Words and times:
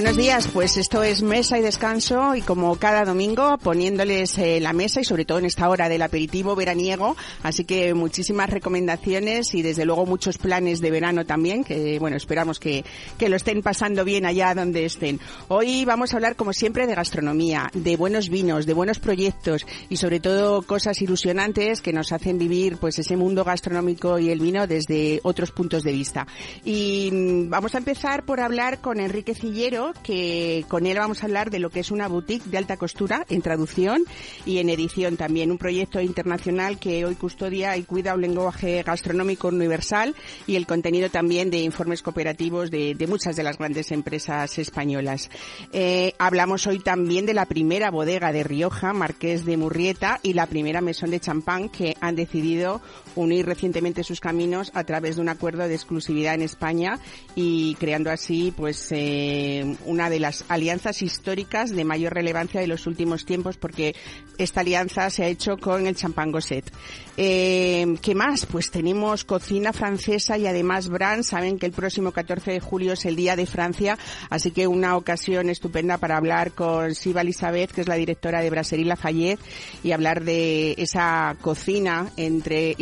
Buenos 0.00 0.16
días, 0.16 0.48
pues 0.48 0.78
esto 0.78 1.02
es 1.02 1.20
Mesa 1.20 1.58
y 1.58 1.60
Descanso 1.60 2.34
y 2.34 2.40
como 2.40 2.74
cada 2.76 3.04
domingo 3.04 3.58
poniéndoles 3.58 4.38
eh, 4.38 4.58
la 4.58 4.72
mesa 4.72 5.02
y 5.02 5.04
sobre 5.04 5.26
todo 5.26 5.40
en 5.40 5.44
esta 5.44 5.68
hora 5.68 5.90
del 5.90 6.00
aperitivo 6.00 6.56
veraniego, 6.56 7.18
así 7.42 7.64
que 7.64 7.92
muchísimas 7.92 8.48
recomendaciones 8.48 9.54
y 9.54 9.60
desde 9.60 9.84
luego 9.84 10.06
muchos 10.06 10.38
planes 10.38 10.80
de 10.80 10.90
verano 10.90 11.26
también, 11.26 11.64
que 11.64 11.98
bueno, 11.98 12.16
esperamos 12.16 12.58
que, 12.58 12.82
que 13.18 13.28
lo 13.28 13.36
estén 13.36 13.60
pasando 13.60 14.02
bien 14.02 14.24
allá 14.24 14.54
donde 14.54 14.86
estén. 14.86 15.20
Hoy 15.48 15.84
vamos 15.84 16.14
a 16.14 16.16
hablar 16.16 16.34
como 16.34 16.54
siempre 16.54 16.86
de 16.86 16.94
gastronomía, 16.94 17.70
de 17.74 17.98
buenos 17.98 18.30
vinos, 18.30 18.64
de 18.64 18.72
buenos 18.72 19.00
proyectos 19.00 19.66
y 19.90 19.98
sobre 19.98 20.18
todo 20.18 20.62
cosas 20.62 21.02
ilusionantes 21.02 21.82
que 21.82 21.92
nos 21.92 22.12
hacen 22.12 22.38
vivir 22.38 22.78
pues 22.78 22.98
ese 22.98 23.18
mundo 23.18 23.44
gastronómico 23.44 24.18
y 24.18 24.30
el 24.30 24.40
vino 24.40 24.66
desde 24.66 25.20
otros 25.24 25.50
puntos 25.50 25.82
de 25.82 25.92
vista. 25.92 26.26
Y 26.64 27.10
mm, 27.12 27.50
vamos 27.50 27.74
a 27.74 27.78
empezar 27.78 28.24
por 28.24 28.40
hablar 28.40 28.80
con 28.80 28.98
Enrique 28.98 29.34
Cillero, 29.34 29.89
que 30.02 30.64
con 30.68 30.86
él 30.86 30.98
vamos 30.98 31.22
a 31.22 31.26
hablar 31.26 31.50
de 31.50 31.58
lo 31.58 31.70
que 31.70 31.80
es 31.80 31.90
una 31.90 32.08
boutique 32.08 32.46
de 32.46 32.58
alta 32.58 32.76
costura 32.76 33.24
en 33.28 33.42
traducción 33.42 34.04
y 34.46 34.58
en 34.58 34.68
edición 34.68 35.16
también. 35.16 35.50
Un 35.50 35.58
proyecto 35.58 36.00
internacional 36.00 36.78
que 36.78 37.04
hoy 37.04 37.14
custodia 37.14 37.76
y 37.76 37.84
cuida 37.84 38.14
un 38.14 38.20
lenguaje 38.20 38.82
gastronómico 38.82 39.48
universal 39.48 40.14
y 40.46 40.56
el 40.56 40.66
contenido 40.66 41.10
también 41.10 41.50
de 41.50 41.58
informes 41.58 42.02
cooperativos 42.02 42.70
de, 42.70 42.96
muchas 43.08 43.36
de 43.36 43.42
las 43.42 43.58
grandes 43.58 43.90
empresas 43.92 44.58
españolas. 44.58 45.30
Eh, 45.72 46.14
hablamos 46.18 46.66
hoy 46.66 46.78
también 46.78 47.26
de 47.26 47.34
la 47.34 47.46
primera 47.46 47.90
bodega 47.90 48.32
de 48.32 48.44
Rioja, 48.44 48.92
Marqués 48.92 49.44
de 49.44 49.56
Murrieta, 49.56 50.20
y 50.22 50.34
la 50.34 50.46
primera 50.46 50.80
mesón 50.80 51.10
de 51.10 51.20
champán 51.20 51.68
que 51.68 51.96
han 52.00 52.16
decidido 52.16 52.80
unir 53.16 53.46
recientemente 53.46 54.04
sus 54.04 54.20
caminos 54.20 54.70
a 54.74 54.84
través 54.84 55.16
de 55.16 55.22
un 55.22 55.28
acuerdo 55.28 55.66
de 55.66 55.74
exclusividad 55.74 56.34
en 56.34 56.42
España 56.42 56.98
y 57.34 57.74
creando 57.76 58.10
así 58.10 58.52
pues 58.56 58.88
eh, 58.90 59.76
una 59.86 60.10
de 60.10 60.20
las 60.20 60.44
alianzas 60.48 61.02
históricas 61.02 61.70
de 61.70 61.84
mayor 61.84 62.14
relevancia 62.14 62.60
de 62.60 62.66
los 62.66 62.86
últimos 62.86 63.24
tiempos 63.24 63.56
porque 63.56 63.94
esta 64.38 64.60
alianza 64.60 65.10
se 65.10 65.24
ha 65.24 65.28
hecho 65.28 65.56
con 65.58 65.86
el 65.86 65.96
Champagne 65.96 66.32
Gosset. 66.32 66.70
Eh, 67.16 67.96
¿Qué 68.00 68.14
más? 68.14 68.46
Pues 68.46 68.70
tenemos 68.70 69.24
cocina 69.24 69.72
francesa 69.72 70.38
y 70.38 70.46
además 70.46 70.88
Brand. 70.88 71.22
Saben 71.22 71.58
que 71.58 71.66
el 71.66 71.72
próximo 71.72 72.12
14 72.12 72.52
de 72.52 72.60
julio 72.60 72.94
es 72.94 73.04
el 73.04 73.16
Día 73.16 73.36
de 73.36 73.46
Francia, 73.46 73.98
así 74.30 74.50
que 74.50 74.66
una 74.66 74.96
ocasión 74.96 75.50
estupenda 75.50 75.98
para 75.98 76.16
hablar 76.16 76.52
con 76.52 76.94
Siva 76.94 77.20
Elizabeth, 77.20 77.72
que 77.72 77.82
es 77.82 77.88
la 77.88 77.96
directora 77.96 78.40
de 78.40 78.50
Brasserie 78.50 78.86
Lafayette, 78.86 79.40
y 79.82 79.92
hablar 79.92 80.24
de 80.24 80.74
esa 80.78 81.36
cocina 81.40 82.10
entre 82.16 82.74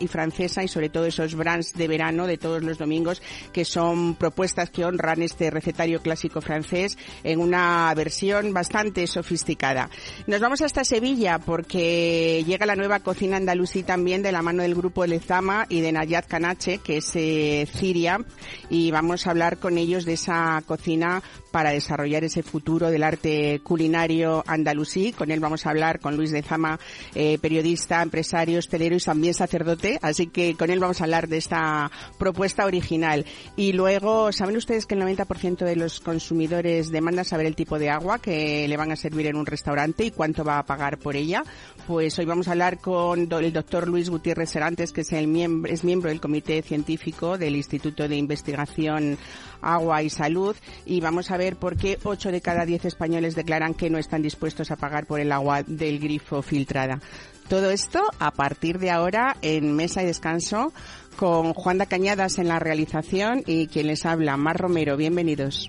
y 0.00 0.08
francesa 0.08 0.64
y 0.64 0.68
sobre 0.68 0.88
todo 0.88 1.04
esos 1.04 1.34
brands 1.34 1.74
de 1.74 1.88
verano 1.88 2.26
de 2.26 2.38
todos 2.38 2.62
los 2.62 2.78
domingos 2.78 3.20
que 3.52 3.66
son 3.66 4.14
propuestas 4.14 4.70
que 4.70 4.82
honran 4.82 5.20
este 5.20 5.50
recetario 5.50 6.00
clásico 6.00 6.40
francés 6.40 6.96
en 7.22 7.38
una 7.38 7.92
versión 7.94 8.54
bastante 8.54 9.06
sofisticada. 9.06 9.90
Nos 10.26 10.40
vamos 10.40 10.62
hasta 10.62 10.84
Sevilla 10.84 11.38
porque 11.38 12.42
llega 12.46 12.64
la 12.64 12.76
nueva 12.76 13.00
cocina 13.00 13.36
andalusí 13.36 13.82
también 13.82 14.22
de 14.22 14.32
la 14.32 14.40
mano 14.40 14.62
del 14.62 14.74
grupo 14.74 15.04
Lezama 15.04 15.66
y 15.68 15.82
de 15.82 15.92
Nayat 15.92 16.26
Canache, 16.26 16.78
que 16.78 16.96
es 16.96 17.10
eh, 17.14 17.68
Ciria, 17.70 18.20
y 18.70 18.90
vamos 18.90 19.26
a 19.26 19.30
hablar 19.30 19.58
con 19.58 19.76
ellos 19.76 20.06
de 20.06 20.14
esa 20.14 20.62
cocina 20.64 21.22
para 21.58 21.70
desarrollar 21.70 22.22
ese 22.22 22.44
futuro 22.44 22.88
del 22.88 23.02
arte 23.02 23.60
culinario 23.64 24.44
andalusí. 24.46 25.10
Con 25.10 25.32
él 25.32 25.40
vamos 25.40 25.66
a 25.66 25.70
hablar 25.70 25.98
con 25.98 26.16
Luis 26.16 26.30
de 26.30 26.40
Zama, 26.40 26.78
eh, 27.16 27.36
periodista, 27.38 28.00
empresario, 28.00 28.60
hostelero 28.60 28.94
y 28.94 29.00
también 29.00 29.34
sacerdote. 29.34 29.98
Así 30.00 30.28
que 30.28 30.54
con 30.54 30.70
él 30.70 30.78
vamos 30.78 31.00
a 31.00 31.04
hablar 31.04 31.26
de 31.26 31.38
esta 31.38 31.90
propuesta 32.16 32.64
original. 32.64 33.26
Y 33.56 33.72
luego, 33.72 34.30
¿saben 34.30 34.56
ustedes 34.56 34.86
que 34.86 34.94
el 34.94 35.02
90% 35.02 35.64
de 35.64 35.74
los 35.74 35.98
consumidores 35.98 36.92
demandan 36.92 37.24
saber 37.24 37.46
el 37.46 37.56
tipo 37.56 37.76
de 37.76 37.90
agua 37.90 38.20
que 38.20 38.68
le 38.68 38.76
van 38.76 38.92
a 38.92 38.96
servir 38.96 39.26
en 39.26 39.34
un 39.34 39.44
restaurante 39.44 40.04
y 40.04 40.12
cuánto 40.12 40.44
va 40.44 40.60
a 40.60 40.64
pagar 40.64 40.98
por 40.98 41.16
ella? 41.16 41.42
Pues 41.88 42.16
hoy 42.20 42.24
vamos 42.24 42.46
a 42.46 42.52
hablar 42.52 42.78
con 42.78 43.32
el 43.32 43.52
doctor 43.52 43.88
Luis 43.88 44.10
Gutiérrez 44.10 44.50
Serantes, 44.50 44.92
que 44.92 45.00
es, 45.00 45.12
el 45.12 45.26
miembro, 45.26 45.72
es 45.72 45.82
miembro 45.82 46.10
del 46.10 46.20
Comité 46.20 46.62
Científico 46.62 47.36
del 47.36 47.56
Instituto 47.56 48.06
de 48.06 48.14
Investigación 48.14 49.18
Agua 49.62 50.02
y 50.02 50.10
Salud 50.10 50.56
y 50.86 51.00
vamos 51.00 51.30
a 51.30 51.36
ver 51.36 51.56
por 51.56 51.76
qué 51.76 51.98
8 52.02 52.32
de 52.32 52.40
cada 52.40 52.64
10 52.64 52.84
españoles 52.84 53.34
declaran 53.34 53.74
que 53.74 53.90
no 53.90 53.98
están 53.98 54.22
dispuestos 54.22 54.70
a 54.70 54.76
pagar 54.76 55.06
por 55.06 55.20
el 55.20 55.32
agua 55.32 55.62
del 55.62 55.98
grifo 55.98 56.42
filtrada. 56.42 57.00
Todo 57.48 57.70
esto 57.70 58.02
a 58.18 58.30
partir 58.30 58.78
de 58.78 58.90
ahora 58.90 59.36
en 59.40 59.74
Mesa 59.74 60.02
y 60.02 60.06
Descanso 60.06 60.72
con 61.16 61.54
Juan 61.54 61.78
da 61.78 61.86
Cañadas 61.86 62.38
en 62.38 62.48
la 62.48 62.58
realización 62.58 63.42
y 63.46 63.66
quien 63.66 63.86
les 63.86 64.06
habla, 64.06 64.36
Mar 64.36 64.58
Romero. 64.58 64.96
Bienvenidos. 64.96 65.68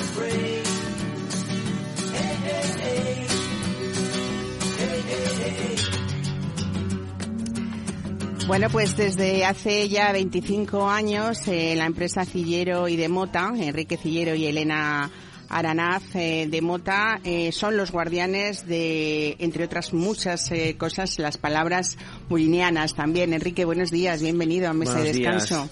Bueno, 8.51 8.67
pues 8.69 8.97
desde 8.97 9.45
hace 9.45 9.87
ya 9.87 10.11
25 10.11 10.89
años 10.89 11.47
eh, 11.47 11.73
la 11.77 11.85
empresa 11.85 12.25
Cillero 12.25 12.89
y 12.89 12.97
de 12.97 13.07
Mota, 13.07 13.53
Enrique 13.55 13.95
Cillero 13.95 14.35
y 14.35 14.45
Elena 14.45 15.09
Aranaz 15.47 16.03
eh, 16.15 16.47
de 16.51 16.61
Mota, 16.61 17.21
eh, 17.23 17.53
son 17.53 17.77
los 17.77 17.93
guardianes 17.93 18.67
de, 18.67 19.37
entre 19.39 19.63
otras 19.63 19.93
muchas 19.93 20.51
cosas, 20.77 21.17
las 21.17 21.37
palabras 21.37 21.97
murinianas 22.27 22.93
también. 22.93 23.31
Enrique, 23.31 23.63
buenos 23.63 23.89
días, 23.89 24.21
bienvenido 24.21 24.69
a 24.69 24.73
Mesa 24.73 24.99
de 24.99 25.13
Descanso. 25.13 25.69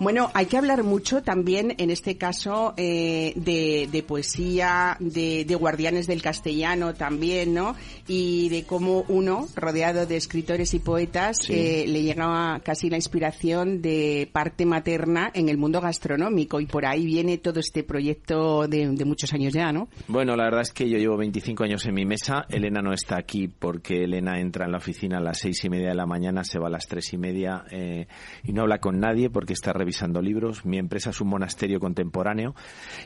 Bueno, 0.00 0.30
hay 0.32 0.46
que 0.46 0.56
hablar 0.56 0.82
mucho 0.82 1.22
también, 1.22 1.74
en 1.76 1.90
este 1.90 2.16
caso, 2.16 2.72
eh, 2.78 3.34
de, 3.36 3.86
de, 3.92 4.02
poesía, 4.02 4.96
de, 4.98 5.44
de, 5.44 5.54
guardianes 5.56 6.06
del 6.06 6.22
castellano 6.22 6.94
también, 6.94 7.52
¿no? 7.52 7.76
Y 8.08 8.48
de 8.48 8.64
cómo 8.64 9.04
uno, 9.08 9.46
rodeado 9.54 10.06
de 10.06 10.16
escritores 10.16 10.72
y 10.72 10.78
poetas, 10.78 11.36
sí. 11.42 11.52
eh, 11.52 11.84
le 11.86 12.02
llegaba 12.02 12.60
casi 12.60 12.88
la 12.88 12.96
inspiración 12.96 13.82
de 13.82 14.26
parte 14.32 14.64
materna 14.64 15.30
en 15.34 15.50
el 15.50 15.58
mundo 15.58 15.82
gastronómico. 15.82 16.60
Y 16.60 16.66
por 16.66 16.86
ahí 16.86 17.04
viene 17.04 17.36
todo 17.36 17.60
este 17.60 17.84
proyecto 17.84 18.66
de, 18.68 18.88
de 18.88 19.04
muchos 19.04 19.34
años 19.34 19.52
ya, 19.52 19.70
¿no? 19.70 19.90
Bueno, 20.08 20.34
la 20.34 20.44
verdad 20.44 20.62
es 20.62 20.72
que 20.72 20.88
yo 20.88 20.96
llevo 20.96 21.18
25 21.18 21.64
años 21.64 21.84
en 21.84 21.92
mi 21.92 22.06
mesa. 22.06 22.46
Elena 22.48 22.80
no 22.80 22.94
está 22.94 23.18
aquí 23.18 23.48
porque 23.48 24.04
Elena 24.04 24.40
entra 24.40 24.64
en 24.64 24.72
la 24.72 24.78
oficina 24.78 25.18
a 25.18 25.20
las 25.20 25.40
seis 25.40 25.62
y 25.62 25.68
media 25.68 25.90
de 25.90 25.94
la 25.94 26.06
mañana, 26.06 26.42
se 26.42 26.58
va 26.58 26.68
a 26.68 26.70
las 26.70 26.86
tres 26.86 27.12
y 27.12 27.18
media 27.18 27.64
eh, 27.70 28.06
y 28.44 28.54
no 28.54 28.62
habla 28.62 28.78
con 28.78 28.98
nadie 28.98 29.28
porque 29.28 29.52
está 29.52 29.74
revisando 29.74 29.89
revisando 29.90 30.22
libros. 30.22 30.64
Mi 30.64 30.78
empresa 30.78 31.10
es 31.10 31.20
un 31.20 31.28
monasterio 31.28 31.80
contemporáneo. 31.80 32.54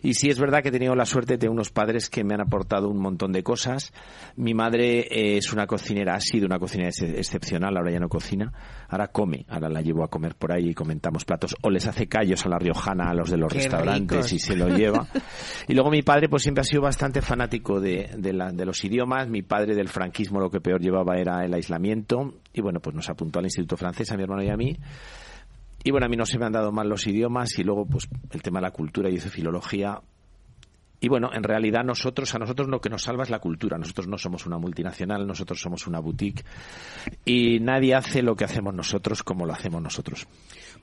Y 0.02 0.14
sí 0.14 0.28
es 0.28 0.38
verdad 0.38 0.62
que 0.62 0.68
he 0.68 0.72
tenido 0.72 0.94
la 0.94 1.06
suerte 1.06 1.34
de 1.34 1.38
tener 1.38 1.50
unos 1.50 1.70
padres 1.70 2.10
que 2.10 2.24
me 2.24 2.34
han 2.34 2.42
aportado 2.42 2.90
un 2.90 2.98
montón 3.00 3.32
de 3.32 3.42
cosas. 3.42 3.92
Mi 4.36 4.52
madre 4.52 5.36
es 5.38 5.50
una 5.54 5.66
cocinera, 5.66 6.14
ha 6.14 6.20
sido 6.20 6.44
una 6.44 6.58
cocinera 6.58 6.90
excepcional, 6.90 7.74
ahora 7.76 7.90
ya 7.90 8.00
no 8.00 8.08
cocina. 8.10 8.52
Ahora 8.90 9.08
come, 9.08 9.46
ahora 9.48 9.70
la 9.70 9.80
llevo 9.80 10.04
a 10.04 10.08
comer 10.08 10.34
por 10.34 10.52
ahí 10.52 10.68
y 10.68 10.74
comentamos 10.74 11.24
platos. 11.24 11.56
O 11.62 11.70
les 11.70 11.86
hace 11.86 12.06
callos 12.06 12.44
a 12.44 12.50
la 12.50 12.58
riojana 12.58 13.08
a 13.08 13.14
los 13.14 13.30
de 13.30 13.38
los 13.38 13.50
Qué 13.50 13.60
restaurantes 13.60 14.16
ricos. 14.16 14.32
y 14.34 14.38
se 14.38 14.56
lo 14.56 14.68
lleva. 14.68 15.06
y 15.68 15.72
luego 15.72 15.90
mi 15.90 16.02
padre 16.02 16.28
pues 16.28 16.42
siempre 16.42 16.60
ha 16.60 16.64
sido 16.64 16.82
bastante 16.82 17.22
fanático 17.22 17.80
de, 17.80 18.10
de, 18.18 18.32
la, 18.34 18.52
de 18.52 18.66
los 18.66 18.84
idiomas. 18.84 19.26
Mi 19.28 19.40
padre 19.40 19.74
del 19.74 19.88
franquismo 19.88 20.38
lo 20.38 20.50
que 20.50 20.60
peor 20.60 20.82
llevaba 20.82 21.16
era 21.16 21.44
el 21.46 21.54
aislamiento. 21.54 22.34
Y 22.52 22.60
bueno, 22.60 22.80
pues 22.80 22.94
nos 22.94 23.08
apuntó 23.08 23.38
al 23.38 23.46
Instituto 23.46 23.78
Francés, 23.78 24.12
a 24.12 24.16
mi 24.16 24.24
hermano 24.24 24.42
y 24.42 24.50
a 24.50 24.56
mí 24.56 24.76
y 25.84 25.90
bueno, 25.90 26.06
a 26.06 26.08
mí 26.08 26.16
no 26.16 26.24
se 26.24 26.38
me 26.38 26.46
han 26.46 26.52
dado 26.52 26.72
mal 26.72 26.88
los 26.88 27.06
idiomas 27.06 27.58
y 27.58 27.62
luego 27.62 27.84
pues 27.84 28.08
el 28.30 28.42
tema 28.42 28.58
de 28.58 28.62
la 28.62 28.70
cultura, 28.70 29.10
yo 29.10 29.16
hice 29.16 29.28
filología. 29.28 30.00
Y 30.98 31.08
bueno, 31.08 31.28
en 31.34 31.42
realidad 31.42 31.84
nosotros, 31.84 32.34
a 32.34 32.38
nosotros 32.38 32.68
lo 32.68 32.80
que 32.80 32.88
nos 32.88 33.02
salva 33.02 33.24
es 33.24 33.28
la 33.28 33.38
cultura. 33.38 33.76
Nosotros 33.76 34.08
no 34.08 34.16
somos 34.16 34.46
una 34.46 34.56
multinacional, 34.56 35.26
nosotros 35.26 35.60
somos 35.60 35.86
una 35.86 36.00
boutique 36.00 36.42
y 37.26 37.60
nadie 37.60 37.94
hace 37.94 38.22
lo 38.22 38.34
que 38.34 38.44
hacemos 38.44 38.72
nosotros 38.72 39.22
como 39.22 39.44
lo 39.44 39.52
hacemos 39.52 39.82
nosotros. 39.82 40.26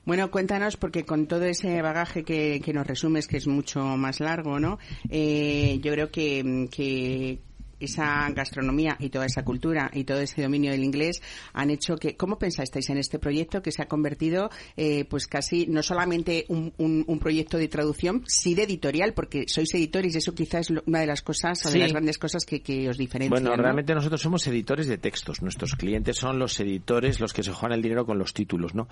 Bueno, 0.04 0.30
cuéntanos, 0.30 0.76
porque 0.76 1.04
con 1.04 1.26
todo 1.26 1.44
ese 1.44 1.82
bagaje 1.82 2.22
que, 2.22 2.60
que 2.64 2.72
nos 2.72 2.86
resumes, 2.86 3.26
que 3.26 3.38
es 3.38 3.48
mucho 3.48 3.80
más 3.96 4.20
largo, 4.20 4.60
¿no? 4.60 4.78
Eh, 5.10 5.80
yo 5.82 5.92
creo 5.92 6.10
que, 6.12 6.68
que 6.70 7.40
esa 7.84 8.28
gastronomía 8.30 8.96
y 8.98 9.10
toda 9.10 9.26
esa 9.26 9.44
cultura 9.44 9.90
y 9.92 10.04
todo 10.04 10.20
ese 10.20 10.42
dominio 10.42 10.70
del 10.70 10.84
inglés 10.84 11.22
han 11.52 11.70
hecho 11.70 11.96
que, 11.96 12.16
¿cómo 12.16 12.38
pensasteis 12.38 12.90
en 12.90 12.98
este 12.98 13.18
proyecto 13.18 13.62
que 13.62 13.72
se 13.72 13.82
ha 13.82 13.86
convertido, 13.86 14.50
eh, 14.76 15.04
pues 15.04 15.26
casi 15.26 15.66
no 15.66 15.82
solamente 15.82 16.44
un, 16.48 16.72
un, 16.78 17.18
proyecto 17.18 17.58
de 17.58 17.68
traducción, 17.68 18.24
sí 18.26 18.54
de 18.54 18.64
editorial, 18.64 19.14
porque 19.14 19.44
sois 19.46 19.72
editores 19.74 20.14
y 20.14 20.18
eso 20.18 20.34
quizás 20.34 20.70
es 20.70 20.82
una 20.86 21.00
de 21.00 21.06
las 21.06 21.22
cosas 21.22 21.64
o 21.66 21.70
de 21.70 21.78
las 21.78 21.92
grandes 21.92 22.18
cosas 22.18 22.44
que, 22.44 22.60
que 22.60 22.88
os 22.88 22.98
diferencian. 22.98 23.42
Bueno, 23.42 23.56
realmente 23.56 23.94
nosotros 23.94 24.20
somos 24.20 24.46
editores 24.46 24.86
de 24.86 24.98
textos. 24.98 25.42
Nuestros 25.42 25.74
clientes 25.76 26.16
son 26.16 26.38
los 26.38 26.58
editores, 26.60 27.20
los 27.20 27.32
que 27.32 27.42
se 27.42 27.52
juegan 27.52 27.76
el 27.76 27.82
dinero 27.82 28.04
con 28.04 28.18
los 28.18 28.34
títulos, 28.34 28.74
¿no? 28.74 28.88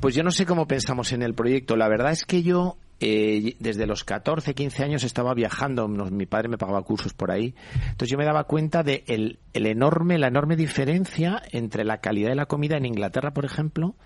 Pues 0.00 0.14
yo 0.14 0.22
no 0.22 0.30
sé 0.30 0.46
cómo 0.46 0.66
pensamos 0.66 1.12
en 1.12 1.22
el 1.22 1.34
proyecto. 1.34 1.76
La 1.76 1.88
verdad 1.88 2.12
es 2.12 2.24
que 2.24 2.42
yo 2.42 2.76
eh, 3.04 3.56
desde 3.58 3.84
los 3.84 4.04
14, 4.04 4.54
15 4.54 4.84
años 4.84 5.02
estaba 5.02 5.34
viajando, 5.34 5.88
mi 5.88 6.24
padre 6.24 6.48
me 6.48 6.56
pagaba 6.56 6.82
cursos 6.82 7.12
por 7.12 7.32
ahí, 7.32 7.52
entonces 7.90 8.08
yo 8.08 8.16
me 8.16 8.24
daba 8.24 8.44
cuenta 8.44 8.84
de 8.84 9.02
el, 9.08 9.40
enorme, 9.52 10.18
la 10.18 10.28
enorme 10.28 10.54
diferencia 10.54 11.42
entre 11.50 11.84
la 11.84 11.98
calidad 11.98 12.28
de 12.28 12.36
la 12.36 12.46
comida 12.46 12.76
en 12.76 12.86
Inglaterra, 12.86 13.32
por 13.32 13.44
ejemplo, 13.44 13.96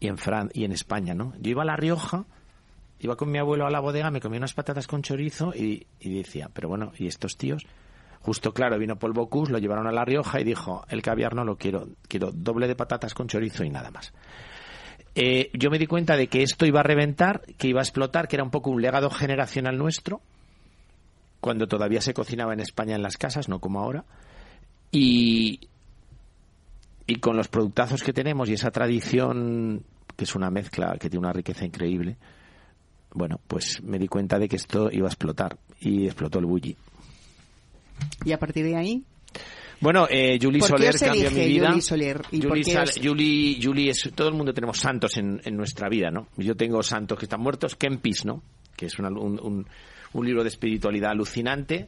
y 0.00 0.08
en 0.08 0.18
Fran 0.18 0.50
y 0.52 0.64
en 0.64 0.72
España, 0.72 1.14
¿no? 1.14 1.32
Yo 1.38 1.52
iba 1.52 1.62
a 1.62 1.64
La 1.64 1.76
Rioja, 1.76 2.24
iba 2.98 3.14
con 3.14 3.30
mi 3.30 3.38
abuelo 3.38 3.68
a 3.68 3.70
la 3.70 3.78
bodega, 3.78 4.10
me 4.10 4.20
comía 4.20 4.38
unas 4.38 4.54
patatas 4.54 4.88
con 4.88 5.02
chorizo 5.02 5.52
y, 5.54 5.86
y 6.00 6.18
decía, 6.18 6.50
pero 6.52 6.68
bueno, 6.68 6.90
¿y 6.98 7.06
estos 7.06 7.36
tíos? 7.36 7.64
Justo 8.18 8.52
claro, 8.52 8.78
vino 8.80 8.98
Paul 8.98 9.12
Bocuse, 9.12 9.52
lo 9.52 9.58
llevaron 9.58 9.86
a 9.86 9.92
La 9.92 10.04
Rioja 10.04 10.40
y 10.40 10.44
dijo, 10.44 10.84
el 10.88 11.02
caviar 11.02 11.36
no 11.36 11.44
lo 11.44 11.56
quiero, 11.56 11.86
quiero 12.08 12.32
doble 12.32 12.66
de 12.66 12.74
patatas 12.74 13.14
con 13.14 13.28
chorizo 13.28 13.62
y 13.62 13.70
nada 13.70 13.92
más. 13.92 14.12
Eh, 15.22 15.50
yo 15.52 15.68
me 15.68 15.78
di 15.78 15.86
cuenta 15.86 16.16
de 16.16 16.28
que 16.28 16.42
esto 16.42 16.64
iba 16.64 16.80
a 16.80 16.82
reventar, 16.82 17.42
que 17.58 17.68
iba 17.68 17.80
a 17.80 17.82
explotar, 17.82 18.26
que 18.26 18.36
era 18.36 18.42
un 18.42 18.50
poco 18.50 18.70
un 18.70 18.80
legado 18.80 19.10
generacional 19.10 19.76
nuestro, 19.76 20.22
cuando 21.42 21.66
todavía 21.66 22.00
se 22.00 22.14
cocinaba 22.14 22.54
en 22.54 22.60
España 22.60 22.96
en 22.96 23.02
las 23.02 23.18
casas, 23.18 23.46
no 23.46 23.58
como 23.58 23.80
ahora. 23.80 24.06
Y, 24.90 25.60
y 27.06 27.16
con 27.16 27.36
los 27.36 27.48
productazos 27.48 28.02
que 28.02 28.14
tenemos 28.14 28.48
y 28.48 28.54
esa 28.54 28.70
tradición, 28.70 29.84
que 30.16 30.24
es 30.24 30.34
una 30.34 30.48
mezcla 30.50 30.96
que 30.98 31.10
tiene 31.10 31.26
una 31.26 31.34
riqueza 31.34 31.66
increíble, 31.66 32.16
bueno, 33.12 33.40
pues 33.46 33.82
me 33.82 33.98
di 33.98 34.08
cuenta 34.08 34.38
de 34.38 34.48
que 34.48 34.56
esto 34.56 34.90
iba 34.90 35.06
a 35.06 35.10
explotar 35.10 35.58
y 35.80 36.06
explotó 36.06 36.38
el 36.38 36.46
bully. 36.46 36.78
¿Y 38.24 38.32
a 38.32 38.38
partir 38.38 38.64
de 38.64 38.76
ahí? 38.76 39.04
Bueno, 39.80 40.06
eh, 40.10 40.38
Julie 40.40 40.60
Soler 40.60 40.94
cambió 40.98 41.30
mi 41.30 41.46
vida. 41.46 41.68
Julie 41.68 41.82
Soler? 41.82 42.22
¿Y 42.30 42.42
Julie, 43.06 43.58
Julie, 43.62 43.90
es, 43.90 44.10
todo 44.14 44.28
el 44.28 44.34
mundo 44.34 44.52
tenemos 44.52 44.78
santos 44.78 45.16
en, 45.16 45.40
en, 45.42 45.56
nuestra 45.56 45.88
vida, 45.88 46.10
¿no? 46.10 46.28
Yo 46.36 46.54
tengo 46.54 46.82
santos 46.82 47.18
que 47.18 47.24
están 47.24 47.40
muertos, 47.40 47.76
Kempis, 47.76 48.26
¿no? 48.26 48.42
Que 48.76 48.86
es 48.86 48.98
un, 48.98 49.06
un, 49.16 49.66
un, 50.12 50.26
libro 50.26 50.42
de 50.42 50.48
espiritualidad 50.50 51.12
alucinante. 51.12 51.86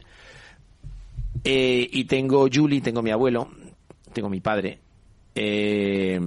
Eh, 1.43 1.87
y 1.91 2.05
tengo 2.05 2.47
Julie, 2.51 2.81
tengo 2.81 3.03
mi 3.03 3.11
abuelo, 3.11 3.49
tengo 4.11 4.29
mi 4.29 4.39
padre. 4.39 4.79
Eh, 5.35 6.19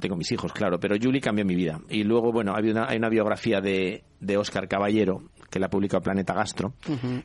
tengo 0.00 0.16
mis 0.16 0.30
hijos, 0.32 0.52
claro, 0.52 0.80
pero 0.80 0.96
Julie 1.00 1.20
cambió 1.20 1.44
mi 1.44 1.54
vida. 1.54 1.80
Y 1.88 2.02
luego, 2.02 2.32
bueno, 2.32 2.54
hay 2.56 2.70
una, 2.70 2.88
hay 2.88 2.98
una 2.98 3.08
biografía 3.08 3.60
de, 3.60 4.02
de 4.20 4.36
Oscar 4.36 4.66
Caballero, 4.66 5.22
que 5.50 5.58
la 5.58 5.66
ha 5.66 5.70
publicado 5.70 6.02
Planeta 6.02 6.34
Gastro, 6.34 6.74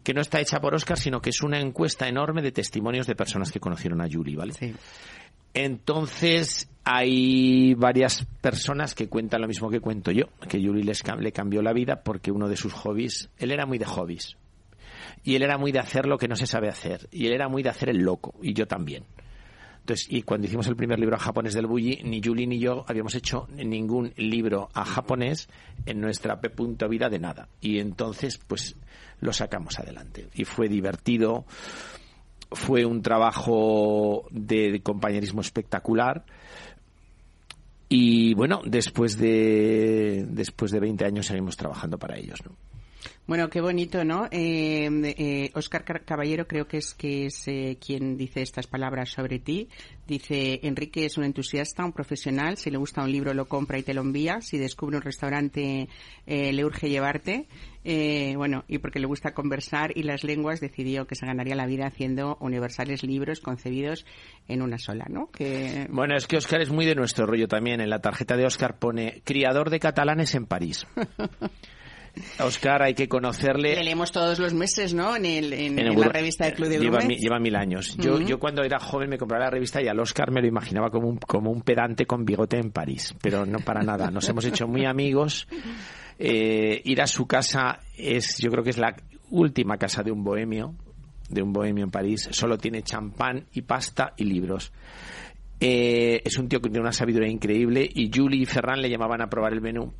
que 0.03 0.13
no 0.13 0.21
está 0.21 0.39
hecha 0.39 0.59
por 0.59 0.73
Oscar, 0.73 0.97
sino 0.97 1.21
que 1.21 1.29
es 1.29 1.41
una 1.41 1.59
encuesta 1.59 2.07
enorme 2.07 2.41
de 2.41 2.51
testimonios 2.51 3.07
de 3.07 3.15
personas 3.15 3.51
que 3.51 3.59
conocieron 3.59 4.01
a 4.01 4.07
Julie, 4.09 4.35
¿vale? 4.35 4.53
Sí. 4.53 4.73
Entonces, 5.53 6.69
hay 6.83 7.75
varias 7.75 8.25
personas 8.41 8.95
que 8.95 9.07
cuentan 9.07 9.41
lo 9.41 9.47
mismo 9.47 9.69
que 9.69 9.79
cuento 9.79 10.11
yo, 10.11 10.25
que 10.49 10.59
Julie 10.59 10.83
les, 10.83 11.03
le 11.19 11.31
cambió 11.31 11.61
la 11.61 11.73
vida 11.73 12.01
porque 12.03 12.31
uno 12.31 12.47
de 12.47 12.57
sus 12.57 12.73
hobbies, 12.73 13.29
él 13.37 13.51
era 13.51 13.65
muy 13.65 13.77
de 13.77 13.85
hobbies, 13.85 14.35
y 15.23 15.35
él 15.35 15.43
era 15.43 15.57
muy 15.57 15.71
de 15.71 15.79
hacer 15.79 16.07
lo 16.07 16.17
que 16.17 16.27
no 16.27 16.35
se 16.35 16.47
sabe 16.47 16.69
hacer, 16.69 17.07
y 17.11 17.27
él 17.27 17.33
era 17.33 17.49
muy 17.49 17.61
de 17.61 17.69
hacer 17.69 17.89
el 17.89 17.99
loco, 17.99 18.33
y 18.41 18.53
yo 18.53 18.65
también. 18.65 19.03
Entonces, 19.83 20.07
y 20.09 20.21
cuando 20.21 20.47
hicimos 20.47 20.65
el 20.67 20.77
primer 20.77 20.97
libro 20.97 21.17
a 21.17 21.19
japonés 21.19 21.53
del 21.53 21.67
Bulli, 21.67 21.99
ni 22.05 22.21
Julie 22.23 22.47
ni 22.47 22.57
yo 22.57 22.85
habíamos 22.87 23.15
hecho 23.15 23.49
ningún 23.53 24.13
libro 24.15 24.69
a 24.73 24.85
japonés 24.85 25.49
en 25.85 25.99
nuestra 25.99 26.39
vida 26.87 27.09
de 27.09 27.19
nada. 27.19 27.49
Y 27.59 27.79
entonces, 27.79 28.39
pues, 28.47 28.77
lo 29.19 29.33
sacamos 29.33 29.77
adelante. 29.79 30.29
Y 30.35 30.45
fue 30.45 30.69
divertido, 30.69 31.43
fue 32.49 32.85
un 32.85 33.01
trabajo 33.01 34.25
de, 34.31 34.79
compañerismo 34.81 35.41
espectacular. 35.41 36.23
Y 37.89 38.35
bueno, 38.35 38.61
después 38.65 39.17
de, 39.17 40.25
después 40.29 40.71
de 40.71 40.79
20 40.79 41.03
años 41.03 41.25
seguimos 41.25 41.57
trabajando 41.57 41.99
para 41.99 42.17
ellos, 42.17 42.39
¿no? 42.45 42.55
Bueno, 43.25 43.49
qué 43.49 43.61
bonito, 43.61 44.03
¿no? 44.03 44.27
Eh, 44.31 45.49
Oscar 45.53 45.85
eh, 45.87 46.01
Caballero 46.03 46.45
creo 46.45 46.67
que 46.67 46.77
es 46.77 46.93
que 46.93 47.27
es 47.27 47.47
eh, 47.47 47.77
quien 47.79 48.17
dice 48.17 48.41
estas 48.41 48.67
palabras 48.67 49.11
sobre 49.11 49.39
ti. 49.39 49.69
Dice, 50.05 50.59
Enrique 50.63 51.05
es 51.05 51.17
un 51.17 51.23
entusiasta, 51.23 51.85
un 51.85 51.93
profesional. 51.93 52.57
Si 52.57 52.69
le 52.69 52.77
gusta 52.77 53.01
un 53.01 53.09
libro 53.09 53.33
lo 53.33 53.45
compra 53.45 53.77
y 53.79 53.83
te 53.83 53.93
lo 53.93 54.01
envía. 54.01 54.41
Si 54.41 54.57
descubre 54.57 54.97
un 54.97 55.03
restaurante 55.03 55.87
eh, 56.27 56.51
le 56.51 56.65
urge 56.65 56.89
llevarte. 56.89 57.47
bueno, 58.35 58.65
y 58.67 58.79
porque 58.79 58.99
le 58.99 59.07
gusta 59.07 59.33
conversar 59.33 59.97
y 59.97 60.03
las 60.03 60.25
lenguas 60.25 60.59
decidió 60.59 61.07
que 61.07 61.15
se 61.15 61.25
ganaría 61.25 61.55
la 61.55 61.65
vida 61.65 61.87
haciendo 61.87 62.37
universales 62.41 63.03
libros 63.03 63.39
concebidos 63.39 64.05
en 64.49 64.61
una 64.61 64.77
sola, 64.77 65.05
¿no? 65.09 65.31
Que... 65.31 65.87
Bueno, 65.89 66.17
es 66.17 66.27
que 66.27 66.35
Oscar 66.35 66.61
es 66.61 66.71
muy 66.71 66.85
de 66.85 66.95
nuestro 66.95 67.25
rollo 67.25 67.47
también. 67.47 67.79
En 67.79 67.89
la 67.89 68.01
tarjeta 68.01 68.35
de 68.35 68.45
Oscar 68.45 68.79
pone 68.79 69.21
criador 69.23 69.69
de 69.69 69.79
catalanes 69.79 70.35
en 70.35 70.45
París. 70.45 70.85
Oscar 72.39 72.83
hay 72.83 72.93
que 72.93 73.07
conocerle. 73.07 73.75
Le 73.75 73.83
leemos 73.83 74.11
todos 74.11 74.39
los 74.39 74.53
meses, 74.53 74.93
¿no? 74.93 75.15
En, 75.15 75.25
el, 75.25 75.51
en, 75.53 75.99
la 75.99 76.07
revista 76.09 76.45
del 76.45 76.53
Club 76.53 76.69
de 76.69 76.79
lleva, 76.79 76.99
lleva 76.99 77.39
mil 77.39 77.55
años. 77.55 77.97
Yo, 77.97 78.19
yo 78.21 78.39
cuando 78.39 78.63
era 78.63 78.79
joven 78.79 79.09
me 79.09 79.17
compraba 79.17 79.45
la 79.45 79.49
revista 79.49 79.81
y 79.81 79.87
al 79.87 79.99
Oscar 79.99 80.31
me 80.31 80.41
lo 80.41 80.47
imaginaba 80.47 80.89
como 80.89 81.07
un, 81.07 81.17
como 81.17 81.51
un 81.51 81.61
pedante 81.61 82.05
con 82.05 82.23
bigote 82.23 82.57
en 82.57 82.71
París, 82.71 83.15
pero 83.21 83.45
no 83.45 83.59
para 83.59 83.81
nada. 83.81 84.11
Nos 84.11 84.27
hemos 84.29 84.45
hecho 84.45 84.67
muy 84.67 84.85
amigos. 84.85 85.47
Eh, 86.19 86.81
ir 86.85 87.01
a 87.01 87.07
su 87.07 87.25
casa 87.25 87.79
es, 87.97 88.37
yo 88.37 88.51
creo 88.51 88.63
que 88.63 88.69
es 88.69 88.77
la 88.77 88.95
última 89.31 89.77
casa 89.77 90.03
de 90.03 90.11
un 90.11 90.23
bohemio, 90.23 90.75
de 91.29 91.41
un 91.41 91.51
bohemio 91.51 91.83
en 91.83 91.91
París. 91.91 92.29
Solo 92.31 92.57
tiene 92.57 92.83
champán 92.83 93.47
y 93.53 93.63
pasta 93.63 94.13
y 94.17 94.25
libros. 94.25 94.71
Eh, 95.59 96.21
es 96.23 96.37
un 96.37 96.47
tío 96.47 96.59
que 96.61 96.69
tiene 96.69 96.81
una 96.81 96.91
sabiduría 96.91 97.29
increíble 97.29 97.89
y 97.91 98.11
Julie 98.13 98.41
y 98.41 98.45
Ferran 98.45 98.81
le 98.81 98.89
llamaban 98.89 99.21
a 99.21 99.29
probar 99.29 99.53
el 99.53 99.61
menú 99.61 99.93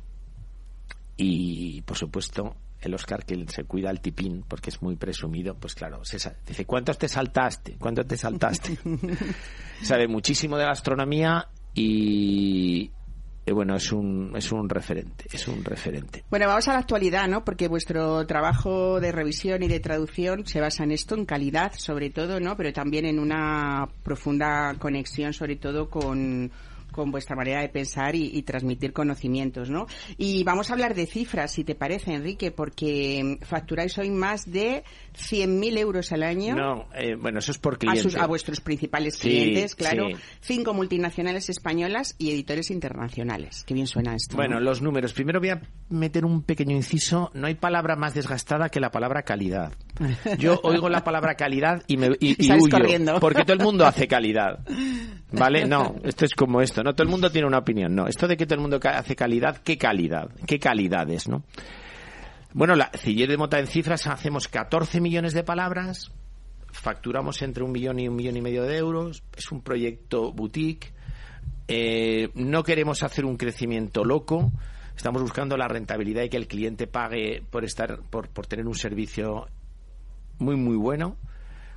y, 1.16 1.82
por 1.82 1.96
supuesto, 1.96 2.56
el 2.80 2.94
Oscar 2.94 3.24
que 3.24 3.44
se 3.48 3.64
cuida 3.64 3.90
al 3.90 4.00
tipín 4.00 4.44
porque 4.46 4.70
es 4.70 4.82
muy 4.82 4.96
presumido, 4.96 5.54
pues 5.54 5.74
claro, 5.74 6.02
dice, 6.46 6.64
¿cuántos 6.66 6.98
te 6.98 7.08
saltaste? 7.08 7.76
¿Cuántos 7.78 8.06
te 8.06 8.16
saltaste? 8.16 8.78
Sabe 9.82 10.06
muchísimo 10.08 10.56
de 10.58 10.64
gastronomía 10.64 11.48
y, 11.74 12.90
bueno, 13.52 13.76
es 13.76 13.90
un, 13.92 14.32
es 14.36 14.52
un 14.52 14.68
referente, 14.68 15.24
es 15.32 15.48
un 15.48 15.64
referente. 15.64 16.24
Bueno, 16.30 16.46
vamos 16.46 16.68
a 16.68 16.72
la 16.74 16.80
actualidad, 16.80 17.28
¿no? 17.28 17.44
Porque 17.44 17.68
vuestro 17.68 18.26
trabajo 18.26 19.00
de 19.00 19.12
revisión 19.12 19.62
y 19.62 19.68
de 19.68 19.80
traducción 19.80 20.46
se 20.46 20.60
basa 20.60 20.84
en 20.84 20.92
esto, 20.92 21.14
en 21.14 21.24
calidad 21.24 21.72
sobre 21.76 22.10
todo, 22.10 22.40
¿no? 22.40 22.56
Pero 22.56 22.72
también 22.72 23.06
en 23.06 23.18
una 23.18 23.88
profunda 24.02 24.74
conexión 24.78 25.32
sobre 25.32 25.56
todo 25.56 25.88
con 25.88 26.50
con 26.94 27.10
vuestra 27.10 27.34
manera 27.34 27.60
de 27.60 27.68
pensar 27.68 28.14
y, 28.14 28.40
transmitir 28.42 28.92
conocimientos, 28.92 29.68
¿no? 29.68 29.86
Y 30.16 30.44
vamos 30.44 30.70
a 30.70 30.74
hablar 30.74 30.94
de 30.94 31.06
cifras, 31.06 31.50
si 31.50 31.64
te 31.64 31.74
parece, 31.74 32.14
Enrique, 32.14 32.52
porque 32.52 33.38
facturáis 33.42 33.98
hoy 33.98 34.10
más 34.10 34.48
de 34.50 34.84
100.000 35.18 35.78
euros 35.78 36.12
al 36.12 36.22
año. 36.22 36.54
No, 36.54 36.86
eh, 36.94 37.16
bueno, 37.16 37.40
eso 37.40 37.50
es 37.50 37.58
por 37.58 37.78
clientes. 37.78 38.16
A, 38.16 38.26
vuestros 38.26 38.60
principales 38.60 39.18
clientes, 39.18 39.74
claro. 39.74 40.06
Cinco 40.40 40.72
multinacionales 40.72 41.50
españolas 41.50 42.14
y 42.16 42.30
editores 42.30 42.70
internacionales. 42.70 43.64
Qué 43.66 43.74
bien 43.74 43.88
suena 43.88 44.14
esto. 44.14 44.36
Bueno, 44.36 44.60
los 44.60 44.80
números. 44.80 45.12
Primero 45.12 45.40
voy 45.40 45.50
a 45.50 45.62
meter 45.88 46.24
un 46.24 46.42
pequeño 46.42 46.76
inciso. 46.76 47.32
No 47.34 47.48
hay 47.48 47.54
palabra 47.54 47.96
más 47.96 48.14
desgastada 48.14 48.68
que 48.68 48.78
la 48.78 48.92
palabra 48.92 49.22
calidad. 49.22 49.72
Yo 50.38 50.60
oigo 50.62 50.88
la 50.88 51.02
palabra 51.02 51.34
calidad 51.34 51.82
y 51.88 51.96
me 51.96 52.10
y, 52.20 52.36
huyo, 52.52 52.70
corriendo. 52.70 53.18
porque 53.18 53.42
todo 53.42 53.54
el 53.54 53.64
mundo 53.64 53.84
hace 53.84 54.06
calidad. 54.06 54.60
¿Vale? 55.32 55.66
No, 55.66 55.96
esto 56.04 56.24
es 56.24 56.34
como 56.34 56.60
esto, 56.60 56.83
¿no? 56.84 56.94
Todo 56.94 57.04
el 57.04 57.10
mundo 57.10 57.30
tiene 57.30 57.48
una 57.48 57.58
opinión, 57.58 57.94
no. 57.94 58.06
Esto 58.06 58.28
de 58.28 58.36
que 58.36 58.46
todo 58.46 58.56
el 58.56 58.60
mundo 58.60 58.78
hace 58.82 59.16
calidad, 59.16 59.56
¿qué 59.58 59.76
calidad? 59.76 60.30
¿Qué 60.46 60.58
calidades, 60.58 61.28
no? 61.28 61.42
Bueno, 62.52 62.76
la 62.76 62.90
Ciller 62.96 63.28
de 63.28 63.36
Mota 63.36 63.58
en 63.58 63.66
cifras 63.66 64.06
hacemos 64.06 64.46
14 64.46 65.00
millones 65.00 65.34
de 65.34 65.42
palabras, 65.42 66.12
facturamos 66.70 67.42
entre 67.42 67.64
un 67.64 67.72
millón 67.72 67.98
y 67.98 68.06
un 68.06 68.14
millón 68.14 68.36
y 68.36 68.42
medio 68.42 68.62
de 68.62 68.76
euros, 68.76 69.24
es 69.36 69.50
un 69.50 69.62
proyecto 69.62 70.32
boutique, 70.32 70.92
eh, 71.66 72.28
no 72.34 72.62
queremos 72.62 73.02
hacer 73.02 73.24
un 73.24 73.36
crecimiento 73.36 74.04
loco, 74.04 74.52
Estamos 74.96 75.22
buscando 75.22 75.56
la 75.56 75.68
rentabilidad 75.68 76.22
y 76.22 76.28
que 76.28 76.36
el 76.36 76.46
cliente 76.46 76.86
pague 76.86 77.42
por 77.50 77.64
estar, 77.64 78.00
por, 78.10 78.28
por 78.28 78.46
tener 78.46 78.66
un 78.66 78.74
servicio 78.74 79.48
muy, 80.38 80.56
muy 80.56 80.76
bueno, 80.76 81.16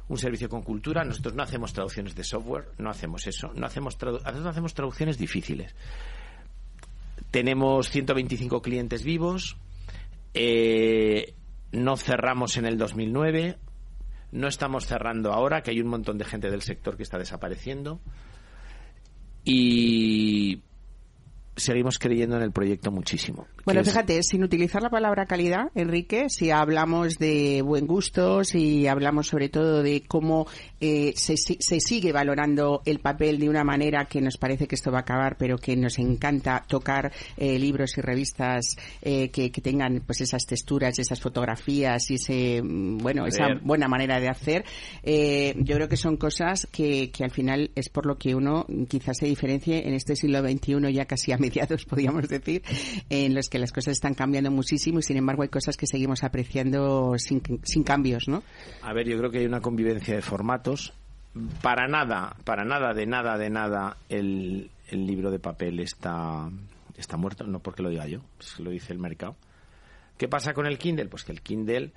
un 0.10 0.18
servicio 0.18 0.50
con 0.50 0.62
cultura. 0.62 1.04
Nosotros 1.04 1.36
no 1.36 1.44
hacemos 1.44 1.74
traducciones 1.74 2.16
de 2.16 2.24
software, 2.24 2.70
no 2.78 2.90
hacemos 2.90 3.28
eso. 3.28 3.52
No 3.56 3.66
hacemos, 3.66 3.98
hacemos 4.24 4.74
traducciones 4.74 5.18
difíciles. 5.18 5.76
Tenemos 7.32 7.90
125 7.90 8.62
clientes 8.62 9.04
vivos. 9.04 9.58
Eh, 10.34 11.34
no 11.72 11.98
cerramos 11.98 12.58
en 12.58 12.66
el 12.66 12.78
2009. 12.78 13.58
No 14.32 14.48
estamos 14.48 14.86
cerrando 14.86 15.34
ahora, 15.34 15.62
que 15.62 15.72
hay 15.72 15.82
un 15.82 15.88
montón 15.88 16.18
de 16.18 16.26
gente 16.26 16.50
del 16.50 16.62
sector 16.62 16.98
que 16.98 17.04
está 17.04 17.18
desapareciendo. 17.18 18.00
Y 19.44 20.62
seguimos 21.58 22.00
creyendo 22.00 22.38
en 22.38 22.44
el 22.44 22.52
proyecto 22.52 22.92
muchísimo. 22.92 23.48
Bueno, 23.66 23.84
fíjate, 23.84 24.24
sin 24.24 24.44
utilizar 24.44 24.82
la 24.82 24.90
palabra 24.90 25.26
calidad, 25.26 25.72
Enrique, 25.76 26.30
si 26.30 26.52
hablamos 26.52 27.18
de 27.18 27.62
buen 27.62 27.86
gusto, 27.86 28.44
si 28.44 28.88
hablamos 28.88 29.28
sobre 29.28 29.50
todo 29.50 29.84
de 29.84 30.04
cómo 30.08 30.48
eh, 30.80 31.14
se, 31.16 31.36
se, 31.36 31.80
sigue 31.80 32.12
valorando 32.14 32.82
el 32.86 33.00
papel 33.00 33.40
de 33.40 33.50
una 33.50 33.64
manera 33.64 34.06
que 34.06 34.22
nos 34.22 34.38
parece 34.38 34.68
que 34.68 34.76
esto 34.76 34.92
va 34.92 35.00
a 35.00 35.02
acabar, 35.02 35.36
pero 35.38 35.58
que 35.58 35.76
nos 35.76 36.00
encanta 36.00 36.64
tocar 36.68 37.12
eh, 37.36 37.58
libros 37.60 37.98
y 37.98 38.02
revistas 38.02 38.78
eh, 39.02 39.30
que, 39.30 39.52
que, 39.52 39.62
tengan 39.62 40.04
pues 40.06 40.22
esas 40.22 40.46
texturas, 40.46 40.98
esas 41.00 41.20
fotografías 41.20 42.10
y 42.12 42.16
ese 42.16 42.62
mm, 42.62 43.00
bueno 43.00 43.26
esa 43.26 43.48
buena 43.62 43.88
manera 43.88 44.20
de 44.20 44.30
hacer, 44.30 44.64
yo 45.04 45.76
creo 45.76 45.90
que 45.90 45.98
son 45.98 46.18
cosas 46.18 46.68
que, 46.72 47.10
que 47.12 47.24
al 47.24 47.32
final 47.32 47.72
es 47.76 47.90
por 47.90 48.06
lo 48.06 48.18
que 48.18 48.36
uno 48.36 48.66
quizás 48.88 49.18
se 49.18 49.26
diferencie 49.26 49.88
en 49.88 49.94
este 49.94 50.16
siglo 50.16 50.42
XXI 50.42 50.94
ya 50.94 51.06
casi 51.06 51.32
a 51.32 51.38
podríamos 51.90 52.28
decir, 52.28 52.64
en 53.10 53.34
los 53.34 53.50
que 53.50 53.60
las 53.60 53.72
cosas 53.72 53.94
están 53.94 54.14
cambiando 54.14 54.52
muchísimo 54.52 55.00
y 55.00 55.04
sin 55.04 55.18
embargo 55.18 55.44
hay 55.44 55.50
cosas 55.50 55.78
que 55.78 55.88
seguimos 55.88 56.24
apreciando 56.24 57.14
sin, 57.18 57.42
sin 57.64 57.84
cambios, 57.84 58.28
¿no? 58.28 58.44
A 58.82 58.94
ver, 58.94 59.08
yo 59.08 59.18
creo 59.18 59.32
que 59.32 59.40
hay 59.40 59.46
una 59.46 59.62
convivencia 59.62 60.16
de 60.16 60.22
formatos. 60.22 60.94
Para 61.62 61.88
nada, 61.88 62.36
para 62.46 62.66
nada, 62.66 62.94
de 62.94 63.06
nada, 63.06 63.38
de 63.38 63.50
nada, 63.50 63.98
el, 64.10 64.72
el 64.90 65.06
libro 65.06 65.30
de 65.30 65.40
papel 65.40 65.80
está, 65.80 66.50
está 66.98 67.18
muerto, 67.18 67.46
no 67.46 67.60
porque 67.60 67.84
lo 67.84 67.90
diga 67.90 68.08
yo, 68.08 68.22
lo 68.60 68.72
dice 68.72 68.94
el 68.94 69.00
mercado. 69.00 69.36
¿Qué 70.18 70.28
pasa 70.28 70.54
con 70.54 70.66
el 70.66 70.80
Kindle? 70.80 71.08
Pues 71.08 71.24
que 71.24 71.32
el 71.32 71.42
Kindle 71.42 71.92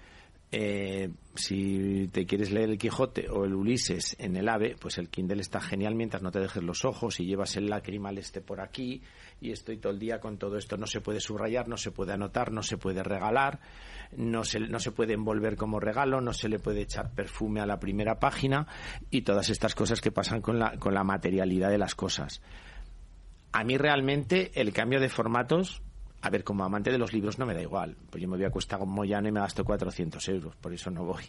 eh, 0.52 1.11
si 1.37 2.09
te 2.09 2.26
quieres 2.26 2.50
leer 2.50 2.71
el 2.71 2.78
Quijote 2.78 3.28
o 3.30 3.45
el 3.45 3.54
Ulises 3.54 4.16
en 4.19 4.37
el 4.37 4.49
AVE, 4.49 4.75
pues 4.80 4.99
el 4.99 5.09
Kindle 5.09 5.40
está 5.40 5.61
genial 5.61 5.95
mientras 5.95 6.23
no 6.23 6.33
te 6.33 6.40
dejes 6.40 6.62
los 6.64 6.85
ojos 6.85 7.21
y 7.21 7.25
llevas 7.25 7.57
el 7.57 7.71
lacrimal 7.71 8.19
este 8.19 8.40
por 8.40 8.61
aquí 8.61 9.00
y 9.40 9.52
estoy 9.52 9.76
todo 9.76 9.92
el 9.92 10.00
día 10.00 10.19
con 10.19 10.38
todo 10.38 10.57
esto. 10.57 10.76
No 10.76 10.87
se 10.87 11.00
puede 11.00 11.21
subrayar, 11.21 11.69
no 11.69 11.76
se 11.76 11.92
puede 11.92 12.14
anotar, 12.14 12.50
no 12.50 12.64
se 12.64 12.78
puede 12.78 13.04
regalar, 13.04 13.61
no 14.16 14.42
se, 14.42 14.59
no 14.59 14.80
se 14.80 14.90
puede 14.90 15.14
envolver 15.14 15.57
como 15.57 15.78
regalo, 15.78 16.21
no 16.21 16.33
se 16.33 16.49
le 16.49 16.59
puede 16.59 16.83
echar 16.83 17.14
perfume 17.14 17.61
a 17.61 17.66
la 17.66 17.78
primera 17.78 18.19
página 18.19 18.66
y 19.09 19.23
todas 19.23 19.50
estas 19.50 19.76
cosas 19.76 20.00
que 20.00 20.11
pasan 20.11 20.40
con 20.40 20.59
la, 20.59 20.78
con 20.78 20.95
la 20.95 21.04
materialidad 21.04 21.71
de 21.71 21.78
las 21.78 21.95
cosas. 21.95 22.42
A 23.52 23.62
mí 23.62 23.78
realmente 23.78 24.50
el 24.61 24.73
cambio 24.73 24.99
de 24.99 25.09
formatos 25.09 25.80
a 26.22 26.30
ver, 26.30 26.44
como 26.44 26.64
amante 26.64 26.90
de 26.90 26.98
los 26.98 27.12
libros 27.12 27.38
no 27.38 27.46
me 27.46 27.54
da 27.54 27.62
igual. 27.62 27.96
Pues 28.10 28.22
yo 28.22 28.28
me 28.28 28.36
voy 28.36 28.44
a 28.44 28.50
Cuesta 28.50 28.78
Moyano 28.78 29.28
y 29.28 29.32
me 29.32 29.40
gasto 29.40 29.64
400 29.64 30.28
euros, 30.28 30.56
por 30.56 30.72
eso 30.72 30.90
no 30.90 31.04
voy. 31.04 31.24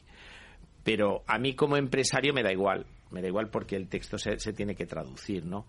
Pero 0.83 1.24
a 1.27 1.38
mí 1.38 1.53
como 1.53 1.77
empresario 1.77 2.33
me 2.33 2.43
da 2.43 2.51
igual. 2.51 2.86
Me 3.12 3.21
da 3.21 3.27
igual 3.27 3.50
porque 3.50 3.75
el 3.75 3.88
texto 3.88 4.17
se, 4.17 4.38
tiene 4.53 4.75
que 4.75 4.86
traducir, 4.86 5.45
¿no? 5.45 5.65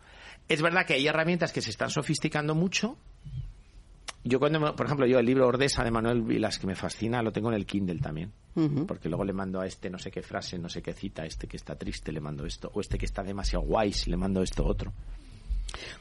Es 0.49 0.63
verdad 0.63 0.87
que 0.87 0.95
hay 0.95 1.07
herramientas 1.07 1.53
que 1.53 1.61
se 1.61 1.71
están 1.71 1.91
sofisticando 1.91 2.55
mucho. 2.55 2.97
Yo 4.25 4.39
cuando, 4.39 4.75
por 4.77 4.87
ejemplo, 4.87 5.07
yo 5.07 5.19
el 5.19 5.27
libro 5.27 5.49
Ordesa 5.49 5.83
de 5.83 5.91
Manuel 5.91 6.23
Vilas, 6.23 6.59
que 6.61 6.69
me 6.69 6.77
fascina, 6.77 7.21
lo 7.21 7.33
tengo 7.33 7.49
en 7.49 7.57
el 7.57 7.67
Kindle 7.67 7.99
también. 7.99 8.33
Porque 8.87 9.09
luego 9.09 9.25
le 9.25 9.33
mando 9.33 9.61
a 9.61 9.67
este 9.67 9.91
no 9.91 9.99
sé 9.99 10.11
qué 10.11 10.23
frase, 10.23 10.59
no 10.59 10.69
sé 10.69 10.83
qué 10.83 10.93
cita, 10.93 11.25
este 11.25 11.49
que 11.49 11.57
está 11.57 11.75
triste 11.75 12.13
le 12.13 12.21
mando 12.21 12.47
esto, 12.47 12.71
o 12.75 12.81
este 12.81 12.99
que 12.99 13.07
está 13.07 13.23
demasiado 13.23 13.65
guay, 13.65 13.93
le 14.07 14.17
mando 14.17 14.43
esto 14.43 14.65
otro. 14.65 14.93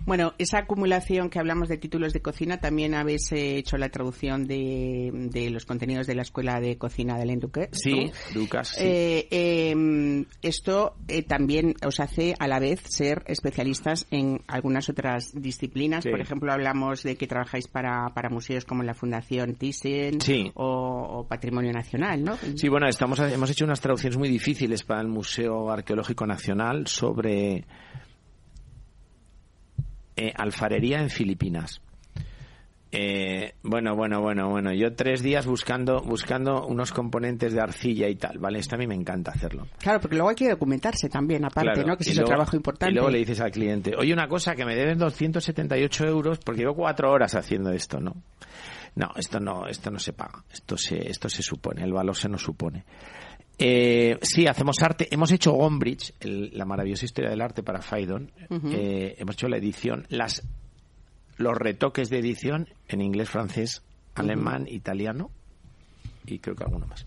Bueno, 0.05 0.33
esa 0.37 0.59
acumulación 0.59 1.29
que 1.29 1.39
hablamos 1.39 1.69
de 1.69 1.77
títulos 1.77 2.13
de 2.13 2.21
cocina, 2.21 2.59
también 2.59 2.95
habéis 2.95 3.31
eh, 3.31 3.57
hecho 3.57 3.77
la 3.77 3.89
traducción 3.89 4.45
de, 4.45 5.49
los 5.51 5.65
contenidos 5.65 6.07
de 6.07 6.15
la 6.15 6.21
Escuela 6.21 6.59
de 6.59 6.77
Cocina 6.77 7.17
del 7.17 7.31
Enduque. 7.31 7.69
Sí, 7.71 8.11
Lucas. 8.33 8.75
Eh, 8.79 9.27
em, 9.31 10.25
esto 10.41 10.95
eh, 11.07 11.23
también 11.23 11.75
os 11.85 11.99
hace 11.99 12.35
a 12.39 12.47
la 12.47 12.59
vez 12.59 12.81
ser 12.85 13.23
especialistas 13.27 14.07
en 14.11 14.41
algunas 14.47 14.89
otras 14.89 15.31
disciplinas. 15.33 16.05
Por 16.05 16.19
ejemplo, 16.19 16.51
hablamos 16.51 17.03
de 17.03 17.15
que 17.15 17.27
trabajáis 17.27 17.67
para, 17.67 18.09
para 18.13 18.29
museos 18.29 18.65
como 18.65 18.83
la 18.83 18.93
Fundación 18.93 19.55
Thyssen 19.55 20.19
o, 20.55 21.25
Patrimonio 21.27 21.71
Nacional, 21.71 22.23
¿no? 22.23 22.37
Sí, 22.55 22.67
bueno, 22.67 22.87
estamos, 22.87 23.19
hemos 23.19 23.49
hecho 23.49 23.65
unas 23.65 23.79
traducciones 23.79 24.17
muy 24.17 24.27
difíciles 24.27 24.83
para 24.83 25.01
el 25.01 25.07
Museo 25.07 25.69
Arqueológico 25.69 26.25
Nacional 26.25 26.87
sobre 26.87 27.65
eh, 30.21 30.33
alfarería 30.35 31.01
en 31.01 31.09
Filipinas. 31.09 31.81
Eh, 32.91 33.53
bueno, 33.63 33.95
bueno, 33.95 34.21
bueno, 34.21 34.49
bueno. 34.49 34.73
Yo 34.73 34.93
tres 34.93 35.23
días 35.23 35.47
buscando, 35.47 36.01
buscando 36.01 36.67
unos 36.67 36.91
componentes 36.91 37.53
de 37.53 37.61
arcilla 37.61 38.07
y 38.07 38.15
tal, 38.15 38.37
¿vale? 38.37 38.59
Esto 38.59 38.75
a 38.75 38.77
mí 38.77 38.85
me 38.85 38.93
encanta 38.93 39.31
hacerlo. 39.31 39.65
Claro, 39.79 39.99
porque 40.01 40.17
luego 40.17 40.29
hay 40.29 40.35
que 40.35 40.49
documentarse 40.49 41.09
también, 41.09 41.45
aparte, 41.45 41.83
¿no? 41.85 41.97
Que 41.97 42.03
es 42.03 42.17
un 42.17 42.25
trabajo 42.25 42.55
importante. 42.55 42.91
Y 42.91 42.95
luego 42.95 43.09
le 43.09 43.19
dices 43.19 43.39
al 43.39 43.51
cliente, 43.51 43.95
oye, 43.97 44.13
una 44.13 44.27
cosa, 44.27 44.55
que 44.55 44.65
me 44.65 44.75
deben 44.75 44.99
278 44.99 46.05
euros 46.05 46.37
porque 46.39 46.61
llevo 46.61 46.75
cuatro 46.75 47.11
horas 47.11 47.33
haciendo 47.33 47.71
esto, 47.71 47.99
¿no? 47.99 48.15
No, 48.95 49.11
esto 49.15 49.39
no, 49.39 49.67
esto 49.67 49.89
no 49.89 49.99
se 49.99 50.13
paga. 50.13 50.43
Esto 50.51 50.77
se, 50.77 51.09
esto 51.09 51.29
se 51.29 51.41
supone, 51.41 51.83
el 51.83 51.93
valor 51.93 52.15
se 52.15 52.29
nos 52.29 52.41
supone. 52.43 52.83
Eh, 53.57 54.17
sí, 54.21 54.47
hacemos 54.47 54.81
arte. 54.81 55.07
Hemos 55.11 55.31
hecho 55.31 55.51
Gombrich, 55.51 56.13
la 56.21 56.65
maravillosa 56.65 57.05
historia 57.05 57.29
del 57.29 57.41
arte 57.41 57.63
para 57.63 57.81
Faidon. 57.81 58.31
Eh, 58.49 59.15
hemos 59.17 59.35
hecho 59.35 59.47
la 59.47 59.57
edición, 59.57 60.05
las, 60.09 60.41
los 61.37 61.57
retoques 61.57 62.09
de 62.09 62.19
edición 62.19 62.67
en 62.87 63.01
inglés, 63.01 63.29
francés, 63.29 63.83
alemán, 64.15 64.67
italiano 64.67 65.31
y 66.25 66.39
creo 66.39 66.55
que 66.55 66.63
alguno 66.63 66.87
más. 66.87 67.05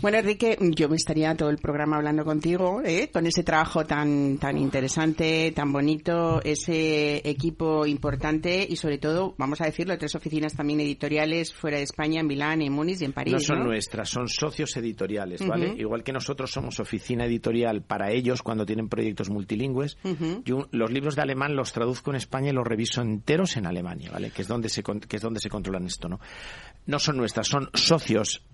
Bueno, 0.00 0.18
Enrique, 0.18 0.56
yo 0.60 0.88
me 0.88 0.94
estaría 0.94 1.34
todo 1.34 1.50
el 1.50 1.58
programa 1.58 1.96
hablando 1.96 2.24
contigo, 2.24 2.80
¿eh? 2.84 3.10
con 3.12 3.26
ese 3.26 3.42
trabajo 3.42 3.84
tan, 3.84 4.38
tan 4.38 4.56
interesante, 4.56 5.50
tan 5.50 5.72
bonito, 5.72 6.40
ese 6.44 7.28
equipo 7.28 7.84
importante 7.84 8.64
y 8.68 8.76
sobre 8.76 8.98
todo, 8.98 9.34
vamos 9.38 9.60
a 9.60 9.64
decirlo, 9.64 9.98
tres 9.98 10.14
oficinas 10.14 10.54
también 10.54 10.78
editoriales 10.78 11.52
fuera 11.52 11.78
de 11.78 11.82
España, 11.82 12.20
en 12.20 12.28
Milán, 12.28 12.62
en 12.62 12.72
Múnich 12.72 13.00
y 13.00 13.06
en 13.06 13.12
París. 13.12 13.32
No 13.32 13.40
son 13.40 13.64
nuestras, 13.64 14.08
son 14.08 14.28
socios 14.28 14.76
editoriales, 14.76 15.44
¿vale? 15.44 15.74
Igual 15.76 16.04
que 16.04 16.12
nosotros 16.12 16.52
somos 16.52 16.78
oficina 16.78 17.24
editorial 17.24 17.82
para 17.82 18.12
ellos 18.12 18.44
cuando 18.44 18.64
tienen 18.64 18.88
proyectos 18.88 19.30
multilingües. 19.30 19.98
Yo 20.44 20.68
los 20.70 20.92
libros 20.92 21.16
de 21.16 21.22
alemán 21.22 21.56
los 21.56 21.72
traduzco 21.72 22.12
en 22.12 22.18
España 22.18 22.50
y 22.50 22.52
los 22.52 22.64
reviso 22.64 23.02
enteros 23.02 23.56
en 23.56 23.66
Alemania, 23.66 24.12
¿vale? 24.12 24.30
Que 24.30 24.42
es 24.42 24.48
donde 24.48 24.68
se, 24.68 24.84
que 24.84 25.16
es 25.16 25.22
donde 25.22 25.40
se 25.40 25.50
controlan 25.50 25.86
esto, 25.86 26.08
¿no? 26.08 26.20
No 26.86 27.00
son 27.00 27.16
nuestras, 27.16 27.48
son 27.48 27.68
socios 27.74 28.44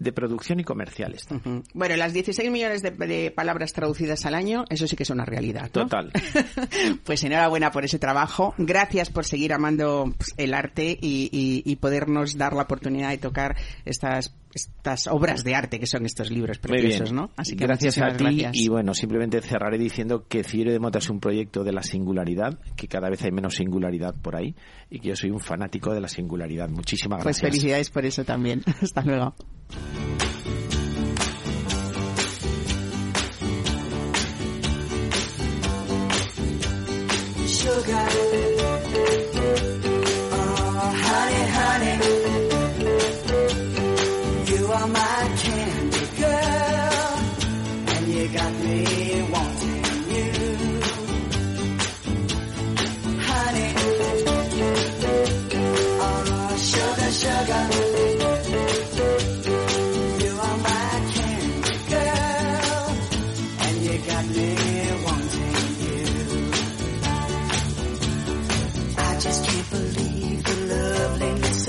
de 0.00 0.12
producción 0.12 0.58
y 0.58 0.64
comerciales. 0.64 1.28
Bueno, 1.74 1.96
las 1.96 2.12
16 2.12 2.50
millones 2.50 2.82
de, 2.82 3.30
palabras 3.30 3.72
traducidas 3.72 4.24
al 4.26 4.34
año, 4.34 4.64
eso 4.70 4.86
sí 4.86 4.96
que 4.96 5.04
es 5.04 5.10
una 5.10 5.26
realidad. 5.26 5.70
Total. 5.70 6.10
pues 7.04 7.22
enhorabuena 7.22 7.70
por 7.70 7.84
ese 7.84 7.98
trabajo. 7.98 8.54
Gracias 8.56 9.10
por 9.10 9.26
seguir 9.26 9.52
amando 9.52 10.12
pues, 10.16 10.34
el 10.38 10.54
arte 10.54 10.98
y, 11.00 11.76
podernos 11.80 12.36
dar 12.36 12.52
la 12.52 12.62
oportunidad 12.62 13.10
de 13.10 13.18
tocar 13.18 13.56
estas 13.84 14.34
estas 14.54 15.06
obras 15.06 15.44
de 15.44 15.54
arte 15.54 15.78
que 15.78 15.86
son 15.86 16.06
estos 16.06 16.30
libros 16.30 16.58
preciosos, 16.58 17.12
¿no? 17.12 17.30
Así 17.36 17.56
que 17.56 17.64
gracias 17.64 17.98
a 17.98 18.16
ti 18.16 18.46
y 18.52 18.68
bueno, 18.68 18.94
simplemente 18.94 19.40
cerraré 19.40 19.78
diciendo 19.78 20.26
que 20.28 20.44
Cielo 20.44 20.72
de 20.72 20.78
Mota 20.78 20.98
es 20.98 21.10
un 21.10 21.20
proyecto 21.20 21.64
de 21.64 21.72
la 21.72 21.82
singularidad, 21.82 22.58
que 22.76 22.88
cada 22.88 23.08
vez 23.08 23.22
hay 23.22 23.32
menos 23.32 23.54
singularidad 23.54 24.14
por 24.14 24.36
ahí 24.36 24.54
y 24.90 25.00
que 25.00 25.08
yo 25.08 25.16
soy 25.16 25.30
un 25.30 25.40
fanático 25.40 25.92
de 25.92 26.00
la 26.00 26.08
singularidad. 26.08 26.68
Muchísimas 26.68 27.22
pues 27.22 27.36
gracias. 27.36 27.40
Pues 27.40 27.52
felicidades 27.52 27.90
por 27.90 28.04
eso 28.04 28.24
también. 28.24 28.62
Hasta 28.82 29.02
luego. 29.02 29.34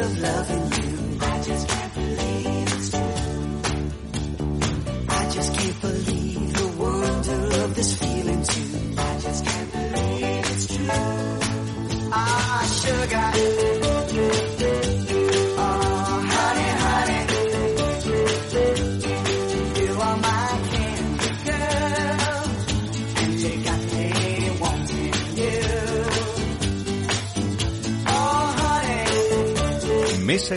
of 0.01 0.17
loving 0.19 0.70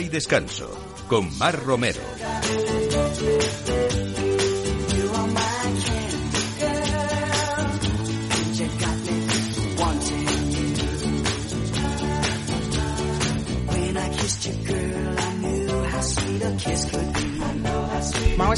Y 0.01 0.09
Descanso 0.09 0.69
con 1.09 1.37
Mar 1.39 1.63
Romero. 1.65 2.14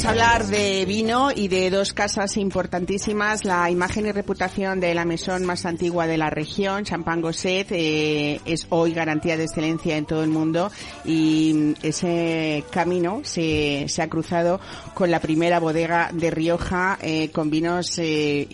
Hablar 0.07 0.47
de 0.47 0.85
vino 0.85 1.31
y 1.35 1.49
de 1.49 1.69
dos 1.69 1.91
casas 1.91 2.37
importantísimas. 2.37 3.43
La 3.43 3.69
imagen 3.69 4.05
y 4.05 4.13
reputación 4.13 4.79
de 4.79 4.93
la 4.93 5.03
mesón 5.03 5.45
más 5.45 5.65
antigua 5.65 6.07
de 6.07 6.17
la 6.17 6.29
región, 6.29 6.85
Champagne 6.85 7.21
Gosset, 7.21 7.67
eh, 7.71 8.39
es 8.45 8.67
hoy 8.69 8.93
garantía 8.93 9.35
de 9.35 9.43
excelencia 9.43 9.97
en 9.97 10.05
todo 10.05 10.23
el 10.23 10.29
mundo 10.29 10.71
y 11.03 11.73
ese 11.81 12.63
camino 12.71 13.19
se, 13.23 13.85
se 13.89 14.01
ha 14.01 14.07
cruzado 14.07 14.61
con 14.93 15.11
la 15.11 15.19
primera 15.19 15.59
bodega 15.59 16.09
de 16.13 16.31
Rioja 16.31 16.97
eh, 17.01 17.29
con 17.31 17.49
vinos 17.49 17.99
eh, 17.99 18.47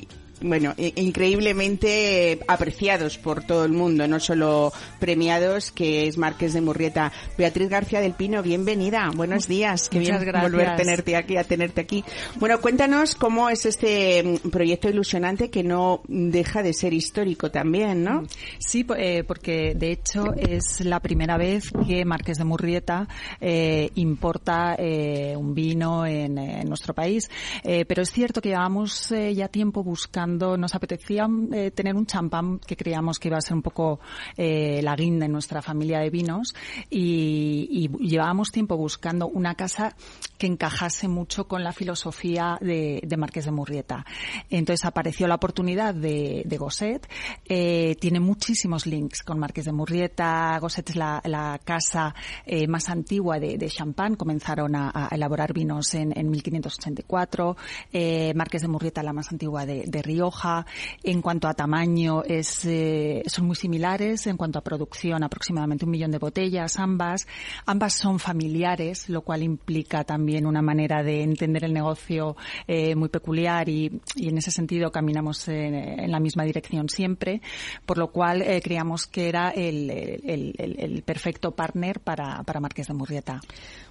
bueno, 0.43 0.73
increíblemente 0.77 2.39
apreciados 2.47 3.17
por 3.17 3.43
todo 3.43 3.65
el 3.65 3.71
mundo, 3.71 4.07
no 4.07 4.19
solo 4.19 4.71
premiados, 4.99 5.71
que 5.71 6.07
es 6.07 6.17
Márquez 6.17 6.53
de 6.53 6.61
Murrieta. 6.61 7.11
Beatriz 7.37 7.69
García 7.69 8.01
del 8.01 8.13
Pino, 8.13 8.43
bienvenida. 8.43 9.09
Buenos 9.15 9.47
días. 9.47 9.89
Qué 9.89 9.99
Muchas 9.99 10.19
bien 10.19 10.31
gracias. 10.31 10.51
volver 10.51 10.67
a 10.69 10.75
tenerte 10.75 11.15
aquí, 11.15 11.37
a 11.37 11.43
tenerte 11.43 11.81
aquí. 11.81 12.03
Bueno, 12.35 12.59
cuéntanos 12.59 13.15
cómo 13.15 13.49
es 13.49 13.65
este 13.65 14.21
mm, 14.23 14.49
proyecto 14.49 14.89
ilusionante 14.89 15.49
que 15.49 15.63
no 15.63 16.01
deja 16.07 16.61
de 16.61 16.73
ser 16.73 16.93
histórico 16.93 17.49
también, 17.49 18.03
¿no? 18.03 18.23
Sí, 18.59 18.85
eh, 18.97 19.23
porque 19.25 19.73
de 19.75 19.91
hecho 19.91 20.33
es 20.35 20.81
la 20.81 20.99
primera 20.99 21.37
vez 21.37 21.71
que 21.87 22.05
Márquez 22.05 22.37
de 22.37 22.43
Murrieta 22.43 23.07
eh, 23.39 23.89
importa 23.95 24.75
eh, 24.77 25.35
un 25.37 25.53
vino 25.55 26.05
en, 26.05 26.37
en 26.37 26.67
nuestro 26.67 26.93
país. 26.93 27.29
Eh, 27.63 27.85
pero 27.85 28.01
es 28.01 28.11
cierto 28.11 28.41
que 28.41 28.49
llevamos 28.49 29.11
eh, 29.11 29.33
ya 29.33 29.47
tiempo 29.47 29.83
buscando 29.83 30.32
nos 30.37 30.75
apetecía 30.75 31.27
eh, 31.53 31.71
tener 31.71 31.95
un 31.95 32.05
champán 32.05 32.59
que 32.59 32.75
creíamos 32.75 33.19
que 33.19 33.29
iba 33.29 33.37
a 33.37 33.41
ser 33.41 33.53
un 33.53 33.61
poco 33.61 33.99
eh, 34.37 34.81
la 34.83 34.95
guinda 34.95 35.25
en 35.25 35.31
nuestra 35.31 35.61
familia 35.61 35.99
de 35.99 36.09
vinos 36.09 36.53
y, 36.89 37.52
y, 37.69 37.89
llevábamos 37.99 38.51
tiempo 38.51 38.77
buscando 38.77 39.27
una 39.27 39.55
casa 39.55 39.95
que 40.37 40.47
encajase 40.47 41.07
mucho 41.07 41.47
con 41.47 41.63
la 41.63 41.71
filosofía 41.71 42.57
de, 42.61 43.01
de 43.03 43.17
Marqués 43.17 43.45
de 43.45 43.51
Murrieta. 43.51 44.05
Entonces 44.49 44.85
apareció 44.85 45.27
la 45.27 45.35
oportunidad 45.35 45.93
de, 45.93 46.45
Gosset. 46.57 47.07
Eh, 47.45 47.95
tiene 47.99 48.19
muchísimos 48.19 48.85
links 48.85 49.23
con 49.23 49.39
Marqués 49.39 49.65
de 49.65 49.71
Murrieta. 49.71 50.57
Gosset 50.59 50.89
es 50.89 50.95
la, 50.95 51.59
casa 51.63 52.13
eh, 52.45 52.67
más 52.67 52.89
antigua 52.89 53.39
de, 53.39 53.57
de 53.57 53.67
champán. 53.67 54.15
Comenzaron 54.15 54.75
a, 54.75 55.09
elaborar 55.11 55.53
vinos 55.53 55.93
en, 55.93 56.17
en 56.17 56.29
1584. 56.29 57.57
Eh, 57.91 58.33
Marqués 58.35 58.61
de 58.61 58.67
Murrieta 58.67 59.03
la 59.03 59.13
más 59.13 59.31
antigua 59.31 59.65
de, 59.65 59.83
de 59.87 60.01
Rioja. 60.01 60.65
En 61.03 61.21
cuanto 61.21 61.47
a 61.47 61.53
tamaño, 61.53 62.23
es, 62.23 62.65
eh, 62.65 63.23
son 63.27 63.45
muy 63.45 63.55
similares. 63.55 64.27
En 64.27 64.37
cuanto 64.37 64.59
a 64.59 64.61
producción, 64.61 65.23
aproximadamente 65.23 65.85
un 65.85 65.91
millón 65.91 66.11
de 66.11 66.17
botellas, 66.17 66.77
ambas. 66.77 67.27
Ambas 67.65 67.93
son 67.93 68.19
familiares, 68.19 69.09
lo 69.09 69.21
cual 69.21 69.43
implica 69.43 70.03
también 70.03 70.45
una 70.45 70.61
manera 70.61 71.03
de 71.03 71.23
entender 71.23 71.63
el 71.63 71.73
negocio 71.73 72.35
eh, 72.67 72.95
muy 72.95 73.09
peculiar 73.09 73.69
y, 73.69 73.99
y, 74.15 74.29
en 74.29 74.37
ese 74.37 74.51
sentido 74.51 74.91
caminamos 74.91 75.47
en, 75.47 76.11
la 76.11 76.19
misma 76.19 76.43
dirección 76.43 76.89
siempre, 76.89 77.41
por 77.85 77.97
lo 77.97 78.11
cual 78.11 78.41
eh, 78.41 78.61
creíamos 78.61 79.07
que 79.07 79.29
era 79.29 79.49
el, 79.49 79.89
el, 79.89 80.53
el, 80.57 80.75
el 80.79 81.01
perfecto 81.03 81.51
partner 81.51 81.99
para, 81.99 82.43
para 82.43 82.59
Marqués 82.59 82.87
de 82.87 82.93
Murrieta. 82.93 83.41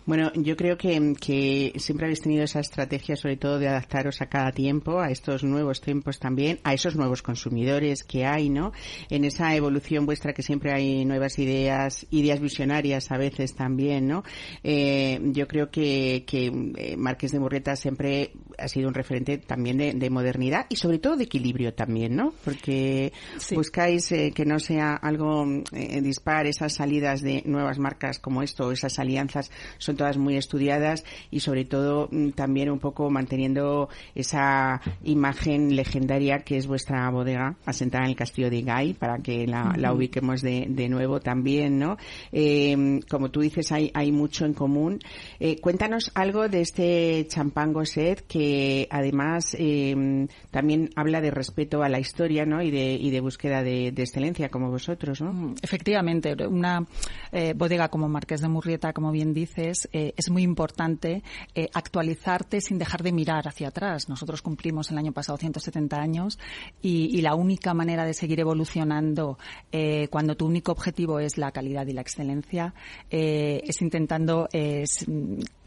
Bueno, 0.05 0.33
yo 0.35 0.57
creo 0.57 0.77
que, 0.77 1.15
que, 1.21 1.73
siempre 1.77 2.07
habéis 2.07 2.21
tenido 2.21 2.45
esa 2.45 2.61
estrategia, 2.61 3.17
sobre 3.17 3.37
todo 3.37 3.59
de 3.59 3.69
adaptaros 3.69 4.21
a 4.21 4.27
cada 4.27 4.53
tiempo, 4.53 5.01
a 5.01 5.11
estos 5.11 5.45
nuevos 5.45 5.81
tiempos 5.81 6.19
también, 6.19 6.59
a 6.65 6.75
esos 6.75 6.97
nuevos 6.97 7.23
consumidores 7.23 8.03
que 8.03 8.25
hay, 8.25 8.49
¿no? 8.49 8.73
En 9.11 9.25
esa 9.25 9.55
evolución 9.55 10.07
vuestra 10.07 10.33
que 10.33 10.43
siempre 10.43 10.73
hay 10.73 11.05
nuevas 11.05 11.39
ideas, 11.39 12.07
ideas 12.11 12.41
visionarias 12.41 13.11
a 13.13 13.17
veces 13.17 13.55
también, 13.55 14.09
¿no? 14.09 14.25
Eh, 14.65 15.21
yo 15.33 15.47
creo 15.47 15.71
que, 15.71 16.25
que 16.27 16.47
eh, 16.77 16.97
Márquez 16.97 17.33
de 17.33 17.39
Murrieta 17.39 17.77
siempre 17.77 18.33
ha 18.59 18.69
sido 18.69 18.89
un 18.89 18.95
referente 18.95 19.39
también 19.39 19.79
de, 19.79 19.93
de, 19.95 20.11
modernidad 20.11 20.67
y 20.69 20.77
sobre 20.77 20.99
todo 20.99 21.17
de 21.17 21.25
equilibrio 21.25 21.75
también, 21.75 22.17
¿no? 22.17 22.33
Porque 22.45 23.13
sí. 23.39 23.55
buscáis 23.55 24.11
eh, 24.13 24.33
que 24.35 24.45
no 24.45 24.59
sea 24.59 24.95
algo 24.95 25.47
eh, 25.73 26.01
dispar, 26.01 26.47
esas 26.47 26.75
salidas 26.75 27.23
de 27.23 27.43
nuevas 27.47 27.79
marcas 27.79 28.19
como 28.19 28.43
esto, 28.43 28.73
esas 28.73 28.99
alianzas 28.99 29.51
son 29.93 29.97
todas 29.97 30.17
muy 30.17 30.37
estudiadas 30.37 31.05
y 31.31 31.41
sobre 31.41 31.65
todo 31.65 32.09
mm, 32.11 32.31
también 32.31 32.71
un 32.71 32.79
poco 32.79 33.11
manteniendo 33.11 33.89
esa 34.15 34.81
imagen 35.05 35.77
legendaria 35.77 36.41
que 36.41 36.57
es 36.57 36.67
vuestra 36.67 37.09
bodega 37.11 37.57
asentada 37.67 38.05
en 38.05 38.11
el 38.11 38.17
castillo 38.17 38.49
de 38.49 38.63
Gay 38.63 38.95
para 38.95 39.19
que 39.19 39.47
la, 39.47 39.75
la 39.77 39.93
ubiquemos 39.93 40.41
de, 40.41 40.67
de, 40.69 40.89
nuevo 40.89 41.21
también, 41.21 41.79
¿no? 41.79 41.97
Eh, 42.33 43.01
como 43.09 43.31
tú 43.31 43.41
dices, 43.41 43.71
hay, 43.73 43.91
hay 43.95 44.13
mucho 44.13 44.45
en 44.47 44.55
común. 44.55 44.99
Eh, 45.39 45.61
cuéntanos 45.61 46.11
algo 46.15 46.49
de 46.49 46.63
este 46.63 47.27
champán 47.29 47.73
Gosset 47.73 48.27
que 48.27 48.89
además 48.91 49.55
eh, 49.59 50.27
también 50.51 50.91
habla 50.97 51.21
de 51.21 51.31
respeto 51.31 51.83
a 51.83 51.89
la 51.89 52.01
historia, 52.01 52.47
¿no? 52.47 52.63
Y 52.63 52.71
de, 52.71 52.95
y 52.95 53.11
de 53.11 53.21
búsqueda 53.21 53.63
de, 53.63 53.93
de 53.93 54.03
excelencia 54.03 54.49
como 54.49 54.71
vosotros, 54.71 55.21
¿no? 55.21 55.55
Efectivamente, 55.63 56.35
una 56.47 56.87
eh, 57.31 57.55
bodega 57.55 57.89
como 57.89 58.09
Marqués 58.09 58.41
de 58.41 58.49
Murrieta, 58.49 58.93
como 58.93 59.11
bien 59.11 59.35
dices, 59.35 59.82
eh, 59.93 60.15
es 60.17 60.31
muy 60.31 60.43
importante 60.43 61.23
eh, 61.55 61.69
actualizarte 61.73 62.61
sin 62.61 62.79
dejar 62.79 63.03
de 63.03 63.13
mirar 63.13 63.49
hacia 63.49 63.69
atrás. 63.69 64.09
Nosotros 64.09 64.43
cumplimos 64.43 64.91
el 64.91 64.99
año 64.99 65.13
pasado 65.13 65.39
170 65.39 65.97
años 65.97 66.39
y, 66.81 67.23
la 67.23 67.37
única 67.37 67.73
manera 67.73 68.05
de 68.05 68.15
seguir 68.15 68.41
evolucionando 68.41 69.39
eh, 69.71 70.09
cuando 70.11 70.35
tu 70.35 70.47
único 70.47 70.73
objetivo 70.73 71.21
es 71.21 71.39
la 71.39 71.53
calidad 71.53 71.87
y 71.87 71.93
la 71.93 72.01
excelencia 72.01 72.75
es 73.11 73.81
intentando 73.81 74.49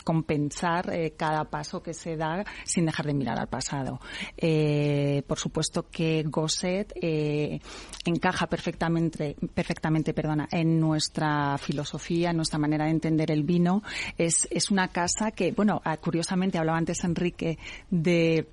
compensar 0.06 0.94
eh, 0.94 1.16
cada 1.18 1.44
paso 1.46 1.82
que 1.82 1.94
se 1.94 2.16
da 2.16 2.46
sin 2.64 2.86
dejar 2.86 3.08
de 3.08 3.14
mirar 3.14 3.40
al 3.40 3.50
pasado. 3.50 4.00
Eh, 4.38 5.24
por 5.28 5.40
supuesto 5.40 5.90
que 5.90 6.24
Gosset 6.24 6.94
eh, 7.02 7.60
encaja 8.06 8.48
perfectamente, 8.48 9.36
perfectamente 9.54 10.14
perdona, 10.14 10.48
en 10.52 10.80
nuestra 10.80 11.58
filosofía, 11.58 12.30
en 12.30 12.38
nuestra 12.38 12.60
manera 12.60 12.86
de 12.86 12.92
entender 12.92 13.32
el 13.32 13.44
vino. 13.44 13.82
Es, 14.18 14.48
es 14.52 14.70
una 14.70 14.90
casa 14.90 15.32
que, 15.32 15.52
bueno, 15.52 15.82
ah, 15.84 15.98
curiosamente 15.98 16.60
hablaba 16.60 16.78
antes 16.78 17.04
Enrique 17.04 17.58
de 17.90 18.48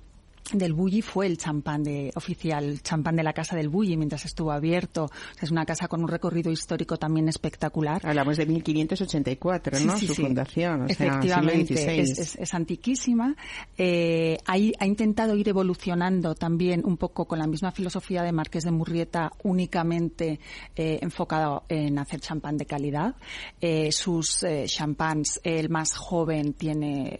del 0.51 0.73
Bulli 0.73 1.01
fue 1.01 1.25
el 1.25 1.37
champán 1.37 1.83
de, 1.83 2.11
oficial, 2.15 2.63
el 2.65 2.81
champán 2.81 3.15
de 3.15 3.23
la 3.23 3.33
casa 3.33 3.55
del 3.55 3.69
Bulli 3.69 3.95
mientras 3.95 4.25
estuvo 4.25 4.51
abierto. 4.51 5.05
O 5.05 5.07
sea, 5.07 5.43
es 5.43 5.51
una 5.51 5.65
casa 5.65 5.87
con 5.87 6.01
un 6.01 6.07
recorrido 6.07 6.51
histórico 6.51 6.97
también 6.97 7.29
espectacular. 7.29 8.01
Hablamos 8.05 8.37
de 8.37 8.45
1584, 8.45 9.79
¿no? 9.79 9.93
Sí, 9.93 9.99
sí, 10.01 10.07
Su 10.07 10.15
sí. 10.15 10.21
fundación. 10.23 10.81
O 10.83 10.85
Efectivamente, 10.87 11.77
sea, 11.77 11.93
es, 11.93 12.19
es, 12.19 12.35
es, 12.35 12.53
antiquísima. 12.53 13.35
Eh, 13.77 14.37
ha 14.45 14.85
intentado 14.85 15.35
ir 15.35 15.47
evolucionando 15.47 16.35
también 16.35 16.83
un 16.85 16.97
poco 16.97 17.25
con 17.25 17.39
la 17.39 17.47
misma 17.47 17.71
filosofía 17.71 18.21
de 18.23 18.31
Marqués 18.31 18.63
de 18.63 18.71
Murrieta, 18.71 19.31
únicamente 19.43 20.39
eh, 20.75 20.99
enfocado 21.01 21.63
en 21.69 21.97
hacer 21.99 22.19
champán 22.19 22.57
de 22.57 22.65
calidad. 22.65 23.15
Eh, 23.61 23.91
sus 23.91 24.45
champáns, 24.65 25.39
el 25.43 25.69
más 25.69 25.95
joven 25.95 26.53
tiene 26.53 27.19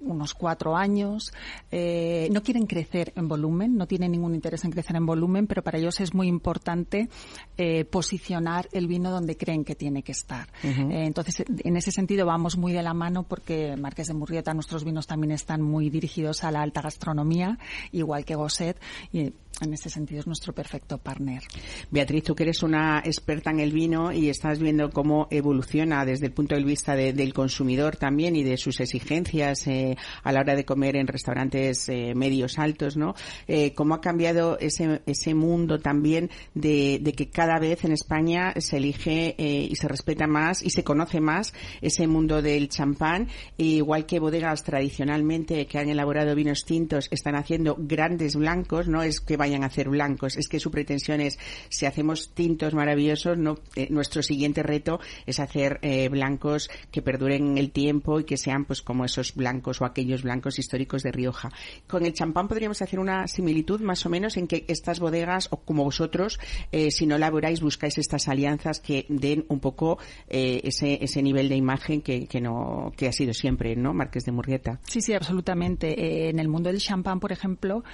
unos 0.00 0.34
cuatro 0.34 0.76
años. 0.76 1.32
No 1.70 2.42
quieren 2.42 2.59
crecer 2.66 3.12
en 3.16 3.28
volumen, 3.28 3.76
no 3.76 3.86
tienen 3.86 4.12
ningún 4.12 4.34
interés 4.34 4.64
en 4.64 4.70
crecer 4.70 4.96
en 4.96 5.06
volumen, 5.06 5.46
pero 5.46 5.62
para 5.62 5.78
ellos 5.78 6.00
es 6.00 6.14
muy 6.14 6.28
importante 6.28 7.08
eh, 7.56 7.84
posicionar 7.84 8.68
el 8.72 8.86
vino 8.86 9.10
donde 9.10 9.36
creen 9.36 9.64
que 9.64 9.74
tiene 9.74 10.02
que 10.02 10.12
estar. 10.12 10.48
Uh 10.62 10.68
-huh. 10.68 10.92
eh, 10.92 11.06
entonces, 11.06 11.44
en 11.46 11.76
ese 11.76 11.90
sentido 11.90 12.26
vamos 12.26 12.56
muy 12.56 12.72
de 12.72 12.82
la 12.82 12.94
mano 12.94 13.24
porque 13.24 13.76
Marqués 13.76 14.08
de 14.08 14.14
Murrieta, 14.14 14.54
nuestros 14.54 14.84
vinos 14.84 15.06
también 15.06 15.32
están 15.32 15.62
muy 15.62 15.90
dirigidos 15.90 16.44
a 16.44 16.50
la 16.50 16.62
alta 16.62 16.82
gastronomía, 16.82 17.58
igual 17.92 18.24
que 18.24 18.34
Gosset, 18.34 18.80
y 19.12 19.32
en 19.60 19.74
ese 19.74 19.90
sentido 19.90 20.20
es 20.20 20.26
nuestro 20.26 20.52
perfecto 20.54 20.98
partner. 20.98 21.42
Beatriz, 21.90 22.24
tú 22.24 22.34
que 22.34 22.44
eres 22.44 22.62
una 22.62 23.00
experta 23.04 23.50
en 23.50 23.60
el 23.60 23.72
vino 23.72 24.12
y 24.12 24.28
estás 24.28 24.58
viendo 24.58 24.90
cómo 24.90 25.26
evoluciona 25.30 26.04
desde 26.04 26.26
el 26.26 26.32
punto 26.32 26.54
de 26.54 26.64
vista 26.64 26.94
de, 26.94 27.12
del 27.12 27.34
consumidor 27.34 27.96
también 27.96 28.36
y 28.36 28.42
de 28.42 28.56
sus 28.56 28.80
exigencias 28.80 29.66
eh, 29.66 29.96
a 30.22 30.32
la 30.32 30.40
hora 30.40 30.54
de 30.54 30.64
comer 30.64 30.96
en 30.96 31.06
restaurantes 31.06 31.88
eh, 31.88 32.14
medios 32.14 32.49
altos, 32.58 32.96
¿no? 32.96 33.14
Eh, 33.48 33.74
¿Cómo 33.74 33.94
ha 33.94 34.00
cambiado 34.00 34.58
ese, 34.58 35.02
ese 35.06 35.34
mundo 35.34 35.78
también 35.78 36.30
de, 36.54 37.00
que 37.16 37.28
cada 37.28 37.58
vez 37.58 37.84
en 37.84 37.92
España 37.92 38.54
se 38.58 38.78
elige 38.78 39.34
eh, 39.38 39.68
y 39.70 39.76
se 39.76 39.88
respeta 39.88 40.26
más 40.26 40.62
y 40.62 40.70
se 40.70 40.84
conoce 40.84 41.20
más 41.20 41.52
ese 41.80 42.06
mundo 42.06 42.42
del 42.42 42.68
champán, 42.68 43.28
igual 43.56 44.06
que 44.06 44.20
bodegas 44.20 44.62
tradicionalmente 44.62 45.66
que 45.66 45.78
han 45.78 45.88
elaborado 45.88 46.34
vinos 46.34 46.64
tintos 46.64 47.08
están 47.10 47.34
haciendo 47.34 47.76
grandes 47.78 48.36
blancos, 48.36 48.88
no 48.88 49.02
es 49.02 49.20
que 49.20 49.36
vayan 49.36 49.64
a 49.64 49.66
hacer 49.66 49.88
blancos, 49.88 50.36
es 50.36 50.48
que 50.48 50.60
su 50.60 50.70
pretensión 50.70 51.20
es 51.20 51.38
si 51.68 51.86
hacemos 51.86 52.32
tintos 52.34 52.74
maravillosos, 52.74 53.38
no 53.38 53.58
eh, 53.76 53.88
nuestro 53.90 54.22
siguiente 54.22 54.62
reto 54.62 55.00
es 55.26 55.40
hacer 55.40 55.80
blancos 56.10 56.70
que 56.90 57.02
perduren 57.02 57.58
el 57.58 57.70
tiempo 57.70 58.20
y 58.20 58.24
que 58.24 58.36
sean 58.36 58.64
pues 58.64 58.82
como 58.82 59.04
esos 59.04 59.34
blancos 59.34 59.80
o 59.80 59.84
aquellos 59.84 60.22
blancos 60.22 60.58
históricos 60.58 61.02
de 61.02 61.12
Rioja. 61.12 61.50
Con 61.86 62.04
el 62.04 62.12
champán 62.12 62.39
podríamos 62.48 62.82
hacer 62.82 62.98
una 62.98 63.26
similitud 63.28 63.80
más 63.80 64.04
o 64.06 64.10
menos 64.10 64.36
en 64.36 64.46
que 64.46 64.64
estas 64.68 65.00
bodegas 65.00 65.48
o 65.50 65.58
como 65.58 65.84
vosotros, 65.84 66.38
eh, 66.72 66.90
si 66.90 67.06
no 67.06 67.16
elaboráis, 67.16 67.60
buscáis 67.60 67.98
estas 67.98 68.28
alianzas 68.28 68.80
que 68.80 69.06
den 69.08 69.44
un 69.48 69.60
poco 69.60 69.98
ese, 70.28 71.02
ese 71.02 71.22
nivel 71.22 71.48
de 71.48 71.56
imagen 71.56 72.02
que, 72.02 72.40
no, 72.40 72.92
que 72.96 73.08
ha 73.08 73.12
sido 73.12 73.34
siempre, 73.34 73.76
¿no? 73.76 73.92
Marques 73.92 74.24
de 74.24 74.32
Murrieta. 74.32 74.80
Sí, 74.84 75.00
sí, 75.00 75.12
absolutamente. 75.12 76.28
en 76.28 76.38
el 76.38 76.48
mundo 76.48 76.70
del 76.70 76.80
champán, 76.80 77.20
por 77.20 77.32
ejemplo, 77.32 77.84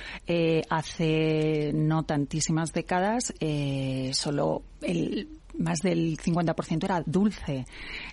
hace 0.70 1.72
no 1.74 2.04
tantísimas 2.04 2.72
décadas, 2.72 3.34
solo 4.12 4.62
el 4.82 5.28
más 5.58 5.80
del 5.80 6.16
50% 6.16 6.84
era 6.84 7.02
dulce. 7.04 7.64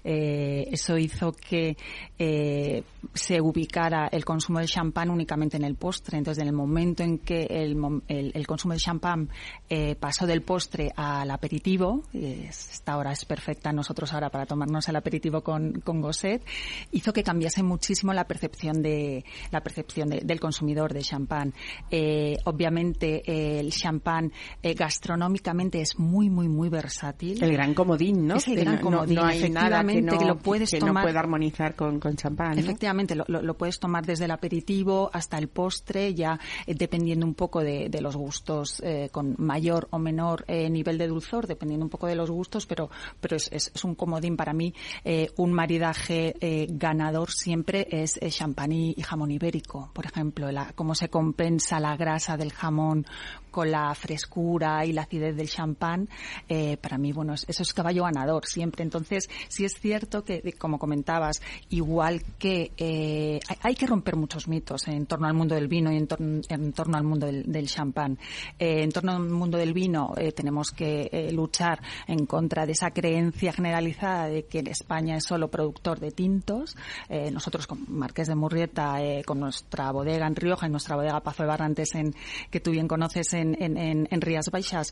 Eh, 0.03 0.67
eso 0.71 0.97
hizo 0.97 1.31
que 1.31 1.75
eh, 2.17 2.83
se 3.13 3.41
ubicara 3.41 4.07
el 4.07 4.23
consumo 4.25 4.59
de 4.59 4.65
champán 4.65 5.09
únicamente 5.09 5.57
en 5.57 5.63
el 5.63 5.75
postre. 5.75 6.17
Entonces, 6.17 6.41
en 6.41 6.47
el 6.47 6.53
momento 6.53 7.03
en 7.03 7.19
que 7.19 7.43
el, 7.43 7.77
el, 8.07 8.47
consumo 8.47 8.73
de 8.73 8.79
champán 8.79 9.29
eh, 9.69 9.95
pasó 9.95 10.25
del 10.25 10.41
postre 10.41 10.91
al 10.95 11.29
aperitivo, 11.31 12.03
esta 12.13 12.97
hora 12.97 13.11
es 13.11 13.25
perfecta 13.25 13.71
nosotros 13.71 14.13
ahora 14.13 14.29
para 14.29 14.45
tomarnos 14.45 14.87
el 14.89 14.95
aperitivo 14.95 15.41
con, 15.41 15.73
con 15.81 16.01
Gosset, 16.01 16.43
hizo 16.91 17.13
que 17.13 17.23
cambiase 17.23 17.63
muchísimo 17.63 18.13
la 18.13 18.25
percepción 18.25 18.81
de 18.81 19.23
la 19.51 19.61
percepción 19.61 20.09
del 20.09 20.39
consumidor 20.39 20.93
de 20.93 21.01
champán. 21.01 21.53
obviamente, 22.45 23.59
el 23.59 23.71
champán 23.71 24.31
gastronómicamente 24.61 25.81
es 25.81 25.97
muy, 25.99 26.29
muy, 26.29 26.47
muy 26.47 26.69
versátil 26.69 27.32
el 27.41 27.53
gran 27.53 27.73
comodín, 27.73 28.27
¿no? 28.27 28.35
Es 28.35 28.47
el 28.47 28.55
gran 28.55 28.79
comodín, 28.79 29.15
no, 29.15 29.25
hay 29.25 29.49
nada 29.49 29.83
que, 29.83 30.01
no, 30.01 30.13
lo 30.19 30.37
puedes 30.37 30.71
tomar, 30.71 30.93
no 30.93 31.01
puede 31.01 31.17
armonizar 31.17 31.75
con, 31.75 31.99
con 31.99 32.15
champán. 32.15 32.57
Efectivamente, 32.57 33.15
lo, 33.15 33.25
lo, 33.27 33.57
puedes 33.57 33.79
tomar 33.79 34.05
desde 34.05 34.25
el 34.25 34.31
aperitivo 34.31 35.09
hasta 35.13 35.37
el 35.37 35.47
postre, 35.47 36.13
ya 36.13 36.39
eh, 36.65 36.75
dependiendo 36.75 37.25
un 37.25 37.33
poco 37.33 37.61
de, 37.61 37.89
de 37.89 38.01
los 38.01 38.15
gustos, 38.15 38.81
eh, 38.83 39.09
con 39.11 39.35
mayor 39.37 39.87
o 39.91 39.99
menor 39.99 40.45
eh, 40.47 40.69
nivel 40.69 40.97
de 40.97 41.07
dulzor, 41.07 41.47
dependiendo 41.47 41.85
un 41.85 41.89
poco 41.89 42.07
de 42.07 42.15
los 42.15 42.29
gustos, 42.29 42.65
pero, 42.65 42.89
pero 43.19 43.35
es, 43.35 43.49
es, 43.51 43.71
es 43.73 43.83
un 43.83 43.95
comodín 43.95 44.37
para 44.37 44.53
mí. 44.53 44.73
un 45.37 45.53
maridaje 45.53 46.33
ganador 46.69 47.31
siempre 47.31 47.87
es 47.89 48.19
champán 48.29 48.71
y, 48.71 48.95
jamón 49.01 49.31
ibérico, 49.31 49.91
por 49.93 50.05
ejemplo, 50.05 50.51
la, 50.51 50.71
cómo 50.75 50.95
se 50.95 51.09
compensa 51.09 51.79
la 51.79 51.95
grasa 51.95 52.37
del 52.37 52.51
jamón 52.51 53.05
con 53.53 53.69
la 53.69 53.93
frescura 53.93 54.83
y 54.83 54.91
la 54.93 55.03
acidez 55.03 55.37
del 55.37 55.47
champán, 55.47 56.09
eh, 56.49 56.75
para 56.77 56.97
mí, 56.97 57.13
bueno, 57.13 57.35
eso 57.35 57.63
es 57.63 57.73
caballo 57.73 58.03
ganador 58.03 58.47
siempre. 58.47 58.83
Entonces, 58.83 59.29
sí 59.47 59.63
es 59.63 59.79
cierto 59.79 60.23
que, 60.23 60.41
como 60.53 60.79
comentabas, 60.79 61.39
igual 61.69 62.23
que 62.39 62.71
eh, 62.75 63.39
hay, 63.61 63.75
que 63.75 63.85
romper 63.85 64.15
muchos 64.15 64.47
mitos 64.47 64.87
en 64.87 65.05
torno 65.05 65.27
al 65.27 65.35
mundo 65.35 65.53
del 65.53 65.67
vino 65.67 65.91
y 65.91 65.97
en, 65.97 66.73
torno 66.73 66.97
al 66.97 67.03
mundo 67.03 67.27
del, 67.27 67.67
champán. 67.67 68.17
Eh, 68.57 68.81
en 68.81 68.91
torno 68.91 69.11
al 69.11 69.29
mundo 69.29 69.59
del 69.59 69.73
vino 69.73 70.13
tenemos 70.35 70.71
que 70.71 71.29
luchar 71.31 71.79
en 72.07 72.25
contra 72.25 72.65
de 72.65 72.71
esa 72.71 72.89
creencia 72.89 73.53
generalizada 73.53 74.29
de 74.29 74.45
que 74.45 74.63
España 74.65 75.17
es 75.17 75.25
solo 75.25 75.49
productor 75.49 75.99
de 75.99 76.09
tintos. 76.09 76.75
nosotros, 77.31 77.67
con 77.67 77.85
Marqués 77.87 78.27
de 78.27 78.35
Murrieta, 78.35 78.97
con 79.25 79.39
nuestra 79.39 79.91
bodega 79.91 80.25
en 80.25 80.35
Rioja 80.35 80.65
y 80.65 80.71
nuestra 80.71 80.95
bodega 80.95 81.21
Pazo 81.21 81.43
de 81.43 81.49
Barrantes, 81.49 81.93
en, 81.93 82.15
que 82.49 82.59
tú 82.59 82.71
bien 82.71 82.87
conoces 82.87 83.33
en, 83.33 83.42
en, 83.43 84.07
en 84.09 84.21
Rías 84.21 84.49
Baixas, 84.49 84.91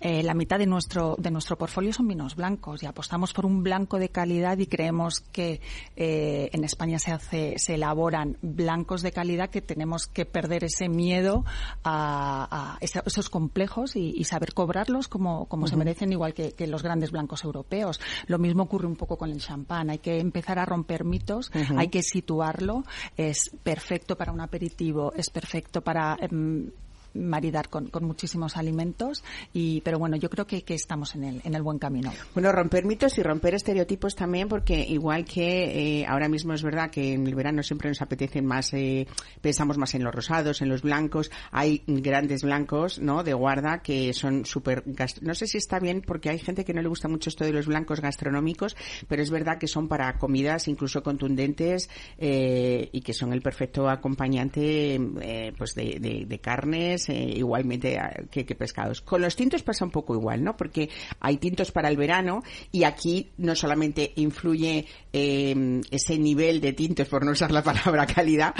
eh, 0.00 0.22
la 0.22 0.32
mitad 0.32 0.58
de 0.58 0.66
nuestro, 0.66 1.14
de 1.18 1.30
nuestro 1.30 1.58
portfolio 1.58 1.92
son 1.92 2.08
vinos 2.08 2.34
blancos 2.34 2.82
y 2.82 2.86
apostamos 2.86 3.34
por 3.34 3.44
un 3.44 3.62
blanco 3.62 3.98
de 3.98 4.08
calidad 4.08 4.56
y 4.56 4.66
creemos 4.66 5.20
que 5.20 5.60
eh, 5.94 6.48
en 6.52 6.64
España 6.64 6.98
se 6.98 7.12
hace, 7.12 7.58
se 7.58 7.74
elaboran 7.74 8.38
blancos 8.40 9.02
de 9.02 9.12
calidad 9.12 9.50
que 9.50 9.60
tenemos 9.60 10.06
que 10.06 10.24
perder 10.24 10.64
ese 10.64 10.88
miedo 10.88 11.44
a, 11.84 12.78
esos 12.80 13.28
complejos 13.28 13.94
y, 13.94 14.24
saber 14.24 14.54
cobrarlos 14.54 15.08
como, 15.08 15.46
como 15.46 15.66
se 15.66 15.76
merecen, 15.76 16.12
igual 16.12 16.34
que, 16.34 16.54
los 16.66 16.82
grandes 16.82 17.10
blancos 17.10 17.42
europeos. 17.42 18.00
Lo 18.26 18.38
mismo 18.38 18.62
ocurre 18.62 18.86
un 18.86 18.94
poco 18.94 19.18
con 19.18 19.30
el 19.30 19.40
champán. 19.40 19.90
Hay 19.90 19.98
que 19.98 20.20
empezar 20.20 20.58
a 20.60 20.64
romper 20.64 21.04
mitos, 21.04 21.50
hay 21.76 21.88
que 21.88 22.02
situarlo. 22.02 22.84
Es 23.16 23.50
perfecto 23.64 24.16
para 24.16 24.30
un 24.30 24.40
aperitivo, 24.40 25.12
es 25.16 25.30
perfecto 25.30 25.80
para 25.82 26.16
em, 26.20 26.70
maridar 27.14 27.68
con, 27.68 27.88
con, 27.88 28.04
muchísimos 28.04 28.56
alimentos 28.56 29.22
y 29.52 29.80
pero 29.82 29.98
bueno 29.98 30.16
yo 30.16 30.30
creo 30.30 30.46
que, 30.46 30.62
que, 30.62 30.74
estamos 30.74 31.14
en 31.14 31.24
el 31.24 31.40
en 31.44 31.54
el 31.54 31.62
buen 31.62 31.78
camino. 31.78 32.12
Bueno 32.34 32.52
romper 32.52 32.84
mitos 32.84 33.18
y 33.18 33.22
romper 33.22 33.54
estereotipos 33.54 34.14
también 34.14 34.48
porque 34.48 34.80
igual 34.80 35.24
que 35.24 36.00
eh, 36.00 36.06
ahora 36.06 36.28
mismo 36.28 36.52
es 36.54 36.62
verdad 36.62 36.90
que 36.90 37.14
en 37.14 37.26
el 37.26 37.34
verano 37.34 37.62
siempre 37.62 37.88
nos 37.88 38.02
apetece 38.02 38.42
más 38.42 38.72
eh, 38.74 39.06
pensamos 39.40 39.78
más 39.78 39.94
en 39.94 40.04
los 40.04 40.14
rosados 40.14 40.62
en 40.62 40.68
los 40.68 40.82
blancos. 40.82 41.30
Hay 41.50 41.82
grandes 41.86 42.42
blancos 42.42 42.98
no 42.98 43.22
de 43.22 43.34
guarda 43.34 43.82
que 43.82 44.12
son 44.12 44.44
súper 44.44 44.84
no 45.20 45.34
sé 45.34 45.46
si 45.46 45.58
está 45.58 45.78
bien 45.78 46.02
porque 46.06 46.30
hay 46.30 46.38
gente 46.38 46.64
que 46.64 46.74
no 46.74 46.82
le 46.82 46.88
gusta 46.88 47.08
mucho 47.08 47.30
esto 47.30 47.44
de 47.44 47.52
los 47.52 47.66
blancos 47.66 48.00
gastronómicos 48.00 48.76
pero 49.08 49.22
es 49.22 49.30
verdad 49.30 49.58
que 49.58 49.66
son 49.66 49.88
para 49.88 50.18
comidas 50.18 50.68
incluso 50.68 51.02
contundentes 51.02 51.90
eh, 52.18 52.88
y 52.92 53.00
que 53.00 53.12
son 53.12 53.32
el 53.32 53.42
perfecto 53.42 53.88
acompañante 53.88 54.94
eh, 55.20 55.52
pues 55.56 55.74
de, 55.74 55.98
de, 56.00 56.24
de 56.26 56.38
carnes 56.38 56.99
eh, 57.08 57.34
igualmente 57.36 57.98
ah, 57.98 58.22
que, 58.30 58.44
pescados. 58.54 59.00
Con 59.00 59.20
los 59.20 59.36
tintos 59.36 59.62
pasa 59.62 59.84
un 59.84 59.90
poco 59.90 60.14
igual, 60.14 60.42
¿no? 60.42 60.56
Porque 60.56 60.88
hay 61.20 61.36
tintos 61.38 61.72
para 61.72 61.88
el 61.88 61.96
verano 61.96 62.42
y 62.72 62.84
aquí 62.84 63.30
no 63.38 63.54
solamente 63.54 64.12
influye 64.16 64.86
eh, 65.12 65.80
ese 65.90 66.18
nivel 66.18 66.60
de 66.60 66.72
tintos, 66.72 67.08
por 67.08 67.24
no 67.24 67.32
usar 67.32 67.50
la 67.50 67.62
palabra 67.62 68.06
calidad, 68.14 68.54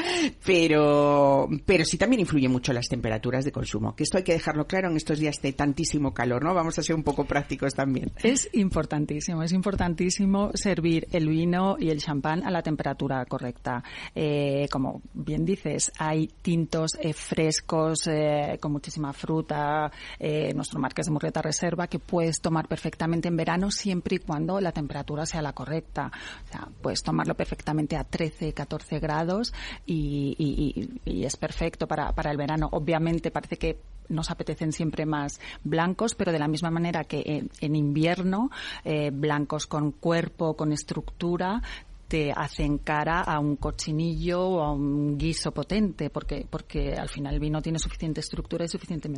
pero, 0.44 1.48
pero 1.66 1.84
sí 1.84 1.98
también 1.98 2.20
influye 2.20 2.48
mucho 2.48 2.72
las 2.72 2.88
temperaturas 2.88 3.44
de 3.44 3.52
consumo. 3.52 3.94
Que 3.94 4.04
esto 4.04 4.18
hay 4.18 4.24
que 4.24 4.32
dejarlo 4.32 4.66
claro 4.66 4.90
en 4.90 4.96
estos 4.96 5.18
días 5.18 5.40
de 5.42 5.52
tantísimo 5.52 6.14
calor, 6.14 6.44
¿no? 6.44 6.54
Vamos 6.54 6.78
a 6.78 6.82
ser 6.82 6.96
un 6.96 7.02
poco 7.02 7.24
prácticos 7.24 7.74
también. 7.74 8.12
Es 8.22 8.48
importantísimo, 8.52 9.42
es 9.42 9.52
importantísimo 9.52 10.50
servir 10.54 11.08
el 11.12 11.28
vino 11.28 11.76
y 11.78 11.90
el 11.90 11.98
champán 11.98 12.44
a 12.44 12.50
la 12.50 12.62
temperatura 12.62 13.24
correcta. 13.26 13.82
Eh, 14.14 14.68
como 14.70 15.02
bien 15.12 15.44
dices, 15.44 15.92
hay 15.98 16.28
tintos 16.42 16.98
frescos, 17.14 18.06
eh, 18.06 18.29
con 18.60 18.72
muchísima 18.72 19.12
fruta, 19.12 19.90
eh, 20.18 20.52
nuestro 20.54 20.80
Marqués 20.80 21.06
de 21.06 21.12
Murrieta 21.12 21.42
Reserva, 21.42 21.86
que 21.86 21.98
puedes 21.98 22.40
tomar 22.40 22.68
perfectamente 22.68 23.28
en 23.28 23.36
verano 23.36 23.70
siempre 23.70 24.16
y 24.16 24.18
cuando 24.18 24.60
la 24.60 24.72
temperatura 24.72 25.26
sea 25.26 25.42
la 25.42 25.52
correcta. 25.52 26.10
O 26.44 26.48
sea, 26.50 26.68
puedes 26.80 27.02
tomarlo 27.02 27.34
perfectamente 27.34 27.96
a 27.96 28.04
13, 28.04 28.52
14 28.52 28.98
grados 28.98 29.52
y, 29.86 30.88
es 31.04 31.36
perfecto 31.36 31.86
para, 31.86 32.12
para 32.12 32.30
el 32.30 32.36
verano. 32.36 32.68
Obviamente 32.72 33.30
parece 33.30 33.56
que 33.56 33.78
nos 34.10 34.30
apetecen 34.30 34.72
siempre 34.72 35.06
más 35.06 35.40
blancos, 35.64 36.14
pero 36.14 36.32
de 36.32 36.38
la 36.38 36.48
misma 36.48 36.70
manera 36.70 37.04
que 37.04 37.48
en, 37.60 37.76
invierno, 37.76 38.50
eh, 38.84 39.10
blancos 39.12 39.66
con 39.66 39.92
cuerpo, 39.92 40.56
con 40.56 40.72
estructura, 40.72 41.62
te 42.10 42.32
hacen 42.34 42.78
cara 42.78 43.20
a 43.20 43.38
un 43.38 43.54
cochinillo 43.54 44.42
o 44.42 44.62
a 44.64 44.72
un 44.72 45.16
guiso 45.16 45.52
potente, 45.52 46.10
porque, 46.10 46.44
porque 46.50 46.92
al 46.92 47.08
final 47.08 47.34
el 47.34 47.40
vino 47.40 47.62
tiene 47.62 47.78
suficiente 47.78 48.18
estructura 48.18 48.64
y 48.64 48.68
suficiente 48.68 49.08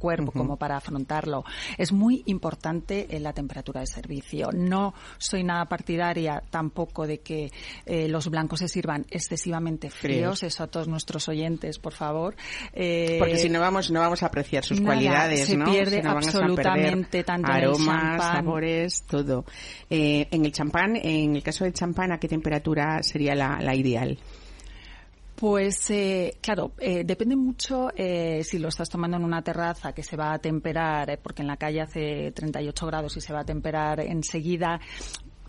cuerpo 0.00 0.32
como 0.32 0.56
para 0.56 0.76
afrontarlo. 0.76 1.44
Es 1.78 1.92
muy 1.92 2.24
importante 2.26 3.06
en 3.14 3.22
la 3.22 3.32
temperatura 3.32 3.82
de 3.82 3.86
servicio. 3.86 4.48
No 4.52 4.94
soy 5.18 5.44
nada 5.44 5.66
partidaria 5.66 6.42
tampoco 6.50 7.06
de 7.06 7.20
que 7.20 7.52
eh, 7.86 8.08
los 8.08 8.28
blancos 8.28 8.58
se 8.58 8.68
sirvan 8.68 9.06
excesivamente 9.10 9.88
fríos. 9.88 10.42
Eso 10.42 10.64
a 10.64 10.66
todos 10.66 10.88
nuestros 10.88 11.28
oyentes, 11.28 11.78
por 11.78 11.92
favor. 11.92 12.34
Eh, 12.72 13.14
porque 13.20 13.38
si 13.38 13.48
no 13.48 13.60
vamos, 13.60 13.92
no 13.92 14.00
vamos 14.00 14.24
a 14.24 14.26
apreciar 14.26 14.64
sus 14.64 14.80
cualidades, 14.80 15.46
se 15.46 15.56
pierde 15.56 16.02
absolutamente 16.04 17.22
tanto 17.22 17.52
aromas, 17.52 18.20
sabores, 18.20 19.04
todo. 19.04 19.44
Eh, 19.88 20.26
en 20.32 20.44
el 20.44 20.50
champán, 20.50 20.96
en 20.96 21.36
el 21.36 21.44
caso 21.44 21.62
del 21.62 21.74
champán, 21.74 22.10
¿a 22.10 22.18
qué 22.18 22.26
temperatura 22.40 23.02
sería 23.02 23.34
la, 23.34 23.74
ideal? 23.74 24.18
Pues 25.36 25.90
eh, 25.90 26.36
claro, 26.40 26.72
eh, 26.78 27.02
depende 27.04 27.36
mucho 27.36 27.90
eh, 27.94 28.42
si 28.44 28.58
lo 28.58 28.68
estás 28.68 28.88
tomando 28.88 29.16
en 29.16 29.24
una 29.24 29.42
terraza 29.42 29.92
que 29.92 30.02
se 30.02 30.16
va 30.16 30.32
a 30.32 30.38
temperar, 30.38 31.18
porque 31.22 31.42
en 31.42 31.48
la 31.48 31.56
calle 31.56 31.80
hace 31.82 32.32
38 32.32 32.86
grados 32.86 33.16
y 33.16 33.20
se 33.20 33.32
va 33.32 33.40
a 33.40 33.44
temperar 33.44 34.00
enseguida, 34.00 34.80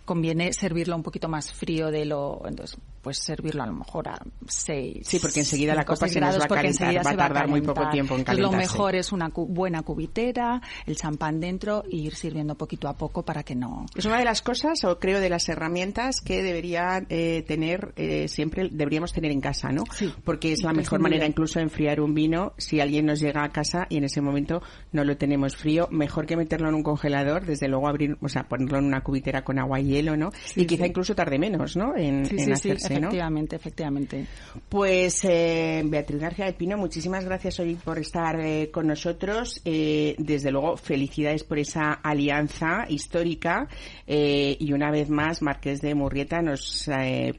conviene 0.06 0.54
servirlo 0.54 0.96
un 0.96 1.04
poquito 1.04 1.28
más 1.28 1.52
frío 1.52 1.92
de 1.92 2.06
lo 2.06 2.42
entonces 2.46 2.78
pues 3.02 3.18
servirlo 3.18 3.64
a 3.64 3.68
lo 3.68 3.74
mejor 3.74 4.10
a 4.10 4.20
6. 4.48 5.08
Sí, 5.08 5.20
porque 5.20 5.40
enseguida 5.40 5.76
la 5.76 5.86
copa 5.86 6.08
se 6.08 6.20
nos 6.20 6.40
va 6.40 6.46
a 6.46 6.48
calentar, 6.48 6.96
va 6.96 7.12
a 7.12 7.16
tardar 7.16 7.48
muy 7.48 7.62
poco 7.62 7.90
tiempo 7.90 8.16
en 8.16 8.24
calentarse. 8.24 8.42
lo 8.42 8.52
mejor 8.52 8.96
es 8.96 9.12
una 9.12 9.30
buena 9.30 9.82
cubitera, 9.82 10.62
el 10.86 10.96
champán 10.96 11.40
dentro 11.40 11.84
y 11.90 12.06
ir 12.06 12.16
sirviendo 12.16 12.56
poquito 12.56 12.88
a 12.88 12.96
poco 12.96 13.24
para 13.24 13.44
que 13.44 13.56
no. 13.56 13.86
Es 13.96 14.06
una 14.06 14.18
de 14.18 14.26
las 14.26 14.42
cosas, 14.42 14.84
o 14.84 15.00
creo 15.00 15.20
de 15.20 15.30
las 15.30 15.48
herramientas 15.50 16.22
que 16.22 16.44
debería 16.44 17.04
eh, 17.10 17.44
tener 17.48 17.94
eh, 17.96 18.28
siempre, 18.28 18.70
deberíamos 18.72 19.14
tener 19.14 19.32
en 19.32 19.42
casa, 19.42 19.70
¿no? 19.70 19.84
Sí. 19.92 20.14
Porque 20.24 20.52
es 20.54 20.64
la 20.64 20.74
mejor 20.74 21.00
manera 21.00 21.26
incluso 21.26 21.60
de 21.60 21.64
enfriar 21.64 22.02
un 22.02 22.14
vino 22.14 22.54
si 22.58 22.80
alguien 22.80 23.06
nos 23.06 23.20
llega 23.20 23.44
a 23.44 23.50
casa 23.50 23.88
y 23.90 23.98
en 23.98 24.04
ese 24.04 24.22
momento 24.22 24.62
no 24.92 25.04
lo 25.04 25.18
tenemos 25.18 25.56
frío, 25.56 25.88
mejor 25.92 26.26
que 26.26 26.38
meterlo 26.38 26.70
en 26.70 26.76
un 26.76 26.84
congelador, 26.84 27.46
desde 27.46 27.68
luego 27.68 27.88
abrir, 27.88 28.18
o 28.22 28.30
sea, 28.30 28.48
ponerlo 28.48 28.78
en 28.78 28.86
una 28.86 29.02
cubitera 29.02 29.44
con 29.44 29.60
agua 29.60 29.80
y 29.80 29.86
hielo, 29.86 30.16
¿no? 30.16 30.32
y 30.56 30.66
quizá 30.66 30.86
incluso 30.86 31.16
tarde 31.16 31.40
menos, 31.40 31.76
¿no? 31.76 31.96
En, 31.96 32.24
hacerse, 32.52 32.91
efectivamente, 32.98 33.56
efectivamente. 33.56 34.28
Pues 34.70 35.24
eh, 35.24 35.82
Beatriz 35.86 36.20
García 36.20 36.46
de 36.46 36.54
Pino, 36.54 36.78
muchísimas 36.78 37.26
gracias 37.26 37.60
hoy 37.60 37.76
por 37.76 38.00
estar 38.00 38.40
eh, 38.40 38.70
con 38.72 38.88
nosotros. 38.88 39.62
Eh, 39.66 40.16
desde 40.18 40.52
luego, 40.52 40.78
felicidades 40.78 41.44
por 41.44 41.60
esa 41.60 41.94
alianza 41.94 42.86
histórica 42.88 43.68
y 44.08 44.74
una 44.74 44.92
vez 44.92 45.10
más, 45.10 45.42
Marqués 45.42 45.80
de 45.80 45.96
Murrieta 45.96 46.42
nos 46.42 46.90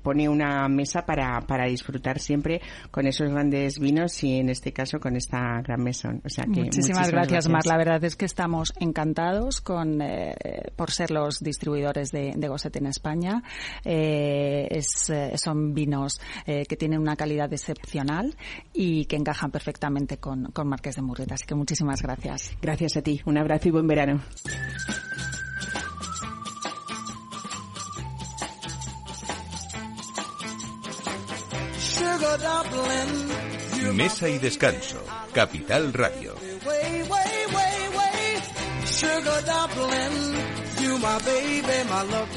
pone 0.02 0.28
una 0.28 0.66
mesa 0.68 1.04
para, 1.04 1.40
para 1.42 1.66
disfrutar 1.66 2.18
siempre 2.18 2.62
con 2.90 3.06
esos 3.06 3.30
grandes 3.30 3.78
vinos 3.78 4.22
y 4.24 4.38
en 4.38 4.48
este 4.48 4.72
caso 4.72 4.98
con 4.98 5.16
esta 5.16 5.60
gran 5.62 5.82
mesón. 5.82 6.22
O 6.24 6.30
sea 6.30 6.44
que 6.44 6.62
muchísimas, 6.62 7.10
gracias, 7.10 7.48
Mar. 7.48 7.66
La 7.66 7.76
verdad 7.76 8.02
es 8.04 8.16
que 8.16 8.24
estamos 8.24 8.72
encantados 8.80 9.60
con 9.60 10.02
por 10.76 10.90
ser 10.90 11.10
los 11.10 11.40
distribuidores 11.40 12.10
de, 12.10 12.32
de 12.36 12.48
Gosset 12.48 12.76
en 12.76 12.86
España. 12.86 13.42
es, 13.84 15.12
son 15.42 15.74
vinos 15.74 16.20
eh, 16.46 16.64
que 16.66 16.76
tienen 16.76 17.00
una 17.00 17.16
calidad 17.16 17.52
excepcional 17.52 18.36
y 18.72 19.04
que 19.06 19.16
encajan 19.16 19.50
perfectamente 19.50 20.18
con, 20.18 20.52
con 20.52 20.68
Marqués 20.68 20.96
de 20.96 21.02
Murrieta. 21.02 21.34
Así 21.34 21.44
que 21.46 21.54
muchísimas 21.54 22.02
gracias. 22.02 22.56
Gracias 22.60 22.96
a 22.96 23.02
ti. 23.02 23.20
Un 23.26 23.38
abrazo 23.38 23.68
y 23.68 23.70
buen 23.70 23.86
verano. 23.86 24.22
Mesa 33.92 34.28
y 34.28 34.38
descanso. 34.38 35.02
Capital 35.32 35.92
Radio. 35.92 36.34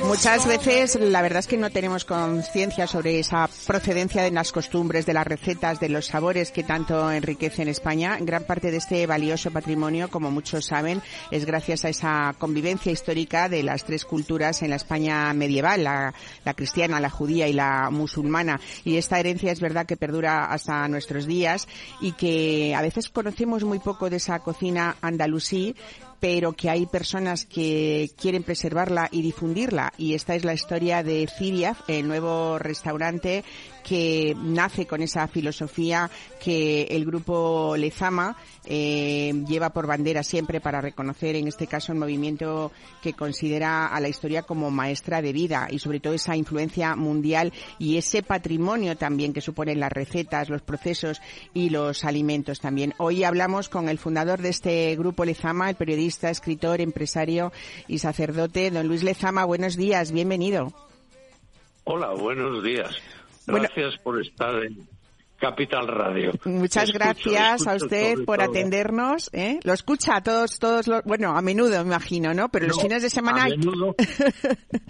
Muchas 0.03 0.47
veces 0.47 0.95
la 0.99 1.21
verdad 1.21 1.39
es 1.39 1.47
que 1.47 1.57
no 1.57 1.69
tenemos 1.69 2.05
conciencia 2.05 2.87
sobre 2.87 3.19
esa 3.19 3.49
procedencia 3.67 4.23
de 4.23 4.31
las 4.31 4.51
costumbres, 4.51 5.05
de 5.05 5.13
las 5.13 5.27
recetas, 5.27 5.79
de 5.79 5.89
los 5.89 6.07
sabores 6.07 6.51
que 6.51 6.63
tanto 6.63 7.11
enriquecen 7.11 7.67
España. 7.67 8.17
Gran 8.21 8.43
parte 8.43 8.71
de 8.71 8.77
este 8.77 9.05
valioso 9.07 9.51
patrimonio, 9.51 10.09
como 10.09 10.31
muchos 10.31 10.65
saben, 10.65 11.01
es 11.31 11.45
gracias 11.45 11.85
a 11.85 11.89
esa 11.89 12.35
convivencia 12.37 12.91
histórica 12.91 13.49
de 13.49 13.63
las 13.63 13.83
tres 13.83 14.05
culturas 14.05 14.61
en 14.61 14.69
la 14.69 14.75
España 14.77 15.33
medieval, 15.33 15.83
la, 15.83 16.13
la 16.43 16.53
cristiana, 16.53 16.99
la 16.99 17.09
judía 17.09 17.47
y 17.47 17.53
la 17.53 17.89
musulmana. 17.91 18.59
Y 18.83 18.97
esta 18.97 19.19
herencia 19.19 19.51
es 19.51 19.59
verdad 19.59 19.85
que 19.85 19.97
perdura 19.97 20.45
hasta 20.45 20.87
nuestros 20.87 21.25
días 21.25 21.67
y 22.01 22.13
que 22.13 22.75
a 22.75 22.81
veces 22.81 23.09
conocemos 23.09 23.63
muy 23.63 23.79
poco 23.79 24.09
de 24.09 24.17
esa 24.17 24.39
cocina 24.39 24.95
andalusí 25.01 25.75
pero 26.25 26.53
que 26.53 26.71
hay 26.71 26.87
personas 26.87 27.45
que 27.45 28.09
quieren 28.19 28.41
preservarla 28.41 29.09
y 29.11 29.21
difundirla. 29.21 29.93
Y 29.95 30.15
esta 30.15 30.33
es 30.33 30.43
la 30.43 30.55
historia 30.55 31.03
de 31.03 31.27
Firiaf, 31.27 31.87
el 31.87 32.07
nuevo 32.07 32.57
restaurante 32.57 33.43
que 33.87 34.35
nace 34.35 34.87
con 34.87 35.01
esa 35.01 35.27
filosofía 35.27 36.09
que 36.43 36.83
el 36.89 37.05
grupo 37.05 37.75
Lezama 37.77 38.35
eh, 38.65 39.31
lleva 39.47 39.69
por 39.69 39.85
bandera 39.85 40.23
siempre 40.23 40.59
para 40.59 40.81
reconocer, 40.81 41.35
en 41.35 41.47
este 41.47 41.67
caso, 41.67 41.91
el 41.91 41.99
movimiento 41.99 42.71
que 43.03 43.13
considera 43.13 43.87
a 43.87 43.99
la 43.99 44.09
historia 44.09 44.41
como 44.41 44.71
maestra 44.71 45.21
de 45.21 45.33
vida 45.33 45.67
y 45.69 45.77
sobre 45.77 45.99
todo 45.99 46.13
esa 46.13 46.35
influencia 46.35 46.95
mundial 46.95 47.53
y 47.77 47.97
ese 47.97 48.23
patrimonio 48.23 48.97
también 48.97 49.33
que 49.33 49.41
suponen 49.41 49.79
las 49.79 49.91
recetas, 49.91 50.49
los 50.49 50.63
procesos 50.63 51.21
y 51.53 51.69
los 51.69 52.05
alimentos 52.05 52.59
también. 52.59 52.95
Hoy 52.97 53.23
hablamos 53.23 53.69
con 53.69 53.87
el 53.87 53.99
fundador 53.99 54.41
de 54.41 54.49
este 54.49 54.95
grupo 54.95 55.25
Lezama, 55.25 55.69
el 55.69 55.75
periodista, 55.75 56.31
escritor, 56.31 56.81
empresario 56.81 57.51
y 57.87 57.99
sacerdote, 57.99 58.71
don 58.71 58.87
Luis 58.87 59.03
Lezama. 59.03 59.45
Buenos 59.45 59.75
días, 59.75 60.11
bienvenido. 60.11 60.73
Hola, 61.83 62.13
buenos 62.13 62.63
días. 62.63 62.99
Gracias 63.47 63.97
por 63.99 64.21
estar 64.21 64.63
en 64.63 64.87
Capital 65.37 65.87
Radio. 65.87 66.31
Muchas 66.45 66.91
gracias 66.91 67.67
a 67.67 67.75
usted 67.75 68.23
por 68.25 68.41
atendernos. 68.41 69.29
¿eh? 69.33 69.59
Lo 69.63 69.73
escucha 69.73 70.17
a 70.17 70.23
todos, 70.23 70.59
todos 70.59 70.87
los, 70.87 71.03
bueno, 71.03 71.35
a 71.35 71.41
menudo 71.41 71.71
me 71.83 71.87
imagino, 71.87 72.33
¿no? 72.33 72.49
Pero 72.49 72.67
los 72.67 72.81
fines 72.81 73.03
de 73.03 73.09
semana. 73.09 73.43
A 73.43 73.47
menudo, 73.49 73.95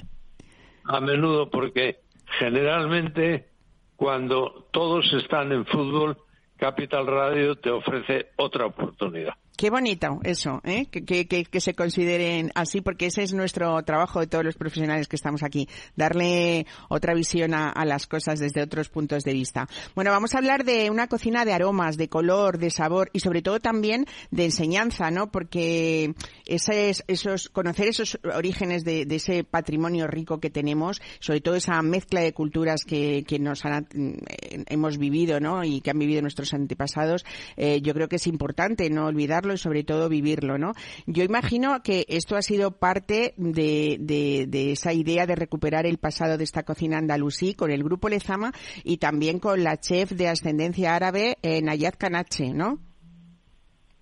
a 0.86 1.02
menudo, 1.02 1.50
porque 1.50 2.00
generalmente 2.40 3.50
cuando 3.96 4.68
todos 4.72 5.06
están 5.14 5.52
en 5.52 5.66
fútbol, 5.66 6.18
Capital 6.58 7.08
Radio 7.08 7.56
te 7.56 7.70
ofrece 7.70 8.28
otra 8.38 8.66
oportunidad. 8.66 9.34
Qué 9.58 9.70
bonito 9.70 10.20
eso, 10.24 10.60
¿eh? 10.66 10.88
que, 10.88 11.06
que, 11.06 11.26
que, 11.26 11.62
se 11.62 11.74
consideren 11.74 12.52
así, 12.56 12.82
porque 12.82 13.06
ese 13.06 13.24
es 13.24 13.34
nuestro 13.34 13.82
trabajo 13.84 14.20
de 14.20 14.28
todos 14.28 14.44
los 14.44 14.56
profesionales 14.56 15.08
que 15.08 15.16
estamos 15.16 15.44
aquí, 15.44 15.70
darle 15.96 16.66
otra 16.90 17.14
visión 17.14 17.54
a, 17.54 17.86
las 17.86 18.06
cosas 18.06 18.40
desde 18.40 18.62
otros 18.62 18.90
puntos 18.90 19.24
de 19.24 19.32
vista. 19.32 19.70
Bueno, 19.96 20.12
vamos 20.12 20.36
a 20.36 20.40
hablar 20.40 20.66
de 20.66 20.90
una 20.90 21.08
cocina 21.08 21.46
de 21.46 21.54
aromas, 21.54 21.96
de 21.96 22.10
color, 22.10 22.58
de 22.58 22.70
sabor 22.70 23.10
y 23.14 23.22
sobre 23.22 23.42
todo 23.42 23.62
también 23.62 24.06
de 24.30 24.44
enseñanza, 24.44 25.10
¿no? 25.10 25.32
Porque 25.32 26.14
ese 26.46 26.90
es, 26.90 27.06
esos, 27.08 27.48
conocer 27.48 27.88
esos 27.88 28.20
orígenes 28.24 28.84
de, 28.84 29.06
de, 29.06 29.16
ese 29.16 29.46
patrimonio 29.46 30.06
rico 30.08 30.42
que 30.42 30.50
tenemos, 30.50 31.02
sobre 31.20 31.40
todo 31.40 31.56
esa 31.56 31.82
mezcla 31.82 32.20
de 32.20 32.34
culturas 32.34 32.84
que, 32.84 33.24
que 33.26 33.40
nos 33.40 33.64
han, 33.64 33.88
eh, 33.96 34.66
hemos 34.68 34.98
vivido, 34.98 35.40
¿no? 35.40 35.64
Y 35.64 35.80
que 35.80 35.92
han 35.92 36.00
vivido 36.00 36.22
nuestros 36.22 36.54
antepasados, 36.54 37.24
eh, 37.56 37.80
yo 37.82 37.94
creo 37.94 38.10
que 38.10 38.18
es 38.18 38.28
importante 38.28 38.90
no 38.90 39.06
olvidar 39.06 39.45
y 39.54 39.58
sobre 39.58 39.84
todo 39.84 40.10
vivirlo, 40.10 40.58
¿no? 40.58 40.74
Yo 41.06 41.24
imagino 41.24 41.82
que 41.84 42.06
esto 42.08 42.36
ha 42.36 42.42
sido 42.42 42.72
parte 42.72 43.34
de, 43.38 43.98
de, 44.00 44.72
esa 44.72 44.94
idea 44.94 45.26
de 45.26 45.36
recuperar 45.36 45.86
el 45.86 45.98
pasado 45.98 46.38
de 46.38 46.44
esta 46.44 46.64
cocina 46.64 46.98
andalusí 46.98 47.54
con 47.54 47.72
el 47.72 47.84
grupo 47.84 48.10
Lezama 48.10 48.52
y 48.84 48.98
también 48.98 49.40
con 49.40 49.64
la 49.64 49.78
chef 49.78 50.12
de 50.12 50.28
ascendencia 50.28 50.96
árabe 50.96 51.38
eh, 51.42 51.62
Nayat 51.62 51.96
Kanache, 51.98 52.54
¿no? 52.54 52.80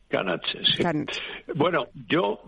Kanache, 0.10 0.60
sí. 0.65 0.84
Bueno, 1.56 1.88
yo 2.08 2.41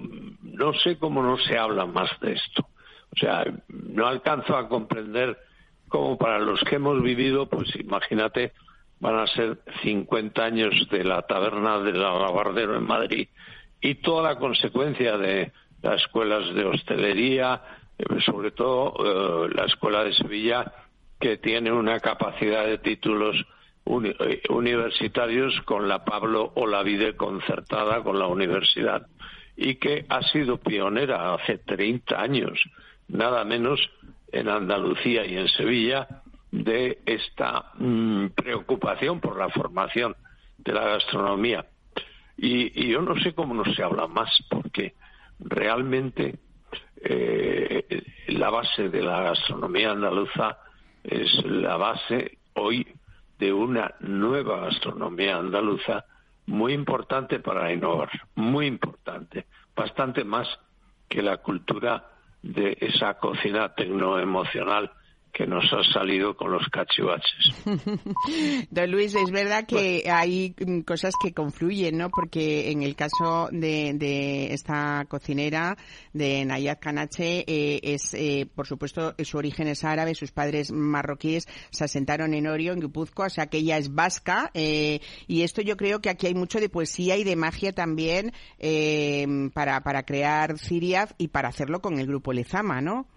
no 0.43 0.73
sé 0.73 0.97
cómo 0.97 1.23
no 1.23 1.37
se 1.37 1.57
habla 1.57 1.85
más 1.85 2.09
de 2.21 2.33
esto. 2.33 2.67
O 3.11 3.17
sea, 3.17 3.43
no 3.69 4.07
alcanzo 4.07 4.55
a 4.55 4.67
comprender 4.67 5.37
cómo 5.87 6.17
para 6.17 6.39
los 6.39 6.59
que 6.61 6.75
hemos 6.75 7.01
vivido, 7.01 7.47
pues 7.47 7.75
imagínate 7.75 8.51
van 8.99 9.19
a 9.19 9.27
ser 9.27 9.59
50 9.83 10.43
años 10.43 10.87
de 10.89 11.03
la 11.03 11.21
taberna 11.23 11.79
del 11.79 12.03
Alabardero 12.03 12.75
en 12.77 12.83
Madrid 12.83 13.27
y 13.81 13.95
toda 13.95 14.33
la 14.33 14.39
consecuencia 14.39 15.17
de 15.17 15.51
las 15.81 16.01
escuelas 16.01 16.53
de 16.55 16.65
hostelería, 16.65 17.61
eh, 17.97 18.05
sobre 18.25 18.51
todo 18.51 18.95
eh, 19.45 19.49
la 19.53 19.65
escuela 19.65 20.03
de 20.03 20.13
Sevilla, 20.13 20.71
que 21.19 21.37
tiene 21.37 21.71
una 21.71 21.99
capacidad 21.99 22.65
de 22.65 22.79
títulos 22.79 23.35
eh, 23.85 24.41
universitarios 24.49 25.61
con 25.65 25.87
la 25.87 26.03
Pablo 26.03 26.51
o 26.55 26.65
la 26.65 26.81
Vide 26.81 27.15
concertada 27.15 28.01
con 28.01 28.17
la 28.17 28.27
universidad 28.27 29.07
y 29.55 29.75
que 29.75 30.05
ha 30.09 30.21
sido 30.23 30.57
pionera 30.57 31.33
hace 31.33 31.59
30 31.59 32.19
años, 32.19 32.59
nada 33.07 33.45
menos 33.45 33.79
en 34.31 34.49
Andalucía 34.49 35.25
y 35.25 35.37
en 35.37 35.47
Sevilla, 35.47 36.23
de 36.51 36.99
esta 37.05 37.71
mm, 37.77 38.27
preocupación 38.35 39.19
por 39.19 39.37
la 39.37 39.49
formación 39.49 40.15
de 40.57 40.73
la 40.73 40.85
gastronomía. 40.85 41.65
Y, 42.37 42.87
yo 42.87 43.01
no 43.01 43.15
sé 43.21 43.33
cómo 43.33 43.53
no 43.53 43.65
se 43.73 43.83
habla 43.83 44.07
más, 44.07 44.29
porque 44.49 44.93
realmente 45.39 46.39
eh, 47.01 48.03
la 48.27 48.49
base 48.49 48.89
de 48.89 49.01
la 49.01 49.21
gastronomía 49.21 49.91
andaluza 49.91 50.57
es 51.03 51.31
la 51.45 51.77
base 51.77 52.39
hoy 52.53 52.87
de 53.37 53.53
una 53.53 53.93
nueva 53.99 54.61
gastronomía 54.61 55.37
andaluza 55.37 56.05
muy 56.47 56.73
importante 56.73 57.39
para 57.39 57.71
innovar, 57.71 58.09
muy 58.35 58.67
importante, 58.67 59.45
bastante 59.75 60.23
más 60.23 60.47
que 61.07 61.21
la 61.21 61.37
cultura 61.37 62.05
de 62.41 62.77
esa 62.79 63.15
cocina 63.15 63.73
tecnoemocional 63.73 64.91
que 65.35 65.45
nos 65.45 65.65
ha 65.73 65.83
salido 65.91 66.35
con 66.37 66.51
los 66.51 66.65
cachivaches. 66.69 67.65
Don 68.71 68.89
Luis, 68.91 69.13
es 69.15 69.29
verdad 69.31 69.65
que 69.67 70.09
hay 70.09 70.55
mm, 70.57 70.81
cosas 70.81 71.13
que 71.21 71.33
confluyen, 71.33 71.97
¿no? 71.97 72.09
Porque 72.09 72.71
en 72.71 72.83
el 72.83 72.95
caso 72.95 73.49
de, 73.51 74.53
esta 74.53 75.05
cocinera, 75.09 75.77
de 76.13 76.45
Nayat 76.45 76.79
Kanache, 76.79 77.43
eh, 77.47 77.81
es, 77.83 78.13
eh, 78.13 78.47
por 78.55 78.65
supuesto, 78.65 79.13
su 79.23 79.37
origen 79.37 79.67
es 79.67 79.83
árabe, 79.83 80.15
sus 80.15 80.31
padres 80.31 80.71
marroquíes 80.71 81.47
se 81.69 81.83
asentaron 81.83 82.33
en 82.33 82.47
Orio, 82.47 82.71
en 82.71 82.79
Guipúzcoa, 82.79 83.27
o 83.27 83.29
sea 83.29 83.47
que 83.47 83.57
ella 83.57 83.77
es 83.77 83.93
vasca, 83.93 84.51
eh, 84.53 85.01
y 85.27 85.41
esto 85.41 85.61
yo 85.61 85.75
creo 85.75 85.99
que 85.99 86.09
aquí 86.09 86.27
hay 86.27 86.33
mucho 86.33 86.61
de 86.61 86.69
poesía 86.69 87.17
y 87.17 87.25
de 87.25 87.35
magia 87.35 87.73
también 87.73 88.31
para, 89.53 89.81
para 89.81 90.03
crear 90.03 90.57
Ciriaf 90.57 91.11
y 91.17 91.27
para 91.27 91.49
hacerlo 91.49 91.81
con 91.81 91.99
el 91.99 92.07
grupo 92.07 92.31
Lezama, 92.31 92.79
¿no? 92.81 93.07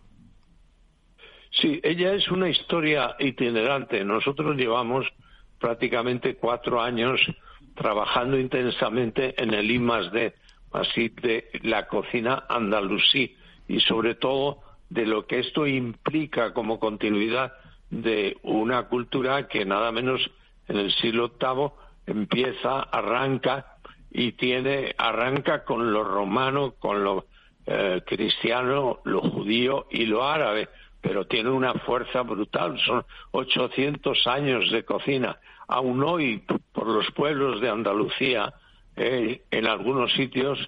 Sí, 1.50 1.80
ella 1.82 2.14
es 2.14 2.28
una 2.28 2.48
historia 2.48 3.16
itinerante. 3.18 4.04
Nosotros 4.04 4.56
llevamos 4.56 5.06
prácticamente 5.58 6.37
cuatro 6.37 6.80
años 6.80 7.20
trabajando 7.74 8.38
intensamente 8.38 9.34
en 9.42 9.54
el 9.54 9.70
I 9.70 9.78
D, 10.12 10.34
así 10.72 11.08
de 11.08 11.50
la 11.62 11.87
cocina 11.87 12.44
andalusí 12.48 13.37
y 13.66 13.80
sobre 13.80 14.14
todo 14.14 14.58
de 14.90 15.06
lo 15.06 15.26
que 15.26 15.40
esto 15.40 15.66
implica 15.66 16.52
como 16.52 16.78
continuidad 16.78 17.52
de 17.90 18.37
una 18.42 18.84
cultura 18.88 19.48
que 19.48 19.64
nada 19.64 19.92
menos 19.92 20.30
en 20.66 20.76
el 20.76 20.92
siglo 20.92 21.32
VIII 21.40 21.70
empieza, 22.06 22.80
arranca 22.80 23.76
y 24.11 24.32
tiene, 24.32 24.94
arranca 24.98 25.64
con 25.64 25.92
lo 25.92 26.04
romano, 26.04 26.74
con 26.78 27.04
lo 27.04 27.26
eh, 27.66 28.02
cristiano, 28.06 29.00
lo 29.04 29.20
judío 29.20 29.87
y 29.90 30.06
lo 30.06 30.24
árabe 30.26 30.68
pero 31.00 31.26
tiene 31.26 31.50
una 31.50 31.74
fuerza 31.74 32.22
brutal. 32.22 32.78
Son 32.84 33.04
800 33.32 34.26
años 34.26 34.70
de 34.70 34.84
cocina. 34.84 35.38
Aún 35.66 36.02
hoy, 36.02 36.44
por 36.72 36.87
los 36.87 37.11
pueblos 37.12 37.61
de 37.61 37.68
Andalucía, 37.68 38.52
eh, 38.96 39.42
en 39.50 39.66
algunos 39.66 40.12
sitios 40.12 40.58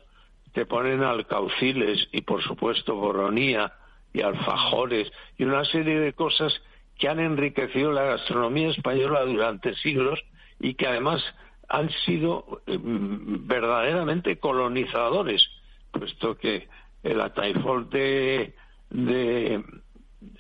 te 0.53 0.67
ponen 0.67 1.03
alcauciles 1.03 2.09
y, 2.13 2.23
por 2.23 2.43
supuesto, 2.43 2.95
boronía 2.95 3.73
y 4.13 4.23
alfajores 4.23 5.11
y 5.39 5.45
una 5.45 5.65
serie 5.65 6.01
de 6.01 6.13
cosas 6.13 6.53
que 6.99 7.09
han 7.09 7.21
enriquecido 7.21 7.93
la 7.93 8.03
gastronomía 8.03 8.71
española 8.71 9.25
durante 9.25 9.75
siglos 9.77 10.21
y 10.59 10.75
que 10.75 10.87
además 10.87 11.23
han 11.69 11.91
sido 12.05 12.63
eh, 12.67 12.79
verdaderamente 12.83 14.39
colonizadores, 14.39 15.49
puesto 15.93 16.37
que 16.37 16.69
el 17.03 17.21
ataifol 17.21 17.89
de, 17.89 18.55
de 18.91 19.65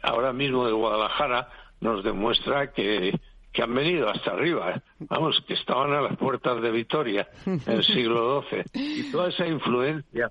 ahora 0.02 0.32
mismo 0.32 0.66
de 0.66 0.72
Guadalajara 0.72 1.48
nos 1.80 2.04
demuestra 2.04 2.72
que, 2.72 3.18
que 3.52 3.62
han 3.62 3.74
venido 3.74 4.08
hasta 4.08 4.32
arriba, 4.32 4.72
¿eh? 4.72 4.80
vamos, 5.00 5.42
que 5.46 5.54
estaban 5.54 5.92
a 5.92 6.00
las 6.00 6.16
puertas 6.16 6.60
de 6.60 6.70
Vitoria 6.70 7.28
en 7.46 7.62
el 7.66 7.84
siglo 7.84 8.44
XII. 8.48 8.64
Y 8.74 9.10
toda 9.10 9.28
esa 9.28 9.46
influencia 9.46 10.30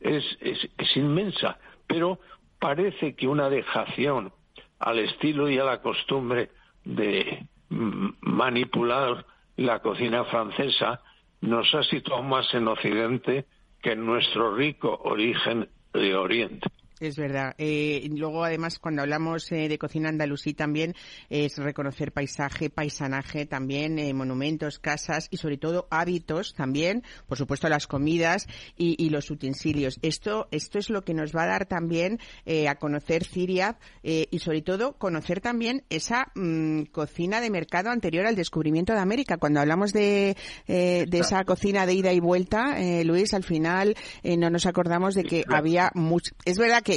es, 0.00 0.24
es, 0.40 0.58
es 0.76 0.96
inmensa, 0.96 1.58
pero 1.86 2.20
parece 2.58 3.14
que 3.14 3.26
una 3.26 3.48
dejación 3.48 4.32
al 4.78 4.98
estilo 4.98 5.48
y 5.48 5.58
a 5.58 5.64
la 5.64 5.80
costumbre 5.80 6.50
de 6.84 7.46
manipular 7.68 9.24
la 9.56 9.80
cocina 9.80 10.24
francesa 10.24 11.00
nos 11.40 11.74
ha 11.74 11.82
situado 11.84 12.22
más 12.22 12.52
en 12.54 12.68
Occidente 12.68 13.46
que 13.82 13.92
en 13.92 14.04
nuestro 14.04 14.54
rico 14.54 15.00
origen 15.04 15.68
de 15.92 16.14
Oriente. 16.14 16.68
Es 17.00 17.16
verdad. 17.16 17.54
Eh, 17.56 18.06
luego, 18.14 18.44
además, 18.44 18.78
cuando 18.78 19.00
hablamos 19.00 19.50
eh, 19.52 19.70
de 19.70 19.78
cocina 19.78 20.10
andalusí 20.10 20.52
también 20.52 20.94
es 21.30 21.56
reconocer 21.56 22.12
paisaje, 22.12 22.68
paisanaje 22.68 23.46
también, 23.46 23.98
eh, 23.98 24.12
monumentos, 24.12 24.78
casas 24.78 25.26
y 25.30 25.38
sobre 25.38 25.56
todo 25.56 25.88
hábitos 25.90 26.52
también, 26.52 27.02
por 27.26 27.38
supuesto 27.38 27.70
las 27.70 27.86
comidas 27.86 28.46
y, 28.76 29.08
los 29.08 29.30
utensilios. 29.30 29.98
Esto, 30.02 30.46
esto 30.50 30.78
es 30.78 30.90
lo 30.90 31.02
que 31.02 31.14
nos 31.14 31.34
va 31.34 31.44
a 31.44 31.46
dar 31.46 31.66
también 31.66 32.20
a 32.68 32.74
conocer 32.76 33.24
Siria 33.24 33.78
y 34.02 34.38
sobre 34.38 34.62
todo 34.62 34.92
conocer 34.98 35.40
también 35.40 35.82
esa 35.90 36.30
mm, 36.34 36.82
cocina 36.92 37.40
de 37.40 37.50
mercado 37.50 37.90
anterior 37.90 38.26
al 38.26 38.36
descubrimiento 38.36 38.92
de 38.92 39.00
América. 39.00 39.38
Cuando 39.38 39.58
hablamos 39.58 39.92
de, 39.92 40.36
de 40.68 41.18
esa 41.18 41.42
cocina 41.44 41.86
de 41.86 41.94
ida 41.94 42.12
y 42.12 42.20
vuelta, 42.20 42.76
Luis, 43.04 43.34
al 43.34 43.42
final 43.42 43.96
no 44.22 44.50
nos 44.50 44.66
acordamos 44.66 45.14
de 45.14 45.24
que 45.24 45.44
había 45.48 45.90
mucho. 45.94 46.34
Es 46.44 46.58
verdad 46.58 46.82
que 46.82 46.89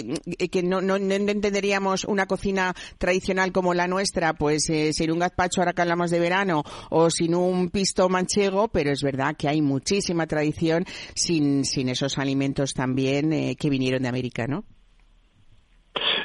que, 0.51 0.63
no, 0.63 0.81
no, 0.81 0.95
entenderíamos 0.95 2.05
una 2.05 2.25
cocina 2.25 2.73
tradicional 2.97 3.51
como 3.51 3.73
la 3.73 3.87
nuestra, 3.87 4.33
pues 4.33 4.69
eh, 4.69 4.93
sin 4.93 5.11
un 5.11 5.19
gazpacho 5.19 5.61
ahora 5.61 5.73
que 5.73 5.81
hablamos 5.81 6.11
de 6.11 6.19
verano 6.19 6.63
o 6.89 7.09
sin 7.09 7.35
un 7.35 7.69
pisto 7.69 8.09
manchego, 8.09 8.67
pero 8.69 8.91
es 8.91 9.03
verdad 9.03 9.35
que 9.37 9.47
hay 9.47 9.61
muchísima 9.61 10.27
tradición 10.27 10.85
sin, 11.15 11.65
sin 11.65 11.89
esos 11.89 12.17
alimentos 12.17 12.73
también 12.73 13.33
eh, 13.33 13.55
que 13.59 13.69
vinieron 13.69 14.03
de 14.03 14.09
América, 14.09 14.47
¿no? 14.47 14.63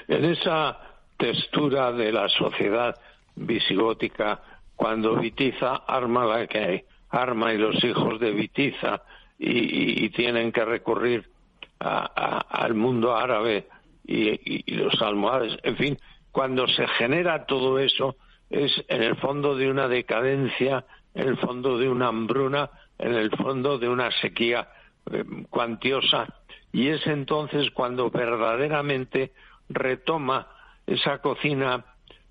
En 0.09 0.25
esa 0.25 0.79
textura 1.19 1.93
de 1.93 2.13
la 2.13 2.29
sociedad 2.29 2.95
visigótica, 3.35 4.41
cuando 4.75 5.17
Vitiza 5.17 5.77
arma 5.87 6.25
la 6.25 6.47
que 6.47 6.87
arma 7.11 7.53
y 7.53 7.59
los 7.59 7.83
hijos 7.85 8.19
de 8.21 8.31
Vitiza 8.31 9.03
y 9.39 10.11
tienen 10.11 10.51
que 10.51 10.65
recurrir 10.65 11.31
al 11.79 12.75
mundo 12.75 13.17
árabe 13.17 13.69
y, 14.05 14.75
los 14.75 15.01
almohades. 15.03 15.59
En 15.63 15.77
fin, 15.77 15.99
cuando 16.33 16.67
se 16.69 16.87
genera 16.87 17.47
todo 17.47 17.79
eso 17.79 18.17
es 18.51 18.73
en 18.89 19.03
el 19.03 19.17
fondo 19.17 19.57
de 19.57 19.71
una 19.71 19.89
decadencia, 19.89 20.85
en 21.15 21.29
el 21.29 21.37
fondo 21.39 21.79
de 21.79 21.89
una 21.89 22.09
hambruna, 22.09 22.71
en 22.99 23.15
el 23.15 23.31
fondo 23.31 23.79
de 23.79 23.89
una 23.89 24.11
sequía 24.11 24.69
eh, 25.11 25.25
cuantiosa. 25.51 26.27
Y 26.73 26.89
es 26.89 27.07
entonces 27.07 27.71
cuando 27.71 28.11
verdaderamente 28.11 29.33
retoma 29.69 30.49
esa 30.87 31.19
cocina 31.19 31.85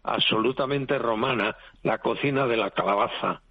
absolutamente 0.04 0.98
romana, 0.98 1.56
la 1.84 2.00
cocina 2.00 2.48
de 2.48 2.58
la 2.58 2.72
calabaza, 2.72 3.42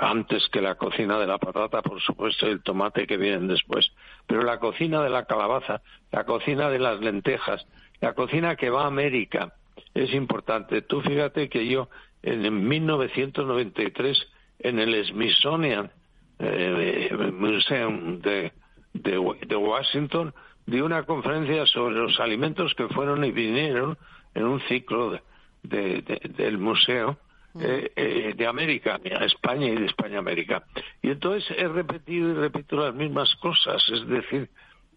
antes 0.00 0.48
que 0.48 0.60
la 0.60 0.76
cocina 0.76 1.18
de 1.18 1.26
la 1.26 1.38
patata, 1.38 1.82
por 1.82 2.00
supuesto, 2.00 2.46
y 2.46 2.50
el 2.50 2.62
tomate 2.62 3.06
que 3.06 3.16
vienen 3.16 3.48
después. 3.48 3.90
Pero 4.26 4.42
la 4.42 4.58
cocina 4.58 5.02
de 5.02 5.10
la 5.10 5.24
calabaza, 5.24 5.82
la 6.10 6.24
cocina 6.24 6.68
de 6.70 6.78
las 6.78 7.00
lentejas, 7.00 7.66
la 8.00 8.14
cocina 8.14 8.56
que 8.56 8.70
va 8.70 8.84
a 8.84 8.86
América, 8.86 9.54
es 9.94 10.12
importante. 10.14 10.82
Tú 10.82 11.00
fíjate 11.00 11.48
que 11.48 11.66
yo 11.66 11.88
en 12.22 12.68
1993 12.68 14.28
en 14.60 14.78
el 14.78 15.04
Smithsonian 15.04 15.90
eh, 16.38 17.30
Museum 17.32 18.20
de, 18.20 18.52
de, 18.92 19.56
Washington 19.56 20.34
di 20.66 20.80
una 20.80 21.04
conferencia 21.04 21.66
sobre 21.66 21.96
los 21.96 22.18
alimentos 22.20 22.74
que 22.74 22.88
fueron 22.88 23.24
y 23.24 23.32
vinieron 23.32 23.98
en 24.34 24.44
un 24.44 24.60
ciclo 24.62 25.18
del 25.62 26.58
museo 26.58 27.18
eh, 27.60 27.92
eh, 27.96 28.34
de 28.36 28.46
América, 28.46 28.98
a 29.04 29.24
España 29.24 29.66
y 29.68 29.76
de 29.76 29.86
España 29.86 30.16
a 30.16 30.20
América. 30.20 30.64
Y 31.02 31.10
entonces 31.10 31.44
he 31.58 31.68
repetido 31.68 32.30
y 32.30 32.34
repito 32.34 32.76
las 32.76 32.94
mismas 32.94 33.34
cosas, 33.36 33.82
es 33.90 34.06
decir, 34.06 34.48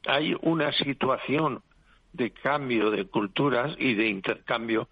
hay 0.07 0.35
una 0.41 0.71
situación 0.71 1.61
de 2.13 2.31
cambio 2.31 2.91
de 2.91 3.05
culturas 3.05 3.75
y 3.77 3.93
de 3.93 4.07
intercambio 4.07 4.87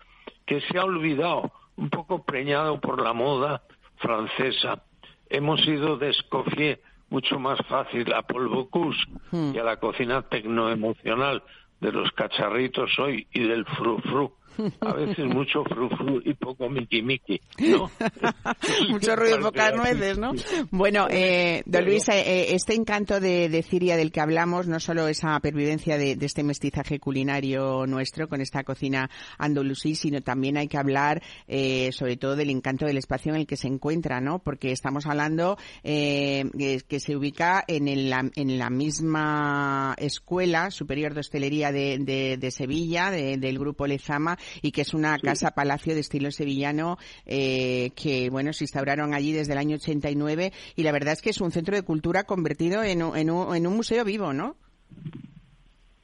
que 0.45 0.59
se 0.61 0.77
ha 0.77 0.83
olvidado, 0.83 1.51
un 1.77 1.89
poco 1.89 2.23
preñado 2.23 2.79
por 2.81 3.01
la 3.01 3.13
moda 3.13 3.63
francesa. 3.97 4.83
Hemos 5.29 5.65
ido 5.65 5.97
de 5.97 6.09
Escoffier 6.09 6.81
mucho 7.09 7.39
más 7.39 7.59
fácil 7.67 8.11
a 8.13 8.23
Paul 8.23 8.49
Bocuse 8.49 8.99
hmm. 9.31 9.55
y 9.55 9.59
a 9.59 9.63
la 9.63 9.77
cocina 9.77 10.23
tecnoemocional 10.23 11.43
de 11.79 11.91
los 11.91 12.11
cacharritos 12.11 12.97
hoy 12.99 13.27
y 13.31 13.43
del 13.43 13.65
frufru 13.65 14.33
a 14.81 14.93
veces 14.93 15.25
mucho 15.25 15.63
frufru 15.63 16.21
y 16.23 16.33
poco 16.33 16.69
miki 16.69 17.01
miki, 17.01 17.41
¿no? 17.59 17.89
mucho 18.89 19.15
ruido 19.15 19.39
y 19.39 19.43
pocas 19.43 19.75
nueces, 19.75 20.17
¿no? 20.17 20.31
Bueno, 20.71 21.07
eh, 21.09 21.63
don 21.65 21.85
Luis, 21.85 22.07
eh, 22.09 22.21
eh, 22.25 22.45
este 22.55 22.73
encanto 22.73 23.19
de, 23.19 23.49
de, 23.49 23.63
Siria 23.63 23.97
del 23.97 24.11
que 24.11 24.21
hablamos, 24.21 24.67
no 24.67 24.79
solo 24.79 25.07
esa 25.07 25.39
pervivencia 25.39 25.97
de, 25.97 26.15
de, 26.15 26.25
este 26.25 26.43
mestizaje 26.43 26.99
culinario 26.99 27.85
nuestro 27.87 28.27
con 28.27 28.41
esta 28.41 28.63
cocina 28.63 29.09
andalusí, 29.37 29.95
sino 29.95 30.21
también 30.21 30.57
hay 30.57 30.67
que 30.67 30.77
hablar 30.77 31.21
eh, 31.47 31.91
sobre 31.91 32.17
todo 32.17 32.35
del 32.35 32.49
encanto 32.49 32.85
del 32.85 32.97
espacio 32.97 33.33
en 33.33 33.41
el 33.41 33.47
que 33.47 33.57
se 33.57 33.67
encuentra, 33.67 34.21
¿no? 34.21 34.39
Porque 34.39 34.71
estamos 34.71 35.05
hablando 35.05 35.57
eh, 35.83 36.45
que 36.87 36.99
se 36.99 37.15
ubica 37.15 37.63
en, 37.67 37.87
el, 37.87 38.13
en 38.35 38.59
la 38.59 38.69
misma 38.69 39.95
escuela 39.97 40.71
superior 40.71 41.13
de 41.13 41.19
hostelería 41.21 41.71
de, 41.71 42.37
de 42.39 42.51
Sevilla, 42.51 43.11
del 43.11 43.59
grupo 43.59 43.87
Lezama, 43.87 44.37
y 44.61 44.71
que 44.71 44.81
es 44.81 44.93
una 44.93 45.17
casa 45.19 45.51
palacio 45.51 45.93
de 45.93 46.01
estilo 46.01 46.31
sevillano 46.31 46.97
eh, 47.25 47.91
que, 47.95 48.29
bueno, 48.29 48.53
se 48.53 48.63
instauraron 48.63 49.13
allí 49.13 49.31
desde 49.31 49.53
el 49.53 49.59
año 49.59 49.75
89 49.75 50.51
y 50.75 50.83
la 50.83 50.91
verdad 50.91 51.13
es 51.13 51.21
que 51.21 51.29
es 51.29 51.41
un 51.41 51.51
centro 51.51 51.75
de 51.75 51.83
cultura 51.83 52.23
convertido 52.23 52.83
en 52.83 53.03
un, 53.03 53.17
en 53.17 53.29
un, 53.29 53.55
en 53.55 53.67
un 53.67 53.75
museo 53.75 54.03
vivo, 54.03 54.33
¿no? 54.33 54.55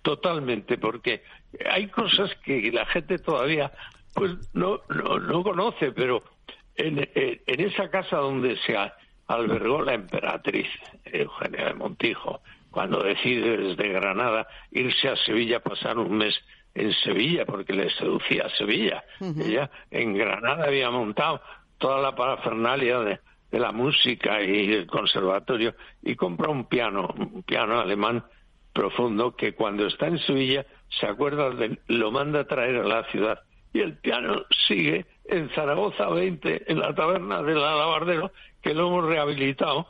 Totalmente, 0.01 0.77
porque 0.77 1.23
hay 1.69 1.87
cosas 1.87 2.31
que 2.43 2.71
la 2.71 2.85
gente 2.85 3.17
todavía 3.19 3.71
pues 4.13 4.31
no, 4.53 4.79
no, 4.89 5.19
no 5.19 5.43
conoce, 5.43 5.91
pero 5.91 6.21
en, 6.75 6.99
en, 7.13 7.59
esa 7.61 7.89
casa 7.89 8.17
donde 8.17 8.57
se 8.65 8.75
albergó 9.27 9.81
la 9.81 9.93
emperatriz 9.93 10.67
Eugenia 11.05 11.65
de 11.65 11.73
Montijo, 11.73 12.41
cuando 12.71 13.03
decide 13.03 13.57
desde 13.57 13.89
Granada 13.89 14.47
irse 14.71 15.09
a 15.09 15.15
Sevilla 15.15 15.57
a 15.57 15.61
pasar 15.61 15.97
un 15.97 16.17
mes 16.17 16.35
en 16.79 16.93
Sevilla, 16.93 17.45
porque 17.45 17.73
le 17.73 17.89
seducía 17.91 18.45
a 18.45 18.49
Sevilla. 18.49 19.03
Ella 19.19 19.69
en 19.91 20.13
Granada 20.13 20.65
había 20.65 20.89
montado 20.89 21.41
toda 21.77 22.01
la 22.01 22.15
parafernalia 22.15 22.99
de, 22.99 23.19
de 23.51 23.59
la 23.59 23.71
música 23.71 24.41
y 24.41 24.73
el 24.73 24.87
conservatorio 24.87 25.75
y 26.01 26.15
compra 26.15 26.49
un 26.49 26.65
piano, 26.65 27.13
un 27.17 27.43
piano 27.43 27.79
alemán 27.79 28.23
profundo 28.73 29.35
que 29.35 29.53
cuando 29.53 29.87
está 29.87 30.07
en 30.07 30.19
Sevilla 30.19 30.65
se 30.99 31.07
acuerda 31.07 31.49
de 31.49 31.79
lo 31.87 32.11
manda 32.11 32.41
a 32.41 32.47
traer 32.47 32.77
a 32.77 32.83
la 32.83 33.03
ciudad 33.05 33.39
y 33.73 33.81
el 33.81 33.97
piano 33.97 34.43
sigue 34.67 35.05
en 35.25 35.49
Zaragoza 35.49 36.07
20 36.09 36.71
en 36.71 36.79
la 36.79 36.93
taberna 36.93 37.41
del 37.41 37.57
Alabardero 37.57 38.31
que 38.61 38.73
lo 38.73 38.87
hemos 38.87 39.05
rehabilitado 39.05 39.87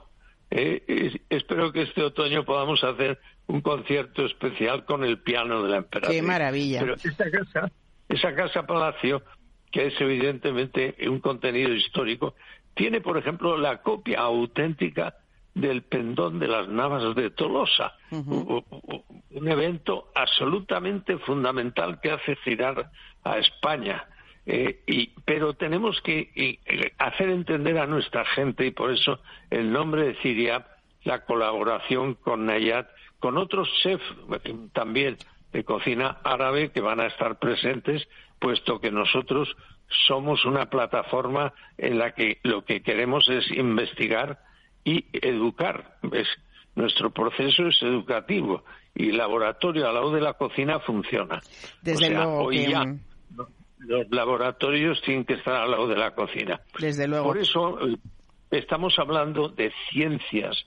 eh, 0.51 1.13
espero 1.29 1.71
que 1.71 1.83
este 1.83 2.03
otoño 2.03 2.43
podamos 2.43 2.83
hacer 2.83 3.19
un 3.49 3.61
concierto 3.61 4.25
especial 4.25 4.85
con 4.85 5.03
el 5.03 5.17
piano 5.17 5.63
de 5.63 5.69
la 5.69 5.77
emperatriz. 5.77 6.15
Qué 6.15 6.21
maravilla. 6.21 6.81
Pero 6.81 6.93
esa 6.93 7.31
casa, 7.31 7.71
esa 8.07 8.35
casa 8.35 8.67
palacio, 8.67 9.23
que 9.71 9.87
es 9.87 9.99
evidentemente 9.99 10.95
un 11.07 11.19
contenido 11.19 11.73
histórico, 11.73 12.35
tiene, 12.75 13.01
por 13.01 13.17
ejemplo, 13.17 13.57
la 13.57 13.81
copia 13.81 14.19
auténtica 14.19 15.15
del 15.55 15.81
pendón 15.81 16.37
de 16.37 16.47
las 16.47 16.69
Navas 16.69 17.15
de 17.15 17.31
Tolosa, 17.31 17.95
un 18.11 19.47
evento 19.47 20.11
absolutamente 20.13 21.17
fundamental 21.17 21.99
que 22.01 22.11
hace 22.11 22.35
girar 22.37 22.91
a 23.23 23.39
España. 23.39 24.05
Eh, 24.45 24.81
y, 24.85 25.07
pero 25.25 25.55
tenemos 25.55 25.99
que 26.01 26.31
eh, 26.35 26.93
hacer 26.99 27.29
entender 27.29 27.79
a 27.79 27.87
nuestra 27.87 28.25
gente, 28.25 28.67
y 28.67 28.71
por 28.71 28.91
eso 28.91 29.19
el 29.49 29.71
nombre 29.71 30.03
de 30.03 30.15
Siria, 30.21 30.67
la 31.03 31.25
colaboración 31.25 32.13
con 32.13 32.45
Nayat, 32.45 32.87
con 33.19 33.37
otros 33.37 33.69
chefs 33.81 34.03
también 34.73 35.17
de 35.51 35.63
cocina 35.63 36.17
árabe 36.23 36.71
que 36.71 36.81
van 36.81 36.99
a 36.99 37.07
estar 37.07 37.39
presentes, 37.39 38.07
puesto 38.39 38.79
que 38.79 38.91
nosotros 38.91 39.55
somos 40.07 40.45
una 40.45 40.69
plataforma 40.69 41.53
en 41.77 41.97
la 41.97 42.13
que 42.13 42.39
lo 42.43 42.63
que 42.63 42.81
queremos 42.81 43.27
es 43.29 43.49
investigar 43.51 44.39
y 44.83 45.05
educar. 45.13 45.97
Nuestro 46.75 47.11
proceso 47.11 47.67
es 47.67 47.81
educativo 47.81 48.63
y 48.95 49.09
el 49.09 49.17
laboratorio 49.17 49.87
al 49.87 49.95
lado 49.95 50.11
de 50.11 50.21
la 50.21 50.33
cocina 50.33 50.79
funciona. 50.79 51.41
Desde 51.81 52.11
luego 52.11 52.49
los 53.79 54.09
laboratorios 54.11 55.01
tienen 55.01 55.25
que 55.25 55.33
estar 55.33 55.55
al 55.55 55.71
lado 55.71 55.87
de 55.87 55.95
la 55.95 56.11
cocina. 56.11 56.59
Desde 56.77 57.07
luego. 57.07 57.25
Por 57.25 57.37
eso 57.37 57.87
eh, 57.87 57.95
estamos 58.51 58.99
hablando 58.99 59.49
de 59.49 59.71
ciencias, 59.89 60.65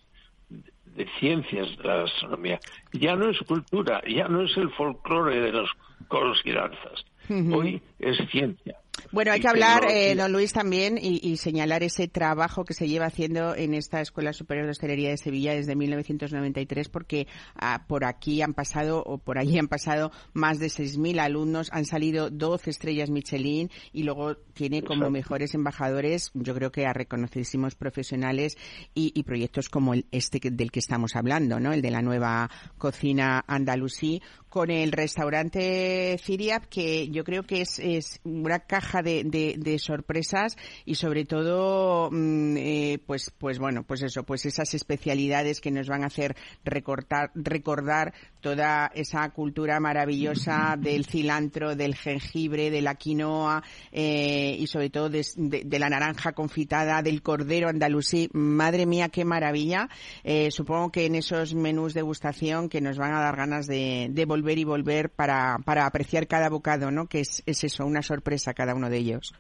de 0.95 1.07
ciencias 1.19 1.77
de 1.79 1.85
la 1.85 1.97
gastronomía. 1.99 2.61
Ya 2.93 3.17
no 3.17 3.29
es 3.31 3.39
cultura, 3.41 4.03
ya 4.07 4.29
no 4.29 4.43
es 4.43 4.57
el 4.57 4.71
folclore 4.71 5.41
de 5.41 5.53
los 5.53 5.71
coros 6.09 6.41
y 6.45 6.53
danzas. 6.53 7.05
Hoy 7.53 7.81
es 7.99 8.19
ciencia. 8.31 8.77
Bueno, 9.11 9.33
hay 9.33 9.41
que 9.41 9.49
hablar, 9.49 9.85
eh, 9.91 10.15
don 10.15 10.33
Luis, 10.33 10.53
también 10.53 10.99
y, 11.01 11.37
señalar 11.37 11.83
ese 11.83 12.09
trabajo 12.09 12.65
que 12.65 12.75
se 12.75 12.89
lleva 12.89 13.07
haciendo 13.07 13.55
en 13.55 13.75
esta 13.75 14.01
Escuela 14.01 14.33
Superior 14.33 14.67
de 14.67 14.73
Hostelería 14.73 15.11
de 15.11 15.17
Sevilla 15.17 15.55
desde 15.55 15.75
1993, 15.77 16.89
porque 16.89 17.27
ah, 17.55 17.85
por 17.89 18.05
aquí 18.05 18.43
han 18.43 18.55
pasado, 18.55 19.03
o 19.05 19.19
por 19.19 19.39
allí 19.39 19.59
han 19.59 19.69
pasado 19.69 20.13
más 20.33 20.59
de 20.59 20.67
6.000 20.67 21.21
alumnos, 21.21 21.69
han 21.73 21.85
salido 21.85 22.31
12 22.31 22.71
estrellas 22.71 23.11
Michelin 23.11 23.71
y 23.93 24.03
luego 24.03 24.37
tiene 24.37 24.83
como 24.83 25.11
mejores 25.11 25.55
embajadores, 25.55 26.31
yo 26.35 26.55
creo 26.55 26.71
que 26.71 26.87
a 26.87 26.93
reconocidísimos 26.93 27.75
profesionales 27.75 28.57
y, 28.95 29.13
y 29.15 29.23
proyectos 29.25 29.69
como 29.69 29.95
el, 29.95 30.07
este 30.11 30.39
del 30.51 30.71
que 30.71 30.81
estamos 30.81 31.17
hablando, 31.17 31.61
¿no? 31.61 31.73
El 31.73 31.83
de 31.83 31.91
la 31.91 32.03
nueva 32.03 32.51
cocina 32.79 33.45
andalusí, 33.47 34.23
con 34.53 34.71
el 34.71 34.93
restaurante 34.93 36.19
Ciriab, 36.23 36.69
que 36.69 37.09
yo 37.09 37.25
creo 37.25 37.43
que 37.45 37.63
es, 37.63 37.79
es 37.79 38.21
una 38.23 38.61
caja 38.61 38.92
de, 39.01 39.79
sorpresas 39.79 40.57
y 40.85 40.97
sobre 40.97 41.25
todo, 41.25 42.11
mm, 42.11 42.57
eh, 42.59 42.99
pues, 43.07 43.33
pues 43.39 43.59
bueno, 43.59 43.85
pues 43.85 44.03
eso, 44.03 44.25
pues 44.25 44.45
esas 44.45 44.75
especialidades 44.75 45.61
que 45.61 45.71
nos 45.71 45.89
van 45.89 46.03
a 46.03 46.09
hacer 46.09 46.37
recortar, 46.65 47.31
recordar 47.35 48.13
toda 48.43 48.91
esa 48.95 49.31
cultura 49.31 49.81
maravillosa 49.81 50.77
del 50.79 51.07
cilantro, 51.07 51.75
del 51.75 51.95
jengibre, 51.95 52.71
de 52.71 52.83
la 52.83 52.97
quinoa 52.97 53.63
eh, 53.91 54.57
y 54.59 54.67
sobre 54.67 54.91
todo 54.91 55.09
de, 55.09 55.79
la 55.79 55.89
naranja 55.89 56.33
confitada, 56.33 57.01
del 57.01 57.23
cordero 57.23 57.69
andalusí. 57.69 58.29
Madre 58.35 58.85
mía, 58.85 59.09
qué 59.09 59.25
maravilla. 59.25 59.89
Eh, 60.25 60.51
supongo 60.51 60.93
que 60.93 61.07
en 61.07 61.15
esos 61.15 61.55
menús 61.55 61.95
de 61.95 62.03
gustación 62.03 62.69
que 62.69 62.81
nos 62.83 62.99
van 62.99 63.15
a 63.15 63.21
dar 63.21 63.37
ganas 63.37 63.67
de, 63.67 64.09
de 64.11 64.25
volver 64.27 64.59
y 64.59 64.65
volver 64.65 65.09
para, 65.09 65.59
para 65.65 65.87
apreciar 65.87 66.27
cada 66.27 66.51
bocado, 66.51 66.91
¿no? 66.91 67.07
Que 67.07 67.21
es, 67.21 67.43
es 67.47 67.65
eso, 67.65 67.87
una 67.87 68.03
sorpresa 68.03 68.53
cada 68.53 68.75
uno 68.75 68.91
de 68.91 68.99
ellos. 68.99 69.33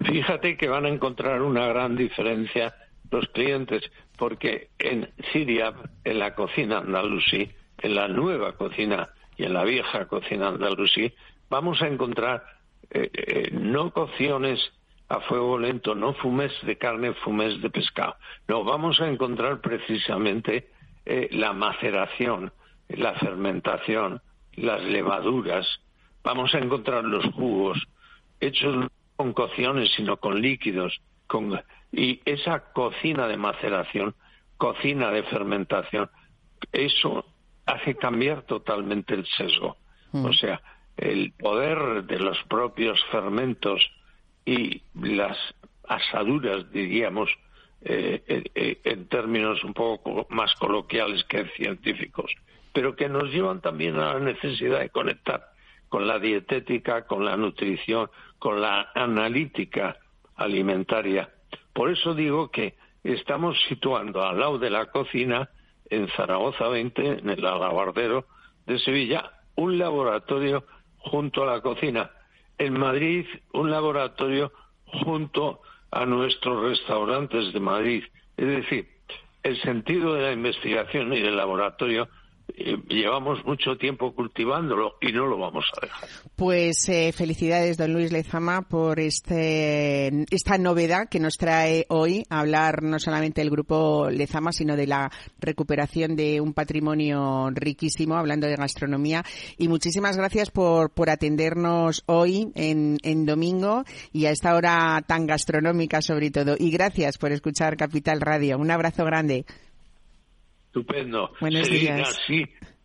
Fíjate 0.00 0.56
que 0.56 0.68
van 0.68 0.86
a 0.86 0.88
encontrar 0.88 1.42
una 1.42 1.66
gran 1.66 1.96
diferencia 1.96 2.74
los 3.10 3.26
clientes, 3.28 3.82
porque 4.16 4.68
en 4.78 5.08
Siria, 5.32 5.72
en 6.04 6.18
la 6.18 6.34
cocina 6.34 6.78
andalusí, 6.78 7.50
en 7.82 7.94
la 7.94 8.08
nueva 8.08 8.52
cocina 8.56 9.10
y 9.36 9.44
en 9.44 9.54
la 9.54 9.64
vieja 9.64 10.06
cocina 10.06 10.48
andalusí, 10.48 11.12
vamos 11.48 11.80
a 11.82 11.86
encontrar 11.86 12.44
eh, 12.90 13.10
eh, 13.12 13.50
no 13.52 13.92
cocciones 13.92 14.60
a 15.08 15.20
fuego 15.20 15.58
lento, 15.58 15.94
no 15.94 16.12
fumes 16.14 16.52
de 16.62 16.76
carne, 16.76 17.14
fumes 17.14 17.60
de 17.62 17.70
pescado. 17.70 18.16
No, 18.46 18.64
vamos 18.64 19.00
a 19.00 19.08
encontrar 19.08 19.60
precisamente 19.60 20.68
eh, 21.06 21.28
la 21.32 21.52
maceración, 21.52 22.52
la 22.88 23.14
fermentación, 23.14 24.20
las 24.54 24.82
levaduras, 24.82 25.66
vamos 26.22 26.54
a 26.54 26.58
encontrar 26.58 27.04
los 27.04 27.24
jugos 27.34 27.78
hechos 28.40 28.76
no 28.76 28.88
con 29.16 29.32
cocciones, 29.32 29.90
sino 29.96 30.18
con 30.18 30.40
líquidos, 30.40 31.00
con, 31.26 31.60
y 31.90 32.20
esa 32.24 32.72
cocina 32.72 33.26
de 33.26 33.36
maceración, 33.36 34.14
cocina 34.56 35.10
de 35.10 35.24
fermentación, 35.24 36.08
eso 36.72 37.24
hace 37.68 37.96
cambiar 37.96 38.42
totalmente 38.42 39.14
el 39.14 39.26
sesgo. 39.26 39.76
Mm. 40.12 40.24
O 40.24 40.32
sea, 40.32 40.60
el 40.96 41.32
poder 41.32 42.04
de 42.04 42.18
los 42.18 42.42
propios 42.44 42.98
fermentos 43.10 43.80
y 44.44 44.82
las 44.94 45.36
asaduras, 45.86 46.70
diríamos, 46.72 47.30
eh, 47.82 48.22
eh, 48.26 48.80
en 48.82 49.06
términos 49.08 49.62
un 49.62 49.74
poco 49.74 50.26
más 50.30 50.54
coloquiales 50.54 51.22
que 51.24 51.44
científicos, 51.56 52.32
pero 52.72 52.96
que 52.96 53.08
nos 53.08 53.30
llevan 53.30 53.60
también 53.60 53.96
a 53.96 54.14
la 54.14 54.20
necesidad 54.20 54.80
de 54.80 54.88
conectar 54.88 55.52
con 55.88 56.06
la 56.06 56.18
dietética, 56.18 57.06
con 57.06 57.24
la 57.24 57.36
nutrición, 57.36 58.10
con 58.38 58.60
la 58.60 58.90
analítica 58.94 59.98
alimentaria. 60.36 61.30
Por 61.72 61.90
eso 61.90 62.14
digo 62.14 62.50
que 62.50 62.74
estamos 63.04 63.58
situando 63.68 64.22
al 64.22 64.40
lado 64.40 64.58
de 64.58 64.70
la 64.70 64.86
cocina, 64.86 65.50
en 65.90 66.08
Zaragoza 66.08 66.68
20, 66.68 67.18
en 67.20 67.30
el 67.30 67.44
alabardero 67.44 68.26
de 68.66 68.78
Sevilla, 68.78 69.32
un 69.56 69.78
laboratorio 69.78 70.64
junto 70.98 71.42
a 71.42 71.54
la 71.54 71.60
cocina. 71.60 72.10
En 72.58 72.78
Madrid, 72.78 73.26
un 73.52 73.70
laboratorio 73.70 74.52
junto 74.84 75.60
a 75.90 76.04
nuestros 76.06 76.62
restaurantes 76.62 77.52
de 77.52 77.60
Madrid. 77.60 78.04
Es 78.36 78.46
decir, 78.46 78.88
el 79.42 79.60
sentido 79.62 80.14
de 80.14 80.22
la 80.22 80.32
investigación 80.32 81.12
y 81.12 81.20
del 81.20 81.36
laboratorio 81.36 82.08
llevamos 82.88 83.44
mucho 83.44 83.76
tiempo 83.76 84.14
cultivándolo 84.14 84.94
y 85.00 85.12
no 85.12 85.26
lo 85.26 85.38
vamos 85.38 85.64
a 85.76 85.86
dejar. 85.86 86.08
Pues 86.36 86.88
eh, 86.88 87.12
felicidades, 87.12 87.76
don 87.76 87.92
Luis 87.92 88.12
Lezama, 88.12 88.62
por 88.62 89.00
este, 89.00 90.08
esta 90.30 90.58
novedad 90.58 91.08
que 91.08 91.20
nos 91.20 91.36
trae 91.36 91.86
hoy 91.88 92.24
a 92.30 92.40
hablar 92.40 92.82
no 92.82 92.98
solamente 92.98 93.40
del 93.40 93.50
grupo 93.50 94.08
Lezama, 94.10 94.52
sino 94.52 94.76
de 94.76 94.86
la 94.86 95.10
recuperación 95.40 96.16
de 96.16 96.40
un 96.40 96.52
patrimonio 96.52 97.50
riquísimo, 97.50 98.16
hablando 98.16 98.46
de 98.46 98.56
gastronomía. 98.56 99.24
Y 99.56 99.68
muchísimas 99.68 100.16
gracias 100.16 100.50
por, 100.50 100.90
por 100.90 101.10
atendernos 101.10 102.02
hoy 102.06 102.50
en, 102.54 102.98
en 103.02 103.26
domingo 103.26 103.84
y 104.12 104.26
a 104.26 104.30
esta 104.30 104.54
hora 104.54 105.02
tan 105.06 105.26
gastronómica 105.26 106.02
sobre 106.02 106.30
todo. 106.30 106.56
Y 106.58 106.70
gracias 106.70 107.18
por 107.18 107.32
escuchar 107.32 107.76
Capital 107.76 108.20
Radio. 108.20 108.58
Un 108.58 108.70
abrazo 108.70 109.04
grande. 109.04 109.44
Estupendo. 110.68 111.30
Buenos 111.40 111.68
días. 111.68 112.08
así 112.08 112.44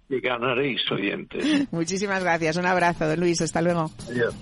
que 0.10 0.20
ganaréis 0.20 0.82
oyentes. 0.92 1.68
Muchísimas 1.72 2.24
gracias. 2.24 2.58
Un 2.58 2.66
abrazo, 2.66 3.08
don 3.08 3.20
Luis. 3.20 3.42
Hasta 3.42 3.62
luego. 3.62 3.92
Adiós. 4.10 4.36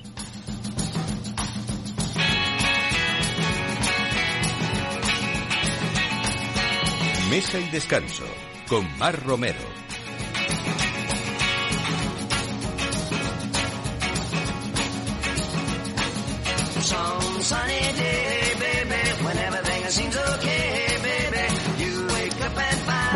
Mesa 7.29 7.59
y 7.59 7.69
descanso 7.69 8.25
con 8.67 8.85
Mar 8.97 9.17
Romero. 9.25 9.80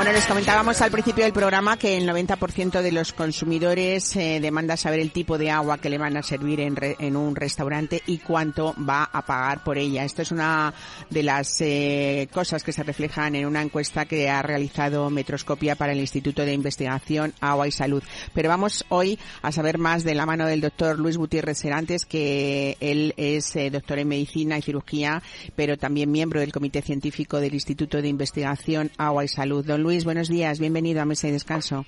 Bueno, 0.06 0.20
les 0.20 0.28
comentábamos 0.28 0.80
al 0.84 0.92
principio 0.92 1.24
del 1.24 1.34
programa 1.34 1.78
que 1.78 1.98
el 1.98 2.08
90% 2.08 2.84
de 2.84 2.92
los 2.92 3.12
consumidores 3.12 4.16
eh, 4.16 4.40
demanda 4.40 4.78
saber 4.78 5.00
el 5.00 5.10
tipo 5.10 5.40
de 5.40 5.50
agua 5.50 5.80
que 5.80 5.90
le 5.90 5.98
van 5.98 6.16
a 6.16 6.22
servir 6.22 6.60
en, 6.60 6.76
en, 6.80 7.16
un 7.16 7.36
restaurante 7.36 8.04
y 8.06 8.20
cuánto 8.20 8.76
va 8.88 9.10
a 9.12 9.24
pagar 9.24 9.64
por 9.64 9.80
ella. 9.80 10.06
Esto 10.06 10.22
es 10.22 10.32
una 10.32 10.76
de 11.10 11.24
las 11.24 11.60
eh, 11.62 12.30
cosas 12.32 12.64
que 12.64 12.72
se 12.72 12.84
reflejan 12.84 13.34
en 13.34 13.48
una 13.48 13.64
encuesta 13.64 14.06
que 14.06 14.30
ha 14.30 14.44
realizado 14.44 15.10
Metroscopia 15.10 15.76
para 15.76 15.94
el 15.94 16.00
Instituto 16.00 16.44
de 16.44 16.54
Investigación 16.54 17.34
Agua 17.42 17.68
y 17.68 17.72
Salud. 17.72 18.04
Pero 18.32 18.48
vamos 18.48 18.86
hoy 18.90 19.18
a 19.42 19.52
saber 19.52 19.80
más 19.80 20.04
de 20.04 20.14
la 20.14 20.28
mano 20.28 20.46
del 20.46 20.62
doctor 20.62 21.00
Luis 21.00 21.18
Gutiérrez 21.18 21.58
Serantes, 21.58 22.06
que 22.06 22.78
él 22.80 23.16
es 23.18 23.56
eh, 23.56 23.72
doctor 23.72 23.98
en 23.98 24.10
medicina 24.10 24.60
y 24.60 24.62
cirugía, 24.62 25.24
pero 25.56 25.80
también 25.80 26.12
miembro 26.12 26.42
del 26.42 26.54
Comité 26.54 26.84
Científico 26.84 27.40
del 27.40 27.56
Instituto 27.56 28.04
de 28.04 28.08
Investigación 28.08 28.92
Agua 29.00 29.26
y 29.26 29.30
Salud. 29.30 29.66
Luis, 29.66 29.95
buenos 30.04 30.28
días, 30.28 30.60
bienvenido 30.60 31.02
a 31.02 31.06
Mesa 31.06 31.28
y 31.28 31.32
Descanso. 31.32 31.86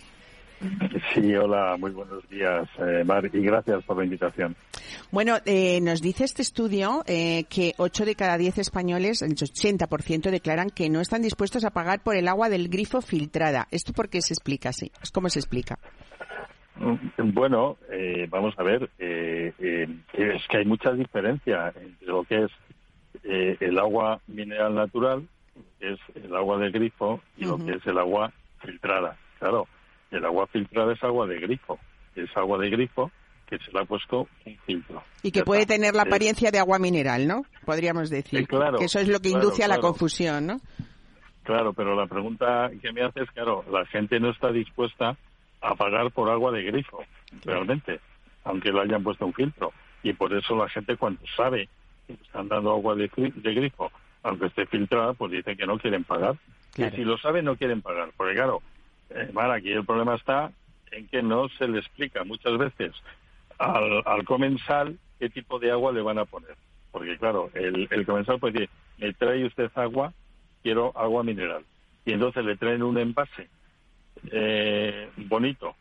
Sí, 1.13 1.35
hola, 1.35 1.75
muy 1.77 1.91
buenos 1.91 2.27
días, 2.29 2.67
eh, 2.79 3.03
Mar, 3.03 3.29
y 3.31 3.41
gracias 3.41 3.83
por 3.83 3.97
la 3.97 4.05
invitación. 4.05 4.55
Bueno, 5.11 5.35
eh, 5.45 5.79
nos 5.81 6.01
dice 6.01 6.23
este 6.23 6.41
estudio 6.41 7.03
eh, 7.05 7.43
que 7.49 7.73
8 7.77 8.05
de 8.05 8.15
cada 8.15 8.37
10 8.37 8.59
españoles, 8.59 9.21
el 9.21 9.35
80%, 9.35 10.31
declaran 10.31 10.69
que 10.69 10.89
no 10.89 11.01
están 11.01 11.21
dispuestos 11.21 11.65
a 11.65 11.71
pagar 11.71 12.01
por 12.01 12.15
el 12.15 12.27
agua 12.27 12.49
del 12.49 12.69
grifo 12.69 13.01
filtrada. 13.01 13.67
¿Esto 13.71 13.93
por 13.93 14.09
qué 14.09 14.21
se 14.21 14.33
explica 14.33 14.69
así? 14.69 14.91
¿Cómo 15.13 15.29
se 15.29 15.39
explica? 15.39 15.77
Mm, 16.75 17.33
bueno, 17.33 17.77
eh, 17.91 18.27
vamos 18.29 18.53
a 18.57 18.63
ver, 18.63 18.89
es 18.97 20.47
que 20.47 20.57
hay 20.57 20.65
mucha 20.65 20.91
diferencia 20.93 21.73
entre 21.75 22.07
lo 22.07 22.23
que 22.23 22.45
es 22.45 22.51
el 23.23 23.77
agua 23.77 24.21
mineral 24.27 24.73
natural 24.73 25.27
es 25.79 25.99
el 26.15 26.35
agua 26.35 26.57
de 26.57 26.71
grifo 26.71 27.21
y 27.37 27.45
lo 27.45 27.57
que 27.57 27.71
es 27.71 27.85
el 27.85 27.97
agua 27.97 28.31
filtrada. 28.61 29.17
Claro, 29.39 29.67
el 30.11 30.25
agua 30.25 30.47
filtrada 30.47 30.93
es 30.93 31.03
agua 31.03 31.27
de 31.27 31.39
grifo, 31.39 31.79
es 32.15 32.35
agua 32.35 32.57
de 32.57 32.69
grifo 32.69 33.11
que 33.47 33.57
se 33.59 33.71
le 33.71 33.79
ha 33.79 33.85
puesto 33.85 34.27
un 34.45 34.57
filtro. 34.65 35.03
Y 35.23 35.31
que 35.31 35.43
puede 35.43 35.65
tener 35.65 35.95
la 35.95 36.03
apariencia 36.03 36.51
de 36.51 36.59
agua 36.59 36.79
mineral, 36.79 37.27
¿no? 37.27 37.45
Podríamos 37.65 38.09
decir. 38.09 38.45
claro, 38.47 38.77
que 38.77 38.85
eso 38.85 38.99
es 38.99 39.07
lo 39.07 39.19
que 39.19 39.29
induce 39.29 39.63
a 39.63 39.67
la 39.67 39.79
confusión, 39.79 40.47
¿no? 40.47 40.59
Claro, 41.43 41.71
pero 41.71 41.95
la 41.95 42.07
pregunta 42.07 42.69
que 42.81 42.91
me 42.91 43.03
hace 43.03 43.21
es, 43.21 43.31
claro, 43.31 43.63
la 43.71 43.85
gente 43.85 44.19
no 44.19 44.31
está 44.31 44.51
dispuesta 44.51 45.15
a 45.61 45.75
pagar 45.75 46.11
por 46.11 46.29
agua 46.29 46.51
de 46.51 46.63
grifo, 46.63 47.03
realmente, 47.45 48.01
aunque 48.43 48.71
le 48.71 48.81
hayan 48.81 49.01
puesto 49.01 49.25
un 49.25 49.33
filtro. 49.33 49.71
Y 50.03 50.11
por 50.11 50.33
eso 50.33 50.57
la 50.57 50.67
gente 50.67 50.97
cuando 50.97 51.21
sabe 51.37 51.69
que 52.05 52.13
están 52.13 52.49
dando 52.49 52.71
agua 52.71 52.95
de 52.95 53.07
grifo 53.07 53.91
aunque 54.28 54.47
esté 54.47 54.65
filtrada, 54.65 55.13
pues 55.13 55.32
dicen 55.32 55.57
que 55.57 55.65
no 55.65 55.78
quieren 55.78 56.03
pagar. 56.03 56.36
Y 56.75 56.84
si 56.95 57.03
lo 57.03 57.17
saben, 57.17 57.45
no 57.45 57.55
quieren 57.55 57.82
pagar. 57.82 58.09
Porque 58.15 58.34
claro, 58.34 58.61
eh, 59.09 59.32
aquí 59.53 59.71
el 59.71 59.86
problema 59.86 60.15
está 60.15 60.51
en 60.91 61.07
que 61.07 61.23
no 61.23 61.47
se 61.49 61.67
le 61.67 61.80
explica 61.80 62.23
muchas 62.23 62.57
veces 62.57 62.93
al, 63.57 64.03
al 64.05 64.23
comensal 64.25 64.99
qué 65.19 65.30
tipo 65.30 65.59
de 65.59 65.71
agua 65.71 65.91
le 65.91 66.01
van 66.01 66.19
a 66.19 66.25
poner. 66.25 66.55
Porque 66.91 67.17
claro, 67.17 67.49
el, 67.53 67.88
el 67.89 68.05
comensal 68.05 68.39
puede 68.39 68.53
decir, 68.53 68.69
me 68.97 69.13
trae 69.13 69.45
usted 69.45 69.71
agua, 69.75 70.13
quiero 70.61 70.91
agua 70.95 71.23
mineral. 71.23 71.63
Y 72.05 72.11
entonces 72.11 72.43
le 72.43 72.57
traen 72.57 72.84
un 72.84 72.97
envase 72.97 73.47
eh, 74.32 75.09
bonito, 75.15 75.75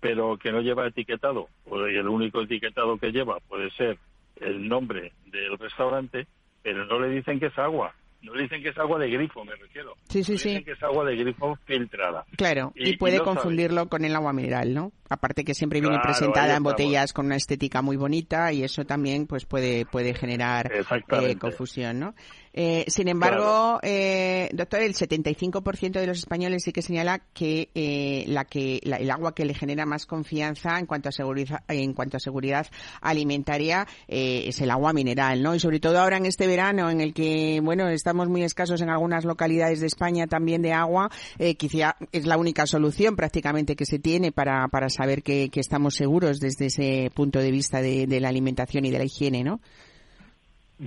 pero 0.00 0.36
que 0.36 0.52
no 0.52 0.60
lleva 0.60 0.86
etiquetado, 0.86 1.48
y 1.66 1.96
el 1.96 2.08
único 2.08 2.42
etiquetado 2.42 2.98
que 2.98 3.12
lleva 3.12 3.38
puede 3.40 3.70
ser 3.70 3.98
el 4.36 4.68
nombre 4.68 5.12
del 5.26 5.58
restaurante, 5.58 6.26
pero 6.62 6.84
no 6.86 7.00
le 7.00 7.08
dicen 7.08 7.38
que 7.38 7.46
es 7.46 7.58
agua. 7.58 7.94
No 8.22 8.34
le 8.34 8.42
dicen 8.42 8.62
que 8.62 8.68
es 8.68 8.76
agua 8.76 8.98
de 8.98 9.08
grifo, 9.08 9.42
me 9.46 9.54
refiero. 9.54 9.94
Sí, 10.10 10.22
sí, 10.22 10.36
sí. 10.36 10.50
Dicen 10.50 10.64
que 10.64 10.72
es 10.72 10.82
agua 10.82 11.06
de 11.06 11.16
grifo 11.16 11.56
filtrada. 11.64 12.26
Claro, 12.36 12.70
y, 12.74 12.98
puede 12.98 13.20
confundirlo 13.20 13.88
con 13.88 14.04
el 14.04 14.14
agua 14.14 14.34
mineral, 14.34 14.74
¿no? 14.74 14.92
Aparte 15.08 15.42
que 15.42 15.54
siempre 15.54 15.80
viene 15.80 15.98
presentada 16.02 16.54
en 16.54 16.62
botellas 16.62 17.14
con 17.14 17.26
una 17.26 17.36
estética 17.36 17.80
muy 17.80 17.96
bonita 17.96 18.52
y 18.52 18.62
eso 18.62 18.84
también 18.84 19.26
pues 19.26 19.46
puede 19.46 19.86
puede 19.86 20.12
generar 20.12 20.70
eh, 20.70 21.36
confusión, 21.36 21.98
¿no? 21.98 22.14
Eh, 22.52 22.84
sin 22.88 23.08
embargo, 23.08 23.78
eh, 23.82 24.48
doctor, 24.52 24.82
el 24.82 24.94
75% 24.94 26.00
de 26.00 26.06
los 26.06 26.18
españoles 26.18 26.64
sí 26.64 26.72
que 26.72 26.82
señala 26.82 27.20
que 27.32 27.70
eh, 27.74 28.24
la 28.26 28.44
que 28.44 28.80
el 28.82 29.10
agua 29.10 29.34
que 29.34 29.44
le 29.44 29.54
genera 29.54 29.86
más 29.86 30.06
confianza 30.06 30.78
en 30.78 30.86
cuanto 30.86 31.08
a 31.08 31.12
seguridad 31.12 31.62
en 31.68 31.92
cuanto 31.92 32.16
a 32.16 32.20
seguridad 32.20 32.66
alimentaria 33.00 33.86
eh, 34.08 34.44
es 34.46 34.60
el 34.60 34.70
agua 34.70 34.92
mineral, 34.92 35.42
¿no? 35.42 35.54
Y 35.54 35.60
sobre 35.60 35.78
todo 35.78 36.00
ahora 36.00 36.16
en 36.16 36.26
este 36.26 36.46
verano 36.46 36.90
en 36.90 37.00
el 37.00 37.14
que 37.14 37.60
bueno 37.62 37.88
estamos 37.88 38.28
muy 38.28 38.42
escasos 38.42 38.80
en 38.80 38.90
algunas 38.90 39.24
localidades 39.24 39.80
de 39.80 39.86
España 39.86 40.26
también 40.26 40.62
de 40.62 40.72
agua, 40.72 41.10
eh, 41.38 41.54
quizá 41.54 41.96
es 42.10 42.26
la 42.26 42.36
única 42.36 42.66
solución 42.66 43.14
prácticamente 43.14 43.76
que 43.76 43.86
se 43.86 44.00
tiene 44.00 44.32
para 44.32 44.66
para 44.68 44.88
saber 44.90 45.22
que, 45.22 45.50
que 45.50 45.60
estamos 45.60 45.94
seguros 45.94 46.40
desde 46.40 46.66
ese 46.66 47.12
punto 47.14 47.38
de 47.38 47.50
vista 47.52 47.80
de, 47.80 48.08
de 48.08 48.20
la 48.20 48.28
alimentación 48.28 48.84
y 48.84 48.90
de 48.90 48.98
la 48.98 49.04
higiene, 49.04 49.44
¿no? 49.44 49.60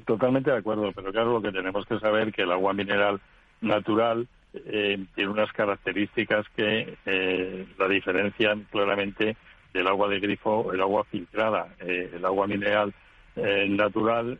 Totalmente 0.05 0.49
de 0.49 0.57
acuerdo, 0.57 0.91
pero 0.91 1.11
claro, 1.11 1.33
lo 1.33 1.41
que 1.41 1.51
tenemos 1.51 1.85
que 1.85 1.99
saber 1.99 2.29
es 2.29 2.33
que 2.33 2.41
el 2.41 2.51
agua 2.51 2.73
mineral 2.73 3.21
natural 3.61 4.27
eh, 4.53 5.05
tiene 5.13 5.29
unas 5.31 5.51
características 5.51 6.47
que 6.55 6.97
eh, 7.05 7.67
la 7.77 7.87
diferencian 7.87 8.67
claramente 8.71 9.37
del 9.71 9.87
agua 9.87 10.09
de 10.09 10.19
grifo, 10.19 10.73
el 10.73 10.81
agua 10.81 11.03
filtrada. 11.05 11.75
Eh, 11.79 12.11
el 12.13 12.25
agua 12.25 12.47
mineral 12.47 12.93
natural 13.35 14.37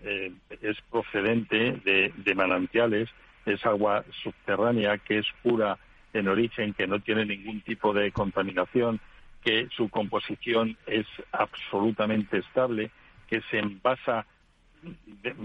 es 0.62 0.78
procedente 0.91 1.82
de, 1.84 2.14
de 2.16 2.36
manantiales, 2.36 3.10
es 3.43 3.66
agua 3.66 4.04
subterránea 4.22 4.99
que 4.99 5.18
es 5.18 5.26
pura 5.41 5.80
en 6.14 6.28
origen, 6.28 6.76
que 6.76 6.86
no 6.86 6.99
tiene 6.99 7.26
ningún 7.26 7.62
tipo 7.62 7.91
de 7.91 8.12
contaminación, 8.12 8.99
que 9.43 9.68
su 9.76 9.89
composición 9.89 10.78
es 10.86 11.08
absolutamente 11.32 12.38
estable, 12.38 12.91
que 13.28 13.41
se 13.49 13.58
envasa 13.58 14.28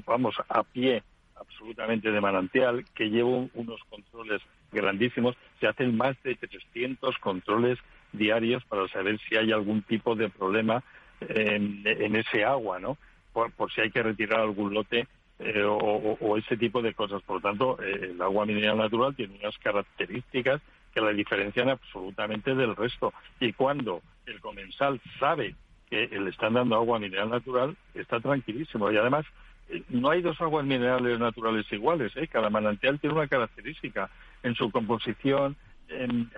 vamos, 0.07 0.37
a 0.49 0.63
pie 0.63 1.03
absolutamente 1.37 2.11
de 2.11 2.21
manantial, 2.21 2.85
que 2.95 3.11
lleva 3.11 3.47
unos 3.55 3.81
controles 3.89 4.43
grandísimos. 4.73 5.37
Se 5.61 5.67
hacen 5.67 5.97
más 5.97 6.21
de 6.23 6.35
300 6.35 7.17
controles 7.19 7.79
diarios 8.13 8.65
para 8.65 8.89
saber 8.89 9.19
si 9.29 9.37
hay 9.37 9.53
algún 9.53 9.83
tipo 9.83 10.15
de 10.15 10.29
problema 10.29 10.83
en, 11.21 12.17
ese 12.17 12.45
agua, 12.45 12.79
¿no? 12.79 12.97
Por, 13.33 13.73
si 13.73 13.81
hay 13.81 13.91
que 13.91 14.03
retirar 14.03 14.41
algún 14.41 14.75
lote 14.75 15.07
eh, 15.39 15.63
o, 15.65 16.37
ese 16.37 16.57
tipo 16.57 16.83
de 16.83 16.95
cosas. 16.95 17.23
Por 17.23 17.37
lo 17.37 17.43
tanto, 17.43 17.83
eh, 17.83 18.11
el 18.11 18.23
agua 18.23 18.47
mineral 18.47 18.79
natural 18.79 19.15
tiene 19.15 19.39
unas 19.39 19.57
características 19.59 20.61
que 20.93 21.01
la 21.01 21.13
diferencian 21.13 21.69
absolutamente 21.69 22.55
del 22.55 22.75
resto. 22.75 23.13
Y 23.39 23.53
cuando 23.53 24.03
el 24.27 24.41
comensal 24.41 25.01
sabe 25.19 25.55
que 25.91 26.07
le 26.09 26.31
están 26.31 26.55
dando 26.55 26.77
agua 26.77 26.99
mineral 26.99 27.31
natural, 27.31 27.77
está 27.95 28.21
tranquilísimo. 28.21 28.91
Y 28.91 28.97
además, 28.97 29.25
eh, 29.69 29.83
no 29.89 30.11
hay 30.11 30.23
dos 30.23 30.41
aguas 30.41 30.65
minerales 30.65 31.19
naturales 31.19 31.71
iguales. 31.73 32.13
¿eh? 32.17 32.29
Cada 32.29 32.51
manantial 32.51 32.99
tiene 32.99 33.17
una 33.17 33.29
característica 33.29 34.11
en 34.43 34.55
su 34.55 34.71
composición, 34.71 35.57
en, 35.89 36.29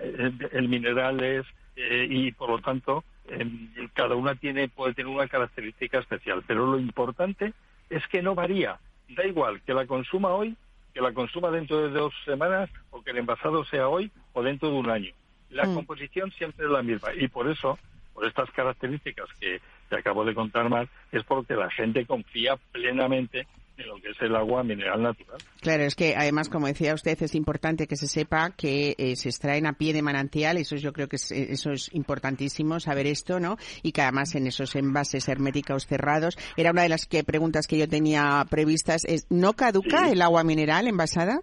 minerales 0.68 1.44
eh, 1.74 2.06
y, 2.08 2.30
por 2.32 2.50
lo 2.50 2.58
tanto, 2.60 3.04
cada 3.94 4.14
una 4.14 4.34
tiene 4.34 4.68
puede 4.68 4.94
tener 4.94 5.12
una 5.12 5.28
característica 5.28 5.98
especial. 5.98 6.42
Pero 6.46 6.66
lo 6.66 6.78
importante 6.78 7.52
es 7.88 8.06
que 8.08 8.22
no 8.22 8.34
varía. 8.34 8.78
Da 9.08 9.26
igual 9.26 9.60
que 9.62 9.74
la 9.74 9.86
consuma 9.86 10.30
hoy, 10.30 10.56
que 10.94 11.00
la 11.00 11.12
consuma 11.12 11.50
dentro 11.50 11.82
de 11.82 11.90
dos 11.90 12.14
semanas 12.24 12.70
o 12.90 13.02
que 13.02 13.10
el 13.10 13.18
envasado 13.18 13.64
sea 13.64 13.88
hoy 13.88 14.10
o 14.32 14.42
dentro 14.42 14.70
de 14.70 14.76
un 14.76 14.90
año. 14.90 15.12
La 15.50 15.66
mm. 15.66 15.74
composición 15.74 16.30
siempre 16.32 16.66
es 16.66 16.70
la 16.70 16.82
misma 16.82 17.12
y 17.14 17.26
por 17.28 17.48
eso 17.48 17.78
por 18.20 18.28
estas 18.28 18.50
características 18.50 19.28
que 19.40 19.60
te 19.88 19.96
acabo 19.96 20.26
de 20.26 20.34
contar 20.34 20.68
más, 20.68 20.86
es 21.10 21.24
porque 21.24 21.54
la 21.54 21.70
gente 21.70 22.04
confía 22.04 22.56
plenamente 22.70 23.46
en 23.78 23.88
lo 23.88 23.96
que 23.96 24.10
es 24.10 24.20
el 24.20 24.36
agua 24.36 24.62
mineral 24.62 25.00
natural. 25.00 25.38
Claro, 25.62 25.84
es 25.84 25.94
que 25.94 26.14
además, 26.14 26.50
como 26.50 26.66
decía 26.66 26.92
usted, 26.92 27.16
es 27.22 27.34
importante 27.34 27.86
que 27.86 27.96
se 27.96 28.08
sepa 28.08 28.50
que 28.50 28.94
eh, 28.98 29.16
se 29.16 29.30
extraen 29.30 29.66
a 29.66 29.72
pie 29.72 29.94
de 29.94 30.02
manantial, 30.02 30.58
eso 30.58 30.74
es, 30.74 30.82
yo 30.82 30.92
creo 30.92 31.08
que 31.08 31.16
eso 31.16 31.72
es 31.72 31.88
importantísimo 31.94 32.78
saber 32.78 33.06
esto, 33.06 33.40
¿no? 33.40 33.56
Y 33.82 33.92
que 33.92 34.02
además 34.02 34.34
en 34.34 34.46
esos 34.46 34.76
envases 34.76 35.26
herméticos 35.30 35.86
cerrados, 35.86 36.36
era 36.58 36.72
una 36.72 36.82
de 36.82 36.90
las 36.90 37.06
que, 37.06 37.24
preguntas 37.24 37.66
que 37.66 37.78
yo 37.78 37.88
tenía 37.88 38.44
previstas, 38.50 39.06
es 39.06 39.26
¿no 39.30 39.54
caduca 39.54 40.10
el 40.10 40.20
agua 40.20 40.44
mineral 40.44 40.86
envasada? 40.86 41.40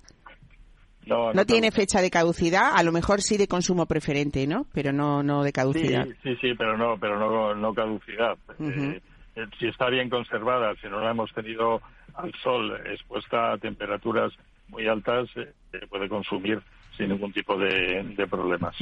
No, 1.07 1.45
tiene 1.45 1.71
fecha 1.71 2.01
de 2.01 2.09
caducidad, 2.09 2.71
a 2.75 2.83
lo 2.83 2.91
mejor 2.91 3.21
sí 3.21 3.37
de 3.37 3.47
consumo 3.47 3.85
preferente, 3.85 4.45
¿no? 4.45 4.65
Pero 4.73 4.91
no 4.91 5.23
no 5.23 5.43
de 5.43 5.51
caducidad. 5.51 6.05
Sí, 6.23 6.35
sí, 6.41 6.53
pero 6.57 6.77
no, 6.77 6.97
pero 6.99 7.17
no, 7.17 7.55
no 7.55 7.73
caducidad. 7.73 8.37
Eh, 8.59 9.01
eh, 9.35 9.45
si 9.59 9.67
está 9.67 9.89
bien 9.89 10.09
conservada, 10.09 10.75
si 10.81 10.87
no 10.87 10.99
la 10.99 11.11
hemos 11.11 11.31
tenido 11.33 11.81
al 12.15 12.33
sol 12.43 12.75
expuesta 12.91 13.53
a 13.53 13.57
temperaturas 13.57 14.33
muy 14.67 14.87
altas, 14.87 15.29
eh, 15.35 15.53
puede 15.89 16.09
consumir 16.09 16.61
sin 16.97 17.09
ningún 17.09 17.31
tipo 17.31 17.57
de, 17.57 18.27
problemas. 18.29 18.75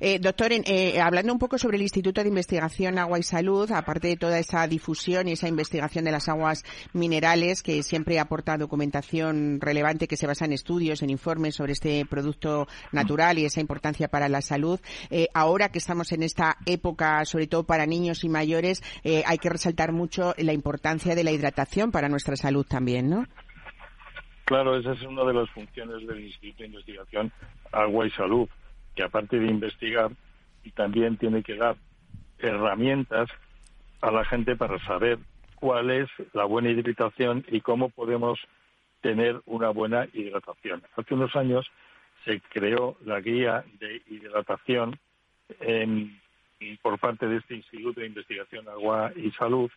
Eh, 0.00 0.18
doctor, 0.20 0.52
eh, 0.52 1.00
hablando 1.00 1.32
un 1.32 1.38
poco 1.38 1.58
sobre 1.58 1.76
el 1.76 1.82
Instituto 1.82 2.22
de 2.22 2.28
Investigación 2.28 2.98
Agua 2.98 3.18
y 3.18 3.22
Salud, 3.22 3.70
aparte 3.72 4.08
de 4.08 4.16
toda 4.16 4.38
esa 4.38 4.66
difusión 4.66 5.28
y 5.28 5.32
esa 5.32 5.48
investigación 5.48 6.04
de 6.04 6.12
las 6.12 6.28
aguas 6.28 6.64
minerales, 6.92 7.62
que 7.62 7.82
siempre 7.82 8.18
aporta 8.18 8.56
documentación 8.58 9.60
relevante 9.60 10.06
que 10.06 10.16
se 10.16 10.26
basa 10.26 10.44
en 10.44 10.52
estudios, 10.52 11.02
en 11.02 11.10
informes 11.10 11.56
sobre 11.56 11.72
este 11.72 12.04
producto 12.06 12.68
natural 12.92 13.38
y 13.38 13.44
esa 13.44 13.60
importancia 13.60 14.08
para 14.08 14.28
la 14.28 14.42
salud, 14.42 14.78
eh, 15.10 15.28
ahora 15.34 15.70
que 15.70 15.78
estamos 15.78 16.12
en 16.12 16.22
esta 16.22 16.58
época, 16.66 17.24
sobre 17.24 17.46
todo 17.46 17.64
para 17.64 17.86
niños 17.86 18.24
y 18.24 18.28
mayores, 18.28 18.82
hay 19.04 19.38
que 19.38 19.48
resaltar 19.48 19.92
mucho 19.92 20.34
la 20.38 20.52
importancia 20.52 21.14
de 21.14 21.24
la 21.24 21.32
hidratación 21.32 21.90
para 21.90 22.08
nuestra 22.08 22.36
salud 22.36 22.66
también, 22.66 23.08
¿no? 23.08 23.26
Claro, 24.46 24.76
esa 24.76 24.92
es 24.92 25.02
una 25.02 25.24
de 25.24 25.34
las 25.34 25.50
funciones 25.50 26.06
del 26.06 26.20
Instituto 26.20 26.62
de 26.62 26.68
Investigación 26.68 27.32
Agua 27.72 28.06
y 28.06 28.10
Salud, 28.12 28.48
que 28.94 29.02
aparte 29.02 29.40
de 29.40 29.48
investigar, 29.48 30.12
también 30.76 31.16
tiene 31.16 31.42
que 31.42 31.56
dar 31.56 31.74
herramientas 32.38 33.28
a 34.00 34.12
la 34.12 34.24
gente 34.24 34.54
para 34.54 34.78
saber 34.84 35.18
cuál 35.56 35.90
es 35.90 36.08
la 36.32 36.44
buena 36.44 36.70
hidratación 36.70 37.44
y 37.48 37.60
cómo 37.60 37.88
podemos 37.88 38.38
tener 39.00 39.40
una 39.46 39.70
buena 39.70 40.06
hidratación. 40.12 40.80
Hace 40.96 41.14
unos 41.14 41.34
años 41.34 41.68
se 42.24 42.40
creó 42.40 42.96
la 43.04 43.20
guía 43.20 43.64
de 43.80 44.00
hidratación 44.06 44.96
por 46.82 47.00
parte 47.00 47.26
de 47.26 47.38
este 47.38 47.56
Instituto 47.56 48.00
de 48.00 48.06
Investigación 48.06 48.68
Agua 48.68 49.10
y 49.16 49.32
Salud. 49.32 49.72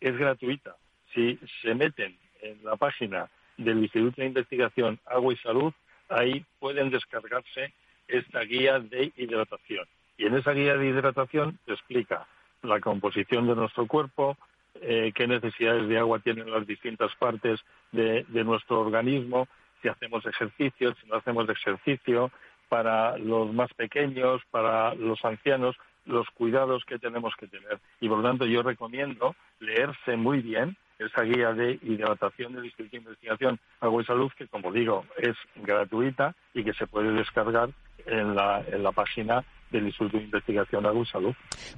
Es 0.00 0.16
gratuita. 0.16 0.76
Si 1.12 1.38
se 1.60 1.74
meten 1.74 2.16
en 2.40 2.64
la 2.64 2.76
página 2.76 3.28
del 3.58 3.78
Instituto 3.82 4.22
de 4.22 4.28
Investigación 4.28 4.98
Agua 5.04 5.34
y 5.34 5.36
Salud, 5.36 5.72
ahí 6.08 6.44
pueden 6.58 6.90
descargarse 6.90 7.74
esta 8.06 8.40
guía 8.40 8.78
de 8.78 9.12
hidratación. 9.16 9.86
Y 10.16 10.26
en 10.26 10.34
esa 10.34 10.52
guía 10.52 10.76
de 10.76 10.88
hidratación 10.88 11.58
se 11.66 11.72
explica 11.72 12.26
la 12.62 12.80
composición 12.80 13.46
de 13.46 13.54
nuestro 13.54 13.86
cuerpo, 13.86 14.36
eh, 14.80 15.12
qué 15.14 15.26
necesidades 15.26 15.88
de 15.88 15.98
agua 15.98 16.20
tienen 16.20 16.50
las 16.50 16.66
distintas 16.66 17.14
partes 17.16 17.60
de, 17.92 18.24
nuestro 18.44 18.80
organismo, 18.80 19.48
si 19.82 19.88
hacemos 19.88 20.24
ejercicio, 20.26 20.94
si 21.00 21.08
no 21.08 21.16
hacemos 21.16 21.48
ejercicio, 21.48 22.30
para 22.68 23.16
los 23.18 23.52
más 23.52 23.72
pequeños, 23.74 24.42
para 24.50 24.94
los 24.94 25.24
ancianos, 25.24 25.76
los 26.04 26.28
cuidados 26.30 26.84
que 26.84 26.98
tenemos 26.98 27.34
que 27.36 27.48
tener. 27.48 27.78
Y 28.00 28.08
por 28.08 28.18
lo 28.18 28.28
tanto 28.28 28.46
yo 28.46 28.62
recomiendo 28.62 29.34
leerse 29.60 30.16
muy 30.16 30.40
bien 30.42 30.76
esa 30.98 31.22
guía 31.22 31.52
de 31.52 31.78
hidratación 31.82 32.54
del 32.54 32.64
Instituto 32.66 32.90
de 32.92 32.98
Investigación 32.98 33.60
Agua 33.80 34.02
y 34.02 34.06
Salud, 34.06 34.30
que 34.36 34.46
como 34.48 34.72
digo 34.72 35.04
es 35.16 35.36
gratuita 35.56 36.34
y 36.54 36.64
que 36.64 36.72
se 36.74 36.86
puede 36.86 37.12
descargar 37.12 37.70
en 38.06 38.34
la, 38.34 38.64
en 38.66 38.82
la 38.82 38.92
página 38.92 39.44
del 39.70 39.86
Instituto 39.86 40.16
de 40.16 40.24
Investigación 40.24 40.86
Agua 40.86 41.02
y 41.02 41.06
Salud. 41.06 41.34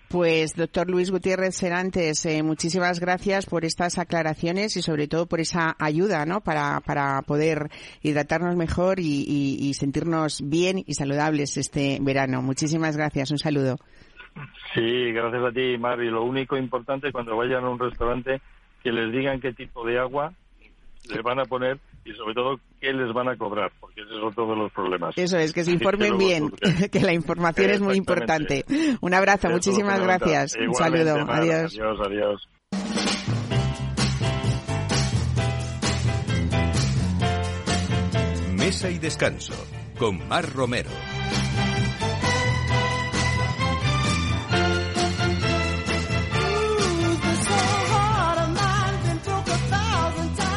Pues, 0.09 0.55
doctor 0.55 0.89
Luis 0.89 1.11
Gutiérrez 1.11 1.57
Serantes, 1.57 2.25
eh, 2.25 2.43
muchísimas 2.43 3.01
gracias 3.01 3.47
por 3.47 3.65
estas 3.65 3.99
aclaraciones 3.99 4.77
y 4.77 4.83
sobre 4.83 5.09
todo 5.09 5.27
por 5.27 5.41
esa 5.41 5.75
ayuda 5.79 6.25
¿no? 6.25 6.41
para, 6.41 6.81
para 6.81 7.21
poder 7.23 7.69
hidratarnos 8.03 8.57
mejor 8.57 9.01
y, 9.01 9.27
y 9.27 9.75
sentirnos 9.75 10.41
bien 10.49 10.79
y 10.87 10.95
saludables 10.95 11.57
este 11.57 11.99
verano. 12.01 12.43
Muchísimas 12.43 12.97
gracias. 12.97 13.31
Un 13.33 13.39
saludo. 13.39 13.77
Sí, 14.75 15.13
gracias 15.13 15.43
a 15.43 15.53
ti, 15.53 15.77
Mari. 15.77 16.09
Lo 16.11 16.23
único 16.23 16.57
importante 16.57 17.11
cuando 17.11 17.37
vayan 17.37 17.65
a 17.65 17.71
un 17.71 17.79
restaurante 17.79 18.41
que 18.83 18.93
les 18.93 19.13
digan 19.13 19.41
qué 19.41 19.53
tipo 19.53 19.87
de 19.87 19.99
agua 19.99 20.33
les 21.09 21.23
van 21.23 21.41
a 21.41 21.45
poner 21.45 21.79
y 22.05 22.13
sobre 22.13 22.35
todo 22.35 22.61
qué 22.81 22.93
les 22.93 23.13
van 23.13 23.29
a 23.29 23.37
cobrar, 23.37 23.71
porque 23.81 24.01
esos 24.03 24.21
son 24.21 24.35
todos 24.35 24.57
los 24.57 24.73
problemas. 24.73 25.17
Eso 25.17 25.39
es, 25.39 25.53
que 25.53 25.65
se 25.65 25.71
informen 25.73 26.17
bien, 26.19 26.51
que 26.93 27.01
la 27.01 27.13
información 27.13 27.71
es 27.71 27.81
muy 27.81 27.97
importante. 27.97 28.65
Un 29.01 29.15
abrazo, 29.15 29.49
muchísimas 29.51 30.01
gracias. 30.01 30.57
Un 30.57 30.75
saludo, 30.75 31.17
adiós. 31.29 31.79
Adiós, 31.79 31.99
adiós. 32.07 32.49
Mesa 38.57 38.91
y 38.91 38.99
descanso 38.99 39.55
con 39.99 40.29
Mar 40.29 40.49
Romero. 40.53 40.91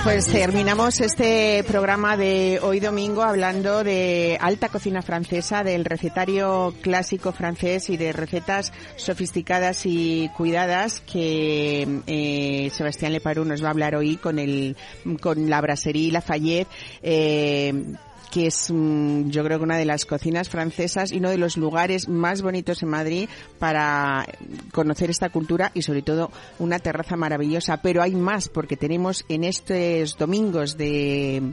Pues 0.03 0.27
terminamos 0.27 0.99
este 0.99 1.63
programa 1.65 2.17
de 2.17 2.59
hoy 2.61 2.81
domingo 2.81 3.23
hablando 3.23 3.85
de 3.85 4.37
alta 4.41 4.67
cocina 4.67 5.01
francesa, 5.01 5.63
del 5.63 5.85
recetario 5.85 6.73
clásico 6.81 7.31
francés 7.31 7.89
y 7.89 7.95
de 7.95 8.11
recetas 8.11 8.73
sofisticadas 8.97 9.85
y 9.85 10.29
cuidadas 10.35 10.99
que 10.99 12.01
eh, 12.05 12.69
Sebastián 12.73 13.13
Leparú 13.13 13.45
nos 13.45 13.63
va 13.63 13.67
a 13.67 13.71
hablar 13.71 13.95
hoy 13.95 14.17
con 14.17 14.39
el 14.39 14.75
con 15.21 15.49
la 15.49 15.61
brasserie 15.61 16.11
Lafayette. 16.11 16.67
Eh, 17.01 17.73
que 18.33 18.47
es 18.47 18.71
mm, 18.71 19.29
yo 19.29 19.43
creo 19.43 19.59
que 19.59 19.63
una 19.63 19.77
de 19.77 19.85
las 19.85 20.05
cocinas 20.05 20.49
francesas 20.49 21.11
y 21.11 21.17
uno 21.17 21.29
de 21.29 21.37
los 21.37 21.55
lugares 21.55 22.09
más 22.09 22.41
bonitos 22.41 22.81
en 22.81 22.89
Madrid 22.89 23.29
para 23.59 24.25
conocer 24.71 25.11
esta 25.11 25.29
cultura 25.29 25.69
y 25.75 25.83
sobre 25.83 26.01
todo 26.01 26.31
una 26.57 26.79
terraza 26.79 27.15
maravillosa. 27.15 27.77
Pero 27.83 28.01
hay 28.01 28.15
más 28.15 28.49
porque 28.49 28.75
tenemos 28.75 29.23
en 29.29 29.43
estos 29.43 30.17
domingos 30.17 30.77
de 30.77 31.43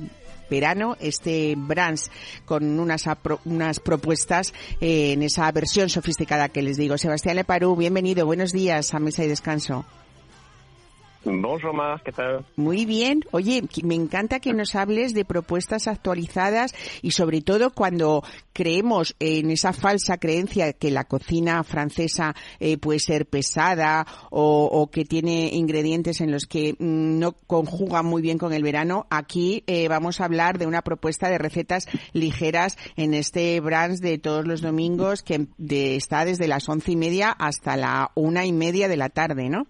verano 0.48 0.96
este 1.00 1.54
Brans 1.54 2.10
con 2.46 2.80
unas, 2.80 3.04
unas 3.44 3.78
propuestas 3.78 4.54
eh, 4.80 5.12
en 5.12 5.22
esa 5.22 5.52
versión 5.52 5.90
sofisticada 5.90 6.48
que 6.48 6.62
les 6.62 6.78
digo. 6.78 6.96
Sebastián 6.96 7.36
Leparú, 7.36 7.76
bienvenido, 7.76 8.24
buenos 8.24 8.52
días 8.52 8.94
a 8.94 9.00
Mesa 9.00 9.22
y 9.22 9.28
Descanso. 9.28 9.84
Bonjour, 11.22 12.00
¿qué 12.02 12.12
tal? 12.12 12.46
Muy 12.56 12.86
bien. 12.86 13.20
Oye, 13.30 13.62
me 13.82 13.94
encanta 13.94 14.40
que 14.40 14.54
nos 14.54 14.74
hables 14.74 15.12
de 15.12 15.26
propuestas 15.26 15.86
actualizadas 15.86 16.74
y 17.02 17.10
sobre 17.10 17.42
todo 17.42 17.72
cuando 17.72 18.24
creemos 18.54 19.14
en 19.20 19.50
esa 19.50 19.74
falsa 19.74 20.16
creencia 20.16 20.72
que 20.72 20.90
la 20.90 21.04
cocina 21.04 21.62
francesa 21.62 22.34
eh, 22.58 22.78
puede 22.78 23.00
ser 23.00 23.26
pesada 23.26 24.06
o, 24.30 24.88
que 24.90 25.04
tiene 25.04 25.50
ingredientes 25.52 26.22
en 26.22 26.32
los 26.32 26.46
que 26.46 26.72
mm, 26.78 27.18
no 27.18 27.32
conjugan 27.32 28.06
muy 28.06 28.22
bien 28.22 28.38
con 28.38 28.54
el 28.54 28.62
verano. 28.62 29.06
Aquí 29.10 29.62
eh, 29.66 29.88
vamos 29.88 30.22
a 30.22 30.24
hablar 30.24 30.56
de 30.56 30.66
una 30.66 30.80
propuesta 30.80 31.28
de 31.28 31.36
recetas 31.36 31.86
ligeras 32.14 32.78
en 32.96 33.12
este 33.12 33.60
brunch 33.60 33.98
de 34.00 34.16
todos 34.16 34.46
los 34.46 34.62
domingos 34.62 35.22
que 35.22 35.48
está 35.68 36.24
desde 36.24 36.48
las 36.48 36.66
once 36.66 36.92
y 36.92 36.96
media 36.96 37.30
hasta 37.30 37.76
la 37.76 38.10
una 38.14 38.46
y 38.46 38.52
media 38.52 38.88
de 38.88 38.96
la 38.96 39.10
tarde, 39.10 39.50
¿no? 39.50 39.66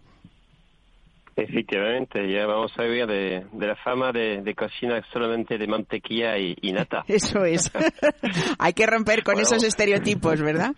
Efectivamente, 1.36 2.30
ya 2.30 2.44
vamos 2.46 2.72
a 2.76 2.82
ver 2.82 3.06
de, 3.06 3.66
la 3.66 3.76
fama 3.76 4.12
de, 4.12 4.54
cocina 4.54 5.00
solamente 5.12 5.56
de 5.58 5.66
mantequilla 5.66 6.36
y, 6.36 6.72
nata. 6.72 7.04
Eso 7.08 7.44
es. 7.44 7.70
Hay 8.58 8.72
que 8.72 8.86
romper 8.86 9.22
con 9.22 9.38
esos 9.38 9.62
estereotipos, 9.62 10.42
¿verdad? 10.42 10.74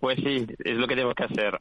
Pues 0.00 0.18
sí, 0.18 0.46
es 0.64 0.76
lo 0.76 0.86
que 0.86 0.94
tenemos 0.94 1.14
que 1.14 1.24
hacer. 1.24 1.58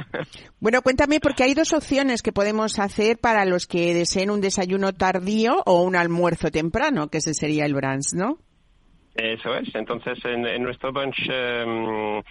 bueno, 0.60 0.82
cuéntame, 0.82 1.20
porque 1.20 1.44
hay 1.44 1.54
dos 1.54 1.72
opciones 1.72 2.22
que 2.22 2.32
podemos 2.32 2.78
hacer 2.78 3.16
para 3.18 3.44
los 3.44 3.66
que 3.66 3.94
deseen 3.94 4.30
un 4.30 4.40
desayuno 4.40 4.92
tardío 4.92 5.62
o 5.64 5.82
un 5.82 5.96
almuerzo 5.96 6.50
temprano, 6.50 7.08
que 7.08 7.18
ese 7.18 7.32
sería 7.32 7.64
el 7.64 7.74
brunch, 7.74 8.12
¿no? 8.14 8.38
Eso 9.14 9.54
es. 9.54 9.74
Entonces, 9.74 10.18
en, 10.24 10.62
nuestro 10.62 10.92
brunch... 10.92 11.28
Em, 11.30 12.22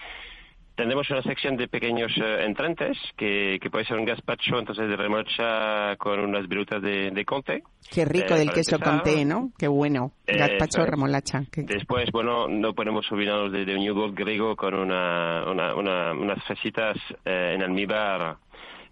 Tendremos 0.77 1.09
una 1.09 1.23
sección 1.23 1.57
de 1.57 1.67
pequeños 1.67 2.15
uh, 2.17 2.39
entrantes, 2.45 2.95
que, 3.17 3.57
que, 3.59 3.71
puede 3.71 3.83
ser 3.85 3.97
un 3.97 4.05
gazpacho, 4.05 4.59
entonces 4.59 4.87
de 4.87 4.95
remolacha 4.95 5.95
con 5.97 6.19
unas 6.19 6.47
virutas 6.47 6.83
de, 6.83 7.09
de 7.09 7.25
conte. 7.25 7.63
Qué 7.89 8.05
rico 8.05 8.35
eh, 8.35 8.37
del 8.37 8.51
queso 8.51 8.77
conte, 8.79 9.25
¿no? 9.25 9.49
Qué 9.57 9.67
bueno. 9.67 10.11
Eh, 10.27 10.37
gazpacho 10.37 10.85
remolacha. 10.85 11.41
Después, 11.55 12.11
bueno, 12.11 12.47
no 12.47 12.75
podemos 12.75 13.11
olvidarnos 13.11 13.51
de, 13.51 13.65
de, 13.65 13.75
un 13.75 13.83
yogur 13.83 14.13
griego 14.13 14.55
con 14.55 14.75
una, 14.75 15.49
una, 15.49 16.13
unas 16.13 16.43
fresitas 16.45 16.95
en 17.25 17.63
almíbar 17.63 18.37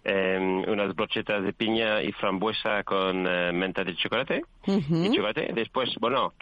em, 0.02 0.68
unas 0.68 0.92
brochetas 0.92 1.44
de 1.44 1.52
piña 1.52 2.02
y 2.02 2.10
frambuesa 2.10 2.82
con 2.82 3.22
menta 3.22 3.84
de 3.84 3.94
chocolate, 3.94 4.42
y 4.66 5.10
chocolate. 5.14 5.52
Después, 5.54 5.90
bueno, 6.00 6.32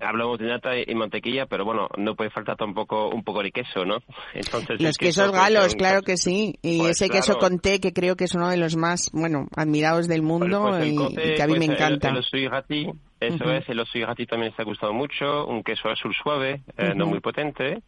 hablamos 0.00 0.38
de 0.38 0.46
nata 0.46 0.70
y 0.78 0.94
mantequilla, 0.94 1.46
pero 1.46 1.64
bueno, 1.64 1.88
no 1.96 2.14
puede 2.14 2.30
faltar 2.30 2.56
tampoco 2.56 3.08
un 3.08 3.22
poco 3.24 3.42
de 3.42 3.52
queso, 3.52 3.84
¿no? 3.84 3.98
Entonces, 4.34 4.80
los 4.80 4.96
quesos 4.96 5.32
galos, 5.32 5.74
claro 5.74 6.02
que 6.02 6.16
sí, 6.16 6.54
y 6.62 6.78
pues 6.78 7.02
ese 7.02 7.08
queso 7.08 7.36
con 7.38 7.58
té 7.58 7.80
que 7.80 7.92
creo 7.92 8.16
que 8.16 8.24
es 8.24 8.34
uno 8.34 8.48
de 8.48 8.56
los 8.56 8.76
más, 8.76 9.10
bueno, 9.12 9.46
admirados 9.56 10.08
del 10.08 10.20
pues, 10.20 10.28
mundo 10.28 10.62
pues 10.68 10.86
y, 10.86 11.34
que 11.34 11.42
a 11.42 11.46
mí 11.46 11.58
me 11.58 11.66
encanta. 11.66 12.08
El, 12.08 12.16
el 12.16 12.94
eso 13.18 13.50
es, 13.50 13.66
el 13.68 13.80
osuigati 13.80 14.26
también 14.26 14.50
está 14.50 14.62
gustado 14.62 14.92
mucho, 14.92 15.46
un 15.46 15.62
queso 15.62 15.88
azul 15.88 16.14
suave, 16.22 16.60
eh, 16.76 16.92
no 16.94 17.06
muy 17.06 17.20
potente, 17.20 17.82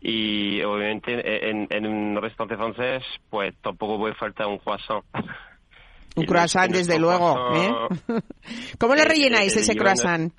y 0.00 0.62
obviamente 0.62 1.48
en, 1.48 1.66
en, 1.70 1.86
un 1.86 2.20
restaurante 2.20 2.56
francés, 2.56 3.02
pues 3.30 3.54
tampoco 3.62 3.98
puede 3.98 4.14
faltar 4.14 4.46
un 4.46 4.58
croissant. 4.58 5.02
Un 6.16 6.24
croissant, 6.26 6.70
desde 6.70 6.98
luego. 6.98 7.54
¿eh? 7.54 7.72
¿Cómo 8.78 8.94
le 8.94 9.04
rellenáis 9.04 9.56
ese 9.56 9.74
croissant? 9.74 10.32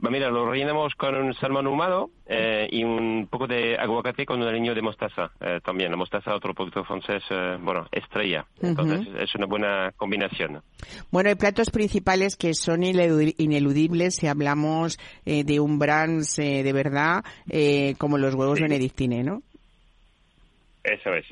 Mira, 0.00 0.30
lo 0.30 0.50
rellenamos 0.50 0.94
con 0.94 1.14
un 1.14 1.34
salmón 1.34 1.66
ahumado 1.66 2.10
eh, 2.26 2.68
y 2.70 2.84
un 2.84 3.26
poco 3.30 3.46
de 3.46 3.76
aguacate 3.76 4.26
con 4.26 4.40
un 4.40 4.48
aliño 4.48 4.74
de 4.74 4.82
mostaza 4.82 5.30
eh, 5.40 5.60
también. 5.64 5.90
La 5.90 5.96
mostaza, 5.96 6.34
otro 6.34 6.54
producto 6.54 6.84
francés, 6.84 7.22
eh, 7.30 7.56
bueno, 7.60 7.86
estrella. 7.92 8.44
Entonces 8.60 9.06
es 9.18 9.34
una 9.34 9.46
buena 9.46 9.92
combinación. 9.96 10.62
Bueno, 11.10 11.30
hay 11.30 11.36
platos 11.36 11.70
principales 11.70 12.36
que 12.36 12.54
son 12.54 12.82
ineludibles 12.82 14.16
si 14.16 14.26
hablamos 14.26 14.98
de 15.24 15.60
un 15.60 15.78
brans 15.78 16.36
de 16.36 16.72
verdad, 16.72 17.24
como 17.98 18.18
los 18.18 18.34
huevos 18.34 18.60
benedictine, 18.60 19.22
¿no? 19.22 19.42
Eso 20.82 21.14
es. 21.14 21.26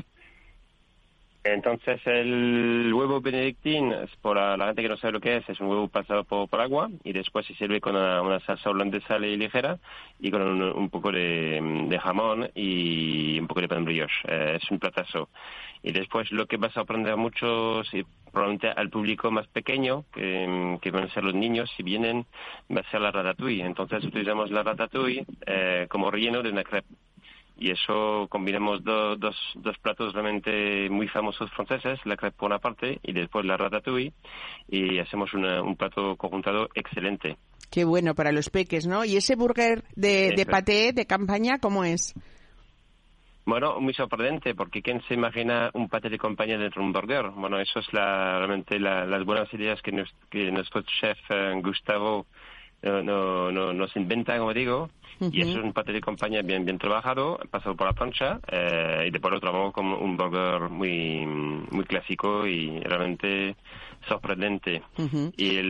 Entonces 1.45 2.01
el 2.07 2.93
huevo 2.95 3.21
benedictín, 3.21 3.93
por 4.21 4.37
la, 4.37 4.65
gente 4.67 4.83
que 4.83 4.89
no 4.89 4.97
sabe 4.97 5.15
lo 5.15 5.21
que 5.21 5.39
es, 5.39 5.49
es 5.49 5.59
un 5.59 5.67
huevo 5.67 5.89
pasado 5.89 6.23
por, 6.23 6.61
agua 6.61 6.89
y 7.03 7.13
después 7.13 7.45
se 7.47 7.55
sirve 7.55 7.81
con 7.81 7.97
una, 7.97 8.39
salsa 8.41 8.71
holandesa 8.71 9.19
ligera 9.19 9.79
y 10.21 10.31
con 10.31 10.43
un, 10.43 10.89
poco 10.89 11.11
de, 11.11 11.99
jamón 12.01 12.49
y 12.55 13.41
un 13.41 13.49
poco 13.49 13.61
de 13.61 13.69
pan 13.69 13.85
brioche. 13.85 14.15
Eh, 14.29 14.59
es 14.63 14.71
un 14.71 14.79
platazo. 14.79 15.31
Y 15.83 15.91
después 15.91 16.31
lo 16.31 16.47
que 16.47 16.59
vas 16.59 16.77
a 16.77 16.83
aprender 16.83 17.17
mucho, 17.17 17.83
si, 17.91 18.05
probablemente 18.31 18.69
al 18.69 18.89
público 18.89 19.33
más 19.33 19.49
pequeño, 19.49 20.05
que, 20.13 20.91
van 20.93 21.05
a 21.05 21.13
ser 21.13 21.25
los 21.25 21.35
niños, 21.35 21.69
si 21.77 21.83
vienen, 21.83 22.25
va 22.71 22.83
a 22.83 22.91
ser 22.91 23.01
la 23.01 23.11
ratatouille. 23.11 23.65
Entonces 23.65 24.05
utilizamos 24.05 24.53
la 24.53 24.63
ratatouille 24.63 25.27
eh, 25.45 25.87
como 25.91 26.09
relleno 26.09 26.41
de 26.41 26.51
una 26.51 26.63
crepe 26.63 26.87
y 27.63 27.71
eso 27.71 28.27
combinamos 28.29 28.83
dos, 28.83 29.21
dos 29.55 29.79
platos 29.79 30.13
realmente 30.13 30.91
muy 30.91 31.07
famosos 31.07 31.49
franceses, 31.53 32.01
la 32.05 32.17
crepe 32.17 32.37
por 32.37 32.49
una 32.49 32.59
parte 32.59 32.99
y 33.05 33.13
después 33.13 33.47
la 33.47 33.57
ratatouille 33.57 34.13
y 34.69 34.99
hacemos 34.99 35.33
un 35.33 35.77
plato 35.77 36.17
conjuntado 36.17 36.69
excelente. 36.75 37.37
Qué 37.71 37.85
bueno 37.85 38.17
para 38.17 38.33
los 38.33 38.51
peques, 38.51 38.87
¿no? 38.89 39.05
¿Y 39.05 39.17
ese 39.17 39.37
burger 39.37 39.85
de, 39.95 40.33
de 40.37 40.45
paté 40.45 40.93
de 40.93 41.07
campaña 41.07 41.59
cómo 41.61 41.85
es? 41.85 42.15
Bueno, 43.45 43.81
muy 43.81 43.95
sorprendente, 43.95 44.55
porque 44.55 44.83
¿quién 44.83 45.01
se 45.09 45.15
imagina 45.15 45.71
un 45.75 45.89
paté 45.89 46.09
de 46.09 46.19
campaña 46.19 46.59
dentro 46.59 46.81
de 46.81 46.87
un 46.87 46.93
burger? 46.93 47.31
Bueno, 47.31 47.61
eso 47.61 47.79
es 47.79 47.93
la, 47.93 48.39
realmente 48.39 48.79
las 48.79 49.25
buenas 49.25 49.53
ideas 49.55 49.81
que, 49.83 49.93
nuestro 49.93 50.83
chef 50.83 51.19
eh, 51.29 51.53
Gustavo 51.63 52.27
eh, 52.83 53.03
no, 53.05 53.53
no, 53.53 53.73
nos 53.73 53.95
inventa, 53.97 54.37
como 54.39 54.53
digo, 54.53 54.91
y 55.21 55.41
eso 55.41 55.59
es 55.59 55.65
un 55.65 55.73
paté 55.73 55.93
de 55.93 56.01
compañía 56.01 56.43
bien 56.43 56.65
bien 56.65 56.79
trabajado, 56.79 57.39
pasado 57.51 57.77
por 57.77 57.87
la 57.87 57.93
plancha, 57.93 58.41
eh, 58.51 59.05
y 59.07 59.11
después 59.11 59.33
lo 59.33 59.41
trabajamos 59.41 59.73
como 59.73 59.99
un 59.99 60.17
burger 60.17 60.69
muy, 60.69 61.25
muy 61.27 61.85
clásico 61.85 62.47
y 62.47 62.81
realmente 62.81 63.55
sorprendente. 64.09 64.83
Y 65.37 65.61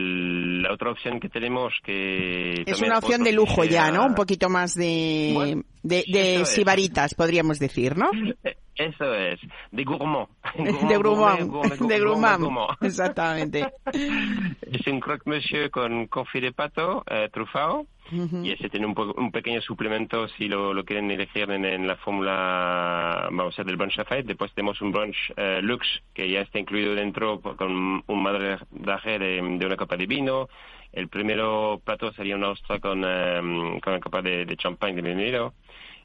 la 0.61 0.73
otra 0.73 0.91
opción 0.91 1.19
que 1.19 1.29
tenemos 1.29 1.73
que... 1.83 2.63
Es 2.65 2.81
una 2.81 2.97
opción 2.97 3.23
de 3.23 3.31
lujo 3.31 3.63
ya, 3.63 3.91
¿no? 3.91 4.05
Un 4.05 4.15
poquito 4.15 4.49
más 4.49 4.75
de, 4.75 5.63
de, 5.83 6.03
de 6.07 6.45
sibaritas, 6.45 7.13
podríamos 7.13 7.59
decir, 7.59 7.97
¿no? 7.97 8.09
Eh, 8.43 8.57
eso 8.75 9.13
es, 9.13 9.39
de 9.71 9.83
gourmand. 9.83 10.27
de 10.55 10.97
gourmand, 10.97 11.87
de 11.87 11.99
gourmand, 11.99 12.77
exactamente. 12.81 13.71
es 13.93 14.87
un 14.87 14.99
croque 14.99 15.29
monsieur 15.29 15.69
con 15.69 16.07
confit 16.07 16.41
de 16.43 16.51
pato 16.51 17.03
eh, 17.07 17.29
trufado 17.31 17.85
y 18.11 18.51
ese 18.51 18.69
tiene 18.69 18.85
un, 18.85 18.95
un, 19.17 19.31
pequeño 19.31 19.61
suplemento 19.61 20.27
si 20.29 20.47
lo, 20.47 20.83
quieren 20.83 21.09
elegir 21.09 21.49
en, 21.49 21.87
la 21.87 21.95
fórmula, 21.95 23.29
vamos 23.31 23.53
a 23.53 23.55
ser 23.55 23.65
del 23.65 23.77
brunch 23.77 23.97
Lafayette. 23.97 24.27
Después 24.27 24.53
tenemos 24.53 24.81
un 24.81 24.91
brunch 24.91 25.33
eh, 25.35 25.61
Lux 25.61 25.87
que 26.13 26.29
ya 26.29 26.41
está 26.41 26.59
incluido 26.59 26.93
dentro 26.95 27.41
con 27.41 28.03
un 28.05 28.23
madre 28.23 28.57
de, 28.69 29.41
una 29.65 29.77
copa 29.77 29.97
de 29.97 30.05
vino. 30.05 30.49
El 30.91 31.07
primero 31.07 31.81
plato 31.83 32.11
sería 32.13 32.35
una 32.35 32.49
ostra 32.49 32.79
con, 32.79 33.03
eh, 33.05 33.39
con 33.81 33.93
una 33.93 33.99
copa 33.99 34.21
de, 34.21 34.45
de 34.45 34.57
champán 34.57 34.95
de 34.95 35.01
vinilo. 35.01 35.53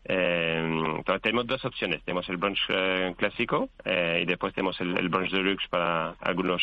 Eh, 0.04 1.02
tenemos 1.22 1.46
dos 1.46 1.64
opciones. 1.64 2.02
Tenemos 2.04 2.28
el 2.28 2.38
brunch 2.38 2.60
eh, 2.68 3.14
clásico 3.16 3.68
eh, 3.84 4.20
y 4.22 4.26
después 4.26 4.54
tenemos 4.54 4.80
el, 4.80 4.96
el, 4.96 5.08
brunch 5.08 5.30
deluxe 5.30 5.68
para 5.68 6.12
algunos 6.20 6.62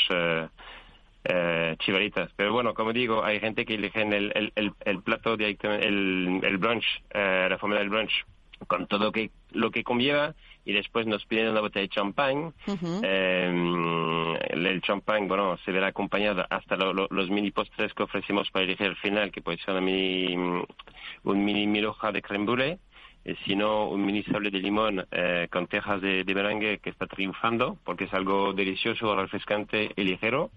eh, 1.26 1.66
eh, 1.66 1.76
chivaritas. 1.80 2.32
Pero 2.36 2.54
bueno, 2.54 2.74
como 2.74 2.94
digo, 2.94 3.24
hay 3.24 3.40
gente 3.40 3.66
que 3.66 3.76
eligen 3.76 4.14
el, 4.14 4.32
el, 4.56 4.74
el, 4.80 5.02
plato 5.02 5.38
directamente, 5.38 5.88
el, 5.88 6.40
el 6.44 6.58
brunch, 6.58 6.86
eh, 7.12 7.48
la 7.50 7.58
forma 7.58 7.78
del 7.78 7.90
brunch, 7.90 8.26
con 8.68 8.88
todo 8.88 9.12
que, 9.12 9.32
lo 9.52 9.70
que 9.72 9.84
conlleva 9.84 10.34
y 10.64 10.74
después 10.74 11.06
nos 11.06 11.26
piden 11.26 11.50
una 11.50 11.62
botella 11.62 11.84
de 11.84 11.90
champán. 11.90 12.54
eh, 13.04 14.38
el, 14.50 14.82
champán, 14.82 15.28
bueno, 15.28 15.58
se 15.66 15.72
verá 15.72 15.88
acompañado 15.88 16.46
hasta 16.50 16.76
los 16.78 17.30
mini 17.30 17.52
postres 17.52 17.94
que 17.94 18.04
ofrecemos 18.04 18.50
para 18.52 18.66
elegir 18.66 18.88
el 18.88 18.96
final, 18.96 19.32
que 19.32 19.42
puede 19.42 19.58
ser 19.60 19.72
una 19.72 19.82
mini, 19.82 20.36
un 20.36 21.46
mini 21.46 21.68
mil 21.68 21.86
hoja 21.86 22.12
de 22.12 22.22
creme 22.22 22.46
brûlée 22.46 22.80
sino 23.46 23.90
un 23.90 24.06
mini 24.06 24.24
sable 24.24 24.52
de 24.52 24.60
limón 24.60 25.06
eh, 25.12 25.48
con 25.52 25.66
tejas 25.68 26.00
de, 26.00 26.24
de, 26.24 26.36
merengue 26.36 26.78
que 26.78 26.92
está 26.92 27.08
triunfando 27.08 27.78
porque 27.84 28.04
es 28.04 28.14
algo 28.14 28.54
delicioso, 28.54 29.16
refrescante 29.16 29.92
y 29.96 30.04
ligero. 30.04 30.52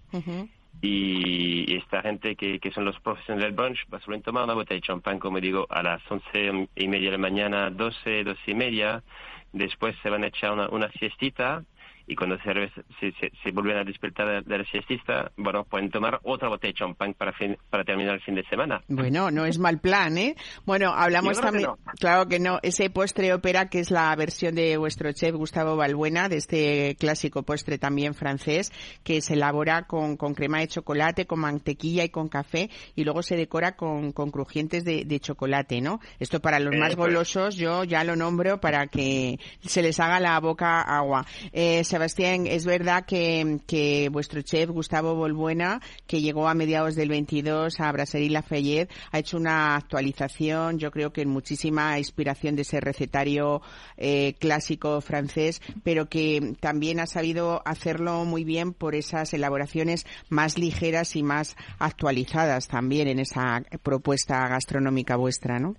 Y, 0.81 1.75
esta 1.75 2.01
gente 2.01 2.35
que, 2.35 2.59
que 2.59 2.71
son 2.71 2.85
los 2.85 2.99
profesionales 2.99 3.47
del 3.47 3.55
brunch 3.55 3.85
va 3.93 3.97
a 3.97 4.21
tomar 4.21 4.43
una 4.43 4.53
botella 4.53 4.79
de 4.79 4.87
champán, 4.87 5.19
como 5.19 5.39
digo, 5.39 5.65
a 5.69 5.81
las 5.83 6.01
once 6.09 6.67
y 6.75 6.87
media 6.87 7.11
de 7.11 7.17
la 7.17 7.21
mañana, 7.21 7.69
doce, 7.69 8.23
doce 8.23 8.51
y 8.51 8.55
media. 8.55 9.03
Después 9.51 9.95
se 10.03 10.09
van 10.09 10.23
a 10.23 10.27
echar 10.27 10.51
una, 10.51 10.69
una 10.69 10.89
siestita 10.91 11.63
y 12.09 12.15
cuando 12.15 12.37
se, 12.39 12.51
se, 12.99 13.31
se, 13.43 13.51
vuelven 13.51 13.77
a 13.77 13.83
despertar 13.83 14.43
de, 14.43 14.57
la 14.57 14.63
siestista, 14.65 15.31
bueno, 15.37 15.63
pueden 15.63 15.91
tomar 15.91 16.19
otra 16.23 16.49
botella 16.49 16.71
de 16.71 16.79
champán 16.79 17.13
para, 17.13 17.35
para 17.69 17.83
terminar 17.83 18.15
el 18.15 18.21
fin 18.21 18.33
de 18.33 18.43
semana. 18.45 18.81
Bueno, 18.87 19.29
no 19.29 19.45
es 19.45 19.59
mal 19.59 19.79
plan, 19.79 20.17
¿eh? 20.17 20.35
Bueno, 20.65 20.91
hablamos 20.91 21.39
también, 21.39 21.69
claro 21.99 22.27
que 22.27 22.39
no, 22.39 22.57
ese 22.63 22.89
postre 22.89 23.31
ópera 23.31 23.69
que 23.69 23.79
es 23.79 23.91
la 23.91 24.15
versión 24.15 24.55
de 24.55 24.75
vuestro 24.77 25.11
chef 25.11 25.35
Gustavo 25.35 25.75
Balbuena, 25.75 26.29
de 26.29 26.37
este 26.37 26.95
clásico 26.99 27.43
postre 27.43 27.77
también 27.77 28.15
francés, 28.15 28.71
que 29.03 29.21
se 29.21 29.35
elabora 29.35 29.83
con, 29.83 30.17
con 30.17 30.33
crema 30.33 30.61
de 30.61 30.67
chocolate, 30.67 31.27
con 31.27 31.41
mantequilla 31.41 32.03
y 32.03 32.09
con 32.09 32.27
café, 32.27 32.71
y 32.95 33.03
luego 33.03 33.21
se 33.21 33.35
decora 33.35 33.75
con, 33.75 34.13
con 34.13 34.31
crujientes 34.31 34.83
de, 34.83 35.05
de 35.05 35.19
chocolate, 35.19 35.79
¿no? 35.79 35.99
Esto 36.19 36.39
para 36.39 36.59
los 36.59 36.75
más 36.75 36.95
golosos, 36.95 37.55
yo 37.55 37.83
ya 37.83 38.03
lo 38.03 38.15
nombro 38.15 38.59
para 38.59 38.87
que 38.87 39.37
se 39.61 39.83
les 39.83 39.99
haga 39.99 40.19
la 40.19 40.39
boca 40.39 40.81
agua. 40.81 41.23
Eh, 41.53 41.83
Sebastián, 41.99 42.47
es 42.47 42.65
verdad 42.65 43.03
que, 43.05 44.07
vuestro 44.09 44.41
chef 44.41 44.69
Gustavo 44.69 45.15
Bolbuena, 45.15 45.81
que 46.07 46.21
llegó 46.21 46.47
a 46.47 46.53
mediados 46.53 46.95
del 46.95 47.09
22 47.09 47.77
a 47.81 47.91
Brasserie 47.91 48.29
Lafayette, 48.29 48.89
ha 49.11 49.19
hecho 49.19 49.35
una 49.35 49.75
actualización, 49.75 50.79
yo 50.79 50.91
creo 50.91 51.11
que 51.11 51.23
en 51.23 51.29
muchísima 51.29 51.97
inspiración 51.97 52.55
de 52.55 52.61
ese 52.61 52.79
recetario 52.79 53.61
eh, 53.97 54.35
clásico 54.39 55.01
francés, 55.01 55.61
pero 55.83 56.07
que 56.07 56.55
también 56.61 57.01
ha 57.01 57.05
sabido 57.05 57.61
hacerlo 57.65 58.23
muy 58.23 58.45
bien 58.45 58.71
por 58.71 58.95
esas 58.95 59.33
elaboraciones 59.33 60.05
más 60.29 60.57
ligeras 60.57 61.17
y 61.17 61.23
más 61.23 61.57
actualizadas 61.79 62.69
también 62.69 63.09
en 63.09 63.19
esa 63.19 63.61
propuesta 63.83 64.47
gastronómica 64.47 65.17
vuestra, 65.17 65.59
¿no? 65.59 65.75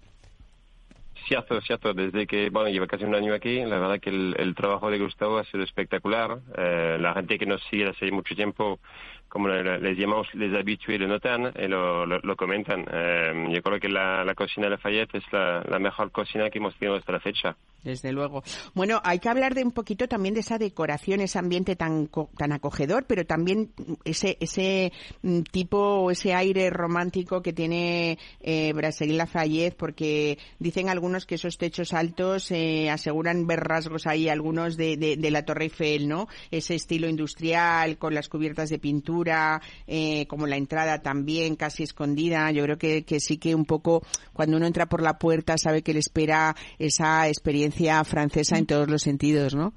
Cierto, 1.31 1.61
cierto. 1.61 1.95
Desde 1.95 2.27
que, 2.27 2.51
bueno, 2.51 2.71
lleva 2.71 2.89
casi 2.89 3.05
un 3.05 3.15
año 3.15 3.33
aquí, 3.33 3.65
la 3.65 3.79
verdad 3.79 4.01
que 4.01 4.11
el, 4.11 4.53
trabajo 4.57 4.91
de 4.91 4.99
Gustavo 4.99 5.39
ha 5.39 5.45
sido 5.45 5.63
espectacular. 5.63 6.41
Eh, 6.59 6.99
la 7.01 7.15
gente 7.15 7.39
que 7.39 7.47
nos 7.47 7.63
sigue 7.71 7.89
hace 7.89 8.11
mucho 8.11 8.35
tiempo 8.35 8.81
como 9.29 9.47
les 9.47 9.97
llamamos, 9.97 10.27
les 10.35 10.53
habitués 10.53 10.99
lo 10.99 11.07
notan 11.07 11.53
y 11.57 11.69
lo, 11.69 12.05
lo, 12.05 12.37
comentan. 12.37 12.85
Eh, 12.91 13.47
yo 13.53 13.63
creo 13.63 13.79
que 13.79 13.89
la, 13.89 14.35
cocina 14.35 14.67
de 14.67 14.71
Lafayette 14.71 15.15
es 15.15 15.25
la, 15.33 15.79
mejor 15.79 16.11
cocina 16.11 16.51
que 16.51 16.59
hemos 16.59 16.75
tenido 16.75 16.97
hasta 16.97 17.13
la 17.13 17.21
fecha. 17.21 17.57
Desde 17.83 18.13
luego. 18.13 18.43
Bueno, 18.75 19.01
hay 19.05 19.21
que 19.21 19.31
hablar 19.31 19.55
de 19.55 19.65
un 19.65 19.73
poquito 19.73 20.07
también 20.07 20.35
de 20.35 20.41
esa 20.41 20.59
decoración, 20.59 21.21
ese 21.21 21.39
ambiente 21.39 21.77
tan 21.77 22.11
tan 22.37 22.53
acogedor, 22.53 23.07
pero 23.07 23.25
también 23.25 23.73
ese 24.05 24.37
ese 24.41 24.93
mm, 25.23 25.41
tipo, 25.51 26.11
ese 26.11 26.35
aire 26.35 26.69
romántico 26.69 27.41
que 27.41 27.55
tiene 27.55 28.19
eh, 28.41 28.73
Brasserie 28.75 29.17
Lafayette, 29.17 29.77
porque 29.77 30.39
dicen 30.59 30.91
algunos 30.91 31.25
que 31.25 31.37
esos 31.37 31.57
techos 31.57 31.95
altos 31.95 32.51
eh, 32.51 32.91
aseguran 32.91 33.47
ver 33.47 33.61
rasgos 33.61 34.07
ahí, 34.07 34.29
algunos 34.29 34.77
de, 34.77 34.99
de, 34.99 35.17
de 35.17 35.31
la 35.31 35.47
Torre 35.47 35.65
Eiffel, 35.65 36.07
¿no? 36.07 36.29
Ese 36.51 36.75
estilo 36.75 37.09
industrial 37.09 37.97
con 37.97 38.15
las 38.15 38.29
cubiertas 38.29 38.69
de 38.69 38.79
pintura 38.79 39.63
eh, 39.87 40.27
como 40.27 40.47
la 40.47 40.57
entrada 40.57 41.01
también 41.01 41.57
casi 41.57 41.83
escondida. 41.83 42.51
Yo 42.51 42.63
creo 42.65 42.77
que, 42.77 43.05
que 43.05 43.21
sí 43.21 43.39
que 43.39 43.55
un 43.55 43.65
poco 43.65 44.03
cuando 44.35 44.59
uno 44.59 44.67
entra 44.67 44.87
por 44.87 45.03
la 45.03 45.19
puerta 45.19 45.57
sabe 45.57 45.83
que 45.83 45.95
le 45.95 46.01
espera 46.01 46.55
esa 46.79 47.27
experiencia 47.29 47.70
francesa 48.05 48.59
en 48.59 48.67
todos 48.67 48.89
los 48.89 49.03
sentidos, 49.03 49.55
¿no? 49.55 49.73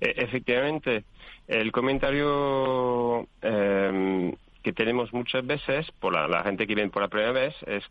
E, 0.00 0.14
efectivamente. 0.16 1.04
El 1.46 1.72
comentario 1.72 3.28
em, 3.42 4.32
que 4.62 4.72
tenemos 4.72 5.12
muchas 5.12 5.46
veces 5.46 5.86
por 6.00 6.14
la, 6.14 6.42
gente 6.42 6.66
que 6.66 6.74
viene 6.74 6.90
por 6.90 7.02
la 7.02 7.08
primera 7.08 7.32
vez 7.32 7.54
es 7.66 7.84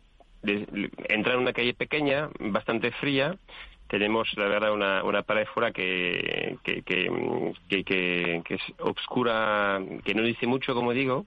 entrar 1.08 1.36
en 1.36 1.42
una 1.42 1.52
calle 1.52 1.72
pequeña, 1.72 2.28
bastante 2.38 2.90
fría, 2.90 3.36
tenemos 3.88 4.28
la 4.36 4.48
verdad 4.48 4.72
una, 4.72 5.04
una 5.04 5.22
pared 5.22 5.46
fuera 5.46 5.70
que, 5.70 6.56
que, 6.64 6.82
que, 6.82 7.84
que, 7.84 8.54
es 8.54 8.62
obscura, 8.80 9.80
que 10.04 10.14
no 10.14 10.22
dice 10.22 10.46
mucho, 10.46 10.74
como 10.74 10.92
digo, 10.92 11.26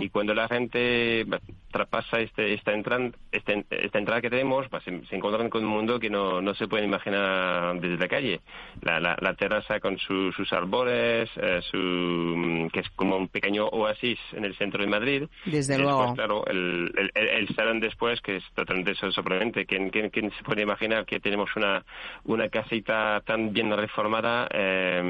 Y 0.00 0.08
cuando 0.10 0.34
la 0.34 0.48
gente 0.48 1.24
traspasa 1.70 2.20
este, 2.20 2.54
esta, 2.54 2.72
entrada, 2.72 3.10
este, 3.32 3.64
esta 3.70 3.98
entrada 3.98 4.20
que 4.20 4.30
tenemos, 4.30 4.68
pues, 4.68 4.84
se, 4.84 5.16
encuentran 5.16 5.48
con 5.50 5.64
un 5.64 5.70
mundo 5.70 5.98
que 5.98 6.10
no, 6.10 6.40
no 6.40 6.54
se 6.54 6.68
puede 6.68 6.84
imaginar 6.84 7.80
desde 7.80 7.98
la 7.98 8.08
calle. 8.08 8.40
La, 8.82 9.00
la, 9.00 9.34
terraza 9.34 9.80
con 9.80 9.98
sus 9.98 10.52
árboles, 10.52 11.28
eh, 11.36 11.60
su, 11.70 12.68
que 12.72 12.80
es 12.80 12.90
como 12.90 13.16
un 13.16 13.28
pequeño 13.28 13.66
oasis 13.66 14.18
en 14.32 14.44
el 14.44 14.56
centro 14.56 14.82
de 14.82 14.88
Madrid. 14.88 15.24
Desde 15.44 15.78
luego. 15.78 16.14
claro, 16.14 16.46
el, 16.46 16.92
el, 16.96 17.28
el, 17.28 17.48
salón 17.56 17.80
después, 17.80 18.20
que 18.20 18.36
es 18.36 18.44
totalmente 18.54 18.94
sorprendente. 18.94 19.66
¿Quién, 19.66 19.90
quién, 19.90 20.10
quién 20.10 20.30
se 20.30 20.42
puede 20.44 20.62
imaginar 20.62 21.04
que 21.06 21.20
tenemos 21.20 21.50
una, 21.56 21.84
una 22.24 22.48
casita 22.48 23.20
tan 23.24 23.52
bien 23.52 23.74
reformada, 23.76 24.48
eh, 24.52 25.00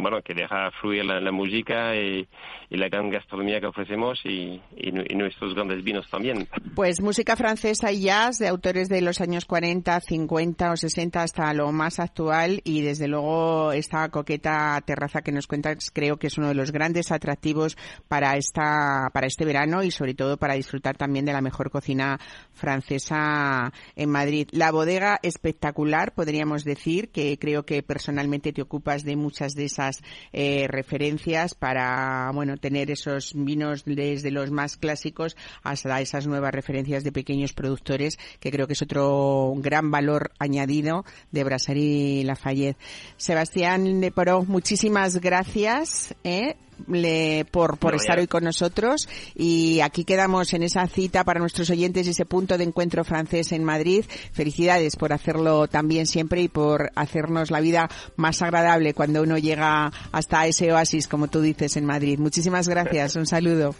bueno, 0.00 0.22
que 0.22 0.34
deja 0.34 0.70
fluir 0.72 1.04
la, 1.04 1.32
música 1.32 1.94
y, 1.96 2.26
la 2.70 2.90
gastronomía 3.10 3.60
que 3.60 3.66
ofrecemos 3.66 4.18
y, 4.24 4.60
y, 4.76 4.92
nuestros 4.92 5.54
grandes 5.54 5.82
vinos 5.82 6.08
también. 6.10 6.48
Pues 6.74 7.00
música 7.00 7.36
francesa 7.36 7.90
y 7.92 8.02
jazz 8.02 8.38
de 8.38 8.48
autores 8.48 8.88
de 8.88 9.00
los 9.02 9.20
años 9.20 9.44
40, 9.44 10.00
50 10.00 10.72
o 10.72 10.76
60 10.76 11.22
hasta 11.22 11.52
lo 11.54 11.72
más 11.72 11.98
actual 11.98 12.60
y 12.64 12.82
desde 12.82 13.08
luego 13.08 13.72
esta 13.72 14.08
coqueta 14.10 14.80
terraza 14.84 15.22
que 15.22 15.32
nos 15.32 15.46
cuentas 15.46 15.90
creo 15.92 16.16
que 16.18 16.28
es 16.28 16.38
uno 16.38 16.48
de 16.48 16.54
los 16.54 16.72
grandes 16.72 17.10
atractivos 17.10 17.76
para 18.08 18.36
esta 18.36 19.10
para 19.12 19.26
este 19.26 19.44
verano 19.44 19.82
y 19.82 19.90
sobre 19.90 20.14
todo 20.14 20.36
para 20.36 20.54
disfrutar 20.54 20.96
también 20.96 21.24
de 21.24 21.32
la 21.32 21.40
mejor 21.40 21.70
cocina 21.70 22.18
francesa 22.52 23.72
en 23.96 24.10
Madrid. 24.10 24.48
La 24.52 24.70
bodega 24.70 25.18
espectacular, 25.22 26.12
podríamos 26.14 26.64
decir, 26.64 27.10
que 27.10 27.38
creo 27.38 27.64
que 27.64 27.82
personalmente 27.82 28.52
te 28.52 28.62
ocupas 28.62 29.04
de 29.04 29.16
muchas 29.16 29.52
de 29.52 29.64
esas 29.66 30.02
eh, 30.32 30.66
referencias 30.68 31.54
para, 31.54 32.30
bueno, 32.32 32.56
tener 32.56 32.90
esos 33.00 33.32
vinos 33.34 33.84
desde 33.84 34.30
los 34.30 34.50
más 34.50 34.76
clásicos 34.76 35.36
hasta 35.62 36.00
esas 36.00 36.26
nuevas 36.26 36.52
referencias 36.52 37.04
de 37.04 37.12
pequeños 37.12 37.52
productores, 37.52 38.18
que 38.40 38.50
creo 38.50 38.66
que 38.66 38.72
es 38.74 38.82
otro 38.82 39.54
gran 39.56 39.90
valor 39.90 40.30
añadido 40.38 41.04
de 41.30 41.44
Brasserie 41.44 42.24
Lafayette. 42.24 42.78
Sebastián 43.16 44.00
Leporó, 44.00 44.44
muchísimas 44.44 45.20
gracias. 45.20 46.14
¿eh? 46.24 46.56
Le, 46.86 47.44
por, 47.50 47.78
por 47.78 47.94
estar 47.94 48.18
hoy 48.18 48.26
con 48.26 48.44
nosotros 48.44 49.08
y 49.34 49.80
aquí 49.80 50.04
quedamos 50.04 50.52
en 50.54 50.62
esa 50.62 50.86
cita 50.86 51.24
para 51.24 51.40
nuestros 51.40 51.70
oyentes, 51.70 52.06
ese 52.06 52.24
punto 52.24 52.58
de 52.58 52.64
encuentro 52.64 53.04
francés 53.04 53.52
en 53.52 53.64
Madrid. 53.64 54.04
Felicidades 54.32 54.96
por 54.96 55.12
hacerlo 55.12 55.68
también 55.68 56.06
siempre 56.06 56.42
y 56.42 56.48
por 56.48 56.90
hacernos 56.94 57.50
la 57.50 57.60
vida 57.60 57.88
más 58.16 58.42
agradable 58.42 58.94
cuando 58.94 59.22
uno 59.22 59.38
llega 59.38 59.92
hasta 60.12 60.46
ese 60.46 60.72
oasis, 60.72 61.08
como 61.08 61.28
tú 61.28 61.40
dices, 61.40 61.76
en 61.76 61.84
Madrid. 61.84 62.18
Muchísimas 62.18 62.68
gracias. 62.68 63.16
Un 63.16 63.26
saludo. 63.26 63.74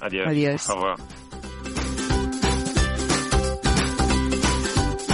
Adiós. 0.00 0.26
Adiós. 0.26 0.68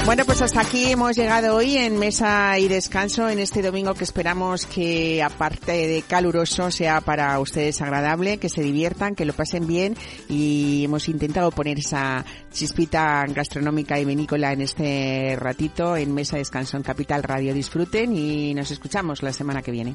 Bueno, 0.06 0.24
pues 0.24 0.40
hasta 0.40 0.60
aquí 0.60 0.92
hemos 0.92 1.16
llegado 1.16 1.56
hoy 1.56 1.76
en 1.76 1.98
Mesa 1.98 2.56
y 2.60 2.68
Descanso 2.68 3.28
en 3.28 3.40
este 3.40 3.60
domingo 3.60 3.92
que 3.94 4.04
esperamos 4.04 4.64
que 4.64 5.20
aparte 5.20 5.72
de 5.72 6.04
caluroso 6.06 6.70
sea 6.70 7.00
para 7.00 7.36
ustedes 7.40 7.82
agradable, 7.82 8.38
que 8.38 8.48
se 8.48 8.62
diviertan, 8.62 9.16
que 9.16 9.24
lo 9.24 9.32
pasen 9.32 9.66
bien 9.66 9.96
y 10.28 10.84
hemos 10.84 11.08
intentado 11.08 11.50
poner 11.50 11.80
esa 11.80 12.24
chispita 12.52 13.24
gastronómica 13.26 13.98
y 13.98 14.04
vinícola 14.04 14.52
en 14.52 14.60
este 14.60 15.34
ratito 15.40 15.96
en 15.96 16.14
Mesa 16.14 16.36
y 16.36 16.38
Descanso 16.38 16.76
en 16.76 16.84
Capital 16.84 17.24
Radio. 17.24 17.52
Disfruten 17.52 18.16
y 18.16 18.54
nos 18.54 18.70
escuchamos 18.70 19.24
la 19.24 19.32
semana 19.32 19.60
que 19.60 19.72
viene. 19.72 19.94